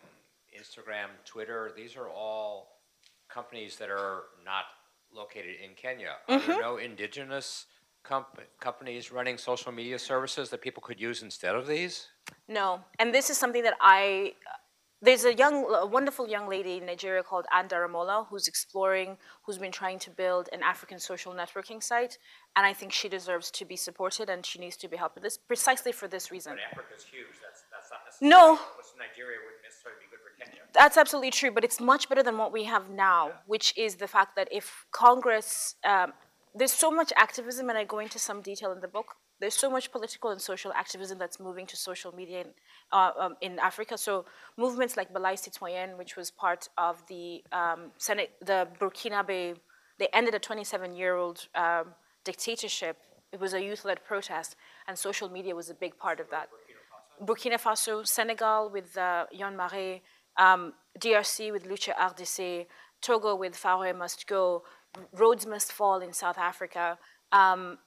Instagram, 0.55 1.07
Twitter. 1.25 1.71
These 1.75 1.95
are 1.95 2.07
all 2.07 2.81
companies 3.27 3.77
that 3.77 3.89
are 3.89 4.25
not 4.45 4.65
located 5.11 5.55
in 5.63 5.71
Kenya. 5.75 6.17
Are 6.27 6.39
there 6.39 6.49
mm-hmm. 6.49 6.61
no 6.61 6.77
indigenous 6.77 7.65
comp- 8.03 8.39
companies 8.59 9.11
running 9.11 9.39
social 9.39 9.71
media 9.71 9.97
services 9.97 10.49
that 10.51 10.61
people 10.61 10.83
could 10.83 10.99
use 10.99 11.23
instead 11.23 11.55
of 11.55 11.65
these? 11.65 12.09
No, 12.47 12.79
and 12.99 13.13
this 13.13 13.31
is 13.31 13.37
something 13.37 13.63
that 13.63 13.75
I 13.81 14.33
there's 15.01 15.25
a 15.25 15.33
young, 15.33 15.65
a 15.73 15.85
wonderful 15.85 16.27
young 16.27 16.47
lady 16.49 16.77
in 16.77 16.85
Nigeria 16.85 17.21
called 17.21 17.45
Anne 17.53 17.67
Daramola 17.67 18.27
who's 18.27 18.47
exploring, 18.47 19.17
who's 19.43 19.57
been 19.57 19.71
trying 19.71 19.99
to 19.99 20.09
build 20.09 20.49
an 20.53 20.61
African 20.63 20.99
social 20.99 21.33
networking 21.33 21.83
site, 21.83 22.17
and 22.55 22.65
I 22.65 22.73
think 22.73 22.91
she 22.91 23.09
deserves 23.09 23.51
to 23.51 23.65
be 23.65 23.75
supported 23.75 24.29
and 24.29 24.45
she 24.45 24.57
needs 24.59 24.77
to 24.77 24.87
be 24.87 24.97
helped 24.97 25.15
with 25.15 25.23
this 25.23 25.37
precisely 25.37 25.91
for 25.91 26.07
this 26.07 26.31
reason. 26.31 26.53
But 26.53 26.79
Africa's 26.79 27.03
huge. 27.03 27.25
That's, 27.43 27.63
that's 27.71 27.91
not 27.91 27.99
necessarily 28.05 28.29
no. 28.29 28.55
what's 28.75 28.93
Nigeria 28.97 29.37
wouldn't 29.45 29.63
necessarily 29.63 29.99
be 29.99 30.07
good 30.09 30.19
for 30.23 30.43
Kenya. 30.43 30.61
That's 30.73 30.97
absolutely 30.97 31.31
true, 31.31 31.51
but 31.51 31.63
it's 31.63 31.79
much 31.79 32.07
better 32.09 32.23
than 32.23 32.37
what 32.37 32.51
we 32.51 32.63
have 32.63 32.89
now, 32.89 33.27
yeah. 33.27 33.33
which 33.47 33.77
is 33.77 33.95
the 33.95 34.07
fact 34.07 34.35
that 34.37 34.47
if 34.51 34.85
Congress, 34.91 35.75
um, 35.83 36.13
there's 36.53 36.73
so 36.73 36.89
much 36.89 37.11
activism, 37.17 37.69
and 37.69 37.77
I 37.77 37.83
go 37.83 37.99
into 37.99 38.17
some 38.17 38.41
detail 38.41 38.71
in 38.71 38.79
the 38.79 38.87
book 38.87 39.17
there's 39.39 39.55
so 39.55 39.69
much 39.69 39.91
political 39.91 40.29
and 40.31 40.41
social 40.41 40.71
activism 40.73 41.17
that's 41.17 41.39
moving 41.39 41.65
to 41.67 41.75
social 41.75 42.13
media 42.15 42.41
in, 42.41 42.47
uh, 42.91 43.11
um, 43.19 43.35
in 43.41 43.59
Africa. 43.59 43.97
So 43.97 44.25
movements 44.57 44.95
like 44.95 45.13
Balai 45.13 45.37
Citoyen, 45.37 45.97
which 45.97 46.15
was 46.15 46.31
part 46.31 46.69
of 46.77 47.03
the 47.07 47.43
um, 47.51 47.91
Senate, 47.97 48.31
the 48.41 48.67
Burkinabe, 48.79 49.57
they 49.97 50.07
ended 50.13 50.35
a 50.35 50.39
27-year-old 50.39 51.47
um, 51.55 51.93
dictatorship. 52.23 52.97
It 53.31 53.39
was 53.39 53.53
a 53.53 53.61
youth-led 53.61 54.03
protest, 54.05 54.55
and 54.87 54.97
social 54.97 55.29
media 55.29 55.55
was 55.55 55.69
a 55.69 55.73
big 55.73 55.97
part 55.97 56.19
of 56.19 56.29
that. 56.31 56.49
Burkina 57.23 57.59
Faso, 57.59 58.05
Senegal 58.05 58.69
with 58.69 58.97
uh, 58.97 59.25
Y'en 59.31 59.55
Marre, 59.55 60.01
um, 60.37 60.73
DRC 60.99 61.51
with 61.51 61.65
Lucha 61.65 61.95
RDC, 61.95 62.65
Togo 63.01 63.35
with 63.35 63.55
Faure 63.55 63.93
Must 63.93 64.27
Go, 64.27 64.63
Rhodes 65.13 65.45
Must 65.45 65.71
Fall 65.71 65.99
in 66.01 66.13
South 66.13 66.37
Africa. 66.37 66.97
Um, 67.31 67.77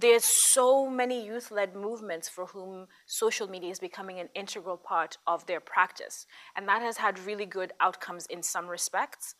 there's 0.00 0.24
so 0.24 0.88
many 0.88 1.24
youth-led 1.24 1.74
movements 1.74 2.28
for 2.28 2.46
whom 2.46 2.86
social 3.06 3.48
media 3.48 3.70
is 3.70 3.78
becoming 3.78 4.18
an 4.20 4.28
integral 4.34 4.76
part 4.76 5.16
of 5.26 5.46
their 5.46 5.60
practice. 5.60 6.26
And 6.54 6.68
that 6.68 6.82
has 6.82 6.98
had 6.98 7.18
really 7.20 7.46
good 7.46 7.72
outcomes 7.80 8.26
in 8.26 8.42
some 8.42 8.66
respects. 8.66 9.34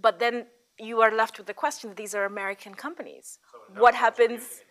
But 0.00 0.18
then 0.18 0.46
you 0.78 1.00
are 1.00 1.12
left 1.14 1.38
with 1.38 1.46
the 1.46 1.54
question, 1.54 1.92
these 1.96 2.14
are 2.14 2.24
American 2.24 2.74
companies. 2.74 3.38
So 3.50 3.80
what 3.80 3.94
happens, 3.94 4.62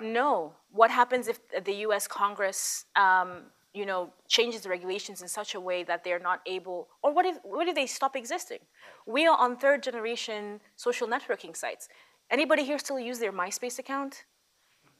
no, 0.00 0.54
what 0.70 0.90
happens 0.90 1.28
if 1.28 1.38
the 1.64 1.74
US 1.86 2.06
Congress 2.06 2.86
um, 2.96 3.42
you 3.74 3.86
know, 3.86 4.10
changes 4.28 4.62
the 4.62 4.68
regulations 4.68 5.22
in 5.22 5.28
such 5.28 5.54
a 5.54 5.60
way 5.60 5.82
that 5.82 6.04
they're 6.04 6.18
not 6.18 6.40
able, 6.46 6.88
or 7.02 7.12
what 7.12 7.24
if, 7.24 7.36
what 7.42 7.66
if 7.68 7.74
they 7.74 7.86
stop 7.86 8.16
existing? 8.16 8.58
We 9.06 9.26
are 9.26 9.36
on 9.36 9.56
third 9.56 9.82
generation 9.82 10.60
social 10.76 11.08
networking 11.08 11.56
sites. 11.56 11.88
Anybody 12.30 12.64
here 12.64 12.78
still 12.78 13.00
use 13.00 13.18
their 13.18 13.32
MySpace 13.32 13.78
account? 13.78 14.24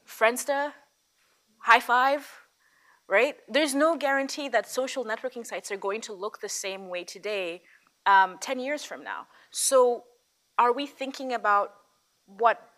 Friendster? 0.07 0.73
Hi5? 1.67 2.21
Right? 3.07 3.35
There's 3.47 3.75
no 3.75 3.97
guarantee 3.97 4.49
that 4.49 4.69
social 4.69 5.05
networking 5.05 5.45
sites 5.45 5.71
are 5.71 5.77
going 5.77 6.01
to 6.01 6.13
look 6.13 6.39
the 6.39 6.49
same 6.49 6.89
way 6.89 7.03
today, 7.03 7.61
um, 8.05 8.37
10 8.39 8.59
years 8.59 8.83
from 8.83 9.03
now. 9.03 9.27
So, 9.51 10.05
are 10.57 10.71
we 10.71 10.85
thinking 10.85 11.33
about 11.33 11.73
what 12.25 12.69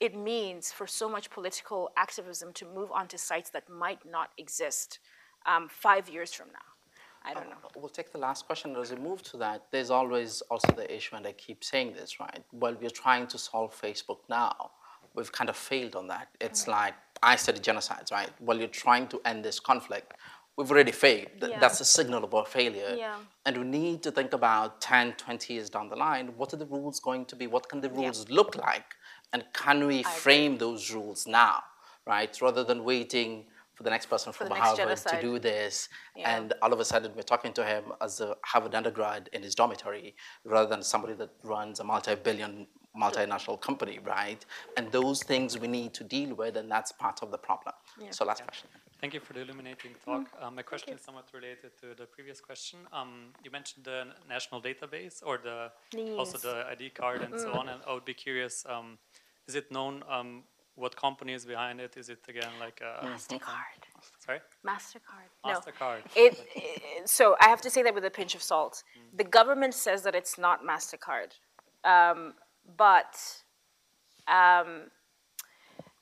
it 0.00 0.16
means 0.16 0.70
for 0.70 0.86
so 0.86 1.08
much 1.08 1.30
political 1.30 1.90
activism 1.96 2.52
to 2.52 2.66
move 2.66 2.90
onto 2.92 3.16
sites 3.16 3.50
that 3.50 3.68
might 3.68 4.00
not 4.06 4.30
exist 4.38 5.00
um, 5.46 5.68
five 5.68 6.08
years 6.08 6.32
from 6.32 6.48
now? 6.48 6.68
I 7.24 7.34
don't 7.34 7.50
know. 7.50 7.56
We'll 7.76 7.88
take 7.88 8.12
the 8.12 8.18
last 8.18 8.46
question. 8.46 8.76
As 8.76 8.90
we 8.92 8.96
move 8.96 9.22
to 9.24 9.36
that, 9.38 9.66
there's 9.72 9.90
always 9.90 10.40
also 10.50 10.72
the 10.72 10.94
issue, 10.94 11.16
and 11.16 11.26
I 11.26 11.32
keep 11.32 11.64
saying 11.64 11.94
this, 11.94 12.20
right? 12.20 12.42
While 12.50 12.76
we're 12.80 12.90
trying 12.90 13.26
to 13.28 13.38
solve 13.38 13.78
Facebook 13.78 14.20
now, 14.28 14.70
we've 15.18 15.32
kind 15.32 15.50
of 15.50 15.56
failed 15.56 15.94
on 15.96 16.06
that. 16.08 16.28
It's 16.40 16.66
like 16.68 16.94
I 17.22 17.36
study 17.36 17.60
genocides, 17.60 18.10
right? 18.12 18.30
While 18.38 18.58
you're 18.58 18.68
trying 18.68 19.08
to 19.08 19.20
end 19.24 19.44
this 19.44 19.58
conflict, 19.60 20.14
we've 20.56 20.70
already 20.70 20.92
failed. 20.92 21.28
Yeah. 21.40 21.58
That's 21.58 21.80
a 21.80 21.84
signal 21.84 22.24
about 22.24 22.48
failure. 22.48 22.94
Yeah. 22.96 23.16
And 23.44 23.56
we 23.58 23.64
need 23.64 24.02
to 24.04 24.10
think 24.10 24.32
about 24.32 24.80
10, 24.80 25.14
20 25.14 25.54
years 25.54 25.68
down 25.68 25.88
the 25.88 25.96
line, 25.96 26.28
what 26.36 26.54
are 26.54 26.56
the 26.56 26.66
rules 26.66 27.00
going 27.00 27.24
to 27.26 27.36
be? 27.36 27.46
What 27.46 27.68
can 27.68 27.80
the 27.80 27.90
rules 27.90 28.28
look 28.30 28.56
like? 28.56 28.94
And 29.32 29.44
can 29.52 29.86
we 29.86 30.02
frame 30.02 30.56
those 30.56 30.90
rules 30.92 31.26
now, 31.26 31.62
right? 32.06 32.34
Rather 32.40 32.64
than 32.64 32.84
waiting 32.84 33.44
for 33.74 33.84
the 33.84 33.90
next 33.90 34.06
person 34.06 34.32
from 34.32 34.48
next 34.48 34.60
Harvard 34.60 34.86
genocide. 34.86 35.20
to 35.20 35.26
do 35.26 35.38
this. 35.38 35.88
Yeah. 36.16 36.36
And 36.36 36.52
all 36.62 36.72
of 36.72 36.80
a 36.80 36.84
sudden, 36.84 37.12
we're 37.14 37.22
talking 37.22 37.52
to 37.52 37.64
him 37.64 37.84
as 38.00 38.20
a 38.20 38.36
Harvard 38.44 38.74
undergrad 38.74 39.30
in 39.32 39.42
his 39.42 39.54
dormitory 39.54 40.16
rather 40.44 40.68
than 40.68 40.82
somebody 40.82 41.14
that 41.14 41.30
runs 41.44 41.78
a 41.78 41.84
multi 41.84 42.16
billion 42.16 42.66
multinational 42.96 43.60
company, 43.60 43.98
right? 44.04 44.44
And 44.76 44.90
those 44.92 45.22
things 45.22 45.58
we 45.58 45.68
need 45.68 45.94
to 45.94 46.04
deal 46.04 46.34
with, 46.34 46.56
and 46.56 46.70
that's 46.70 46.92
part 46.92 47.22
of 47.22 47.30
the 47.30 47.38
problem. 47.38 47.74
So, 48.10 48.24
last 48.24 48.42
question. 48.44 48.68
Thank 49.00 49.14
you 49.14 49.20
for 49.20 49.32
the 49.32 49.40
illuminating 49.42 49.92
talk. 50.04 50.26
Um, 50.40 50.56
my 50.56 50.62
question 50.62 50.92
is 50.94 51.00
somewhat 51.02 51.26
related 51.32 51.70
to 51.80 51.94
the 51.96 52.06
previous 52.06 52.40
question. 52.40 52.80
Um, 52.92 53.26
you 53.44 53.50
mentioned 53.50 53.84
the 53.84 54.08
national 54.28 54.60
database 54.60 55.22
or 55.24 55.38
the 55.38 55.70
also 56.18 56.36
the 56.38 56.66
ID 56.72 56.90
card 56.90 57.22
and 57.22 57.38
so 57.38 57.52
on. 57.52 57.68
And 57.68 57.80
I 57.86 57.94
would 57.94 58.04
be 58.04 58.14
curious: 58.14 58.64
um, 58.68 58.98
is 59.46 59.54
it 59.54 59.70
known 59.70 60.02
um, 60.10 60.42
what 60.74 60.96
company 60.96 61.32
is 61.32 61.44
behind 61.44 61.80
it? 61.80 61.96
Is 61.96 62.08
it 62.08 62.18
again 62.28 62.50
like 62.58 62.80
a 62.80 63.04
MasterCard. 63.06 63.82
sorry 64.18 64.40
MasterCard. 64.66 65.28
No. 65.46 65.52
Mastercard? 65.60 66.00
It, 66.16 66.38
it- 66.56 67.08
so 67.08 67.36
I 67.40 67.48
have 67.48 67.60
to 67.62 67.70
say 67.70 67.82
that 67.84 67.94
with 67.94 68.04
a 68.04 68.10
pinch 68.10 68.34
of 68.34 68.42
salt. 68.42 68.82
The 69.14 69.24
government 69.24 69.74
says 69.74 70.02
that 70.02 70.14
it's 70.16 70.36
not 70.38 70.64
Mastercard, 70.64 71.30
um, 71.84 72.34
but 72.76 73.42
um, 74.26 74.90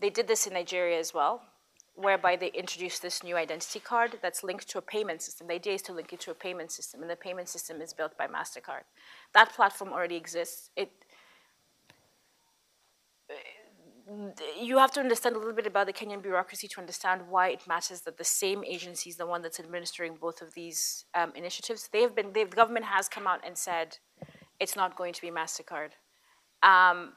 they 0.00 0.10
did 0.10 0.28
this 0.28 0.46
in 0.46 0.54
Nigeria 0.54 0.98
as 0.98 1.14
well, 1.14 1.42
whereby 1.94 2.36
they 2.36 2.48
introduced 2.48 3.02
this 3.02 3.22
new 3.22 3.36
identity 3.36 3.80
card 3.80 4.18
that's 4.20 4.42
linked 4.42 4.68
to 4.70 4.78
a 4.78 4.82
payment 4.82 5.22
system. 5.22 5.46
The 5.46 5.54
idea 5.54 5.74
is 5.74 5.82
to 5.82 5.92
link 5.92 6.12
it 6.12 6.20
to 6.20 6.30
a 6.30 6.34
payment 6.34 6.72
system, 6.72 7.02
and 7.02 7.10
the 7.10 7.16
payment 7.16 7.48
system 7.48 7.80
is 7.80 7.92
built 7.92 8.16
by 8.18 8.26
Mastercard. 8.26 8.84
That 9.32 9.52
platform 9.52 9.92
already 9.92 10.16
exists. 10.16 10.70
It 10.76 10.90
you 14.60 14.78
have 14.78 14.92
to 14.92 15.00
understand 15.00 15.34
a 15.34 15.38
little 15.38 15.54
bit 15.54 15.66
about 15.66 15.86
the 15.86 15.92
Kenyan 15.92 16.22
bureaucracy 16.22 16.68
to 16.68 16.80
understand 16.80 17.22
why 17.28 17.48
it 17.48 17.66
matters 17.66 18.02
that 18.02 18.18
the 18.18 18.24
same 18.24 18.62
agency 18.62 19.10
is 19.10 19.16
the 19.16 19.26
one 19.26 19.42
that's 19.42 19.58
administering 19.58 20.14
both 20.14 20.40
of 20.40 20.54
these 20.54 21.04
um, 21.14 21.32
initiatives. 21.34 21.88
They 21.92 22.02
have 22.02 22.14
been, 22.14 22.32
the 22.32 22.44
government 22.44 22.86
has 22.86 23.08
come 23.08 23.26
out 23.26 23.40
and 23.44 23.58
said 23.58 23.98
it's 24.60 24.76
not 24.76 24.96
going 24.96 25.12
to 25.12 25.20
be 25.20 25.30
Mastercard. 25.30 25.90
Um, 26.66 27.12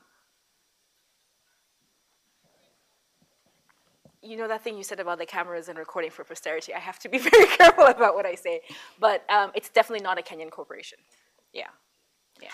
you 4.22 4.38
know 4.38 4.47
that 4.47 4.64
thing 4.64 4.78
you 4.78 4.84
said 4.84 5.00
about 5.00 5.18
the 5.18 5.26
cameras 5.26 5.70
and 5.70 5.78
recording 5.78 6.12
for 6.12 6.24
posterity. 6.24 6.74
I 6.74 6.80
have 6.80 7.00
to 7.00 7.10
be 7.10 7.18
very 7.30 7.47
careful 7.47 7.86
about 7.86 8.14
what 8.16 8.26
I 8.26 8.36
say, 8.36 8.62
but 9.00 9.24
um, 9.30 9.52
it's 9.56 9.70
definitely 9.70 10.04
not 10.04 10.20
a 10.20 10.22
Kenyan 10.22 10.52
corporation. 10.52 11.00
Yeah, 11.54 11.68
yeah. 12.41 12.50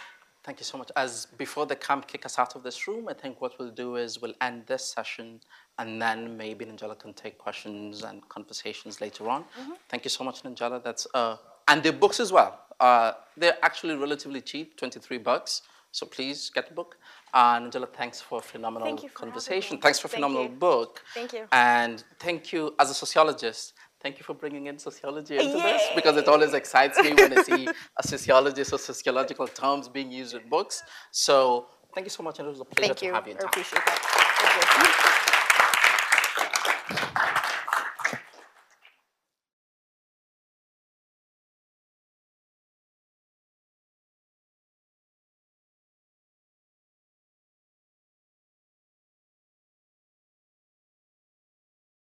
Thank 0.45 0.59
you 0.59 0.63
so 0.63 0.77
much. 0.77 0.91
As 0.95 1.25
before 1.37 1.65
the 1.65 1.75
camp 1.75 2.07
kick 2.07 2.23
us 2.23 2.37
out 2.37 2.55
of 2.55 2.61
this 2.61 2.87
room, 2.87 3.09
I 3.09 3.13
think 3.13 3.41
what 3.41 3.57
we'll 3.57 3.71
do 3.71 3.95
is 3.95 4.21
we'll 4.21 4.35
end 4.41 4.63
this 4.67 4.85
session 4.85 5.41
and 5.79 5.99
then 5.99 6.37
maybe 6.37 6.65
Nanjala 6.65 6.97
can 6.99 7.13
take 7.13 7.39
questions 7.39 8.03
and 8.03 8.27
conversations 8.29 9.01
later 9.01 9.27
on. 9.27 9.43
Thank 9.89 10.03
you 10.05 10.11
so 10.11 10.23
much, 10.23 10.43
Nanjala. 10.43 10.83
That's 10.83 11.07
uh, 11.15 11.37
and 11.67 11.81
the 11.81 11.91
books 11.91 12.19
as 12.19 12.31
well. 12.31 12.59
Uh, 12.79 13.13
they're 13.35 13.57
actually 13.63 13.95
relatively 13.95 14.39
cheap, 14.39 14.77
23 14.77 15.17
bucks. 15.17 15.63
So 15.95 16.05
please 16.05 16.51
get 16.53 16.67
the 16.67 16.73
book. 16.73 16.97
Uh, 17.33 17.57
Nanjala, 17.61 17.87
thanks 17.87 18.19
for 18.19 18.39
a 18.39 18.41
phenomenal 18.41 18.85
Thank 18.85 18.99
for 19.09 19.17
conversation. 19.23 19.77
Thanks 19.77 19.97
for 19.97 20.07
a 20.07 20.09
phenomenal 20.09 20.43
you. 20.43 20.49
book. 20.49 21.01
Thank 21.13 21.31
you. 21.31 21.45
And 21.53 22.03
thank 22.19 22.51
you 22.51 22.75
as 22.77 22.89
a 22.89 22.93
sociologist. 22.93 23.73
Thank 24.01 24.17
you 24.19 24.25
for 24.25 24.33
bringing 24.33 24.67
in 24.67 24.77
sociology 24.77 25.37
into 25.37 25.53
this 25.53 25.83
because 25.95 26.17
it 26.17 26.27
always 26.27 26.53
excites 26.53 27.01
me 27.01 27.13
when 27.13 27.37
I 27.37 27.43
see 27.43 27.69
a 28.01 28.03
sociologist 28.05 28.73
or 28.73 28.77
sociological 28.77 29.47
terms 29.47 29.87
being 29.87 30.11
used 30.11 30.35
in 30.35 30.41
books. 30.49 30.83
So 31.11 31.67
thank 31.93 32.05
you 32.07 32.11
so 32.11 32.23
much, 32.23 32.39
and 32.39 32.47
it 32.49 32.51
was 32.51 32.59
a 32.59 32.65
pleasure 32.65 32.87
Thank 32.87 32.99
to 32.99 33.05
you. 33.05 33.13
have 33.13 33.25
you 33.27 33.33
in 33.35 33.39
I 33.39 33.45
appreciate 33.45 33.85
that. 33.85 33.99
Thank 34.41 35.29
you. 35.29 35.34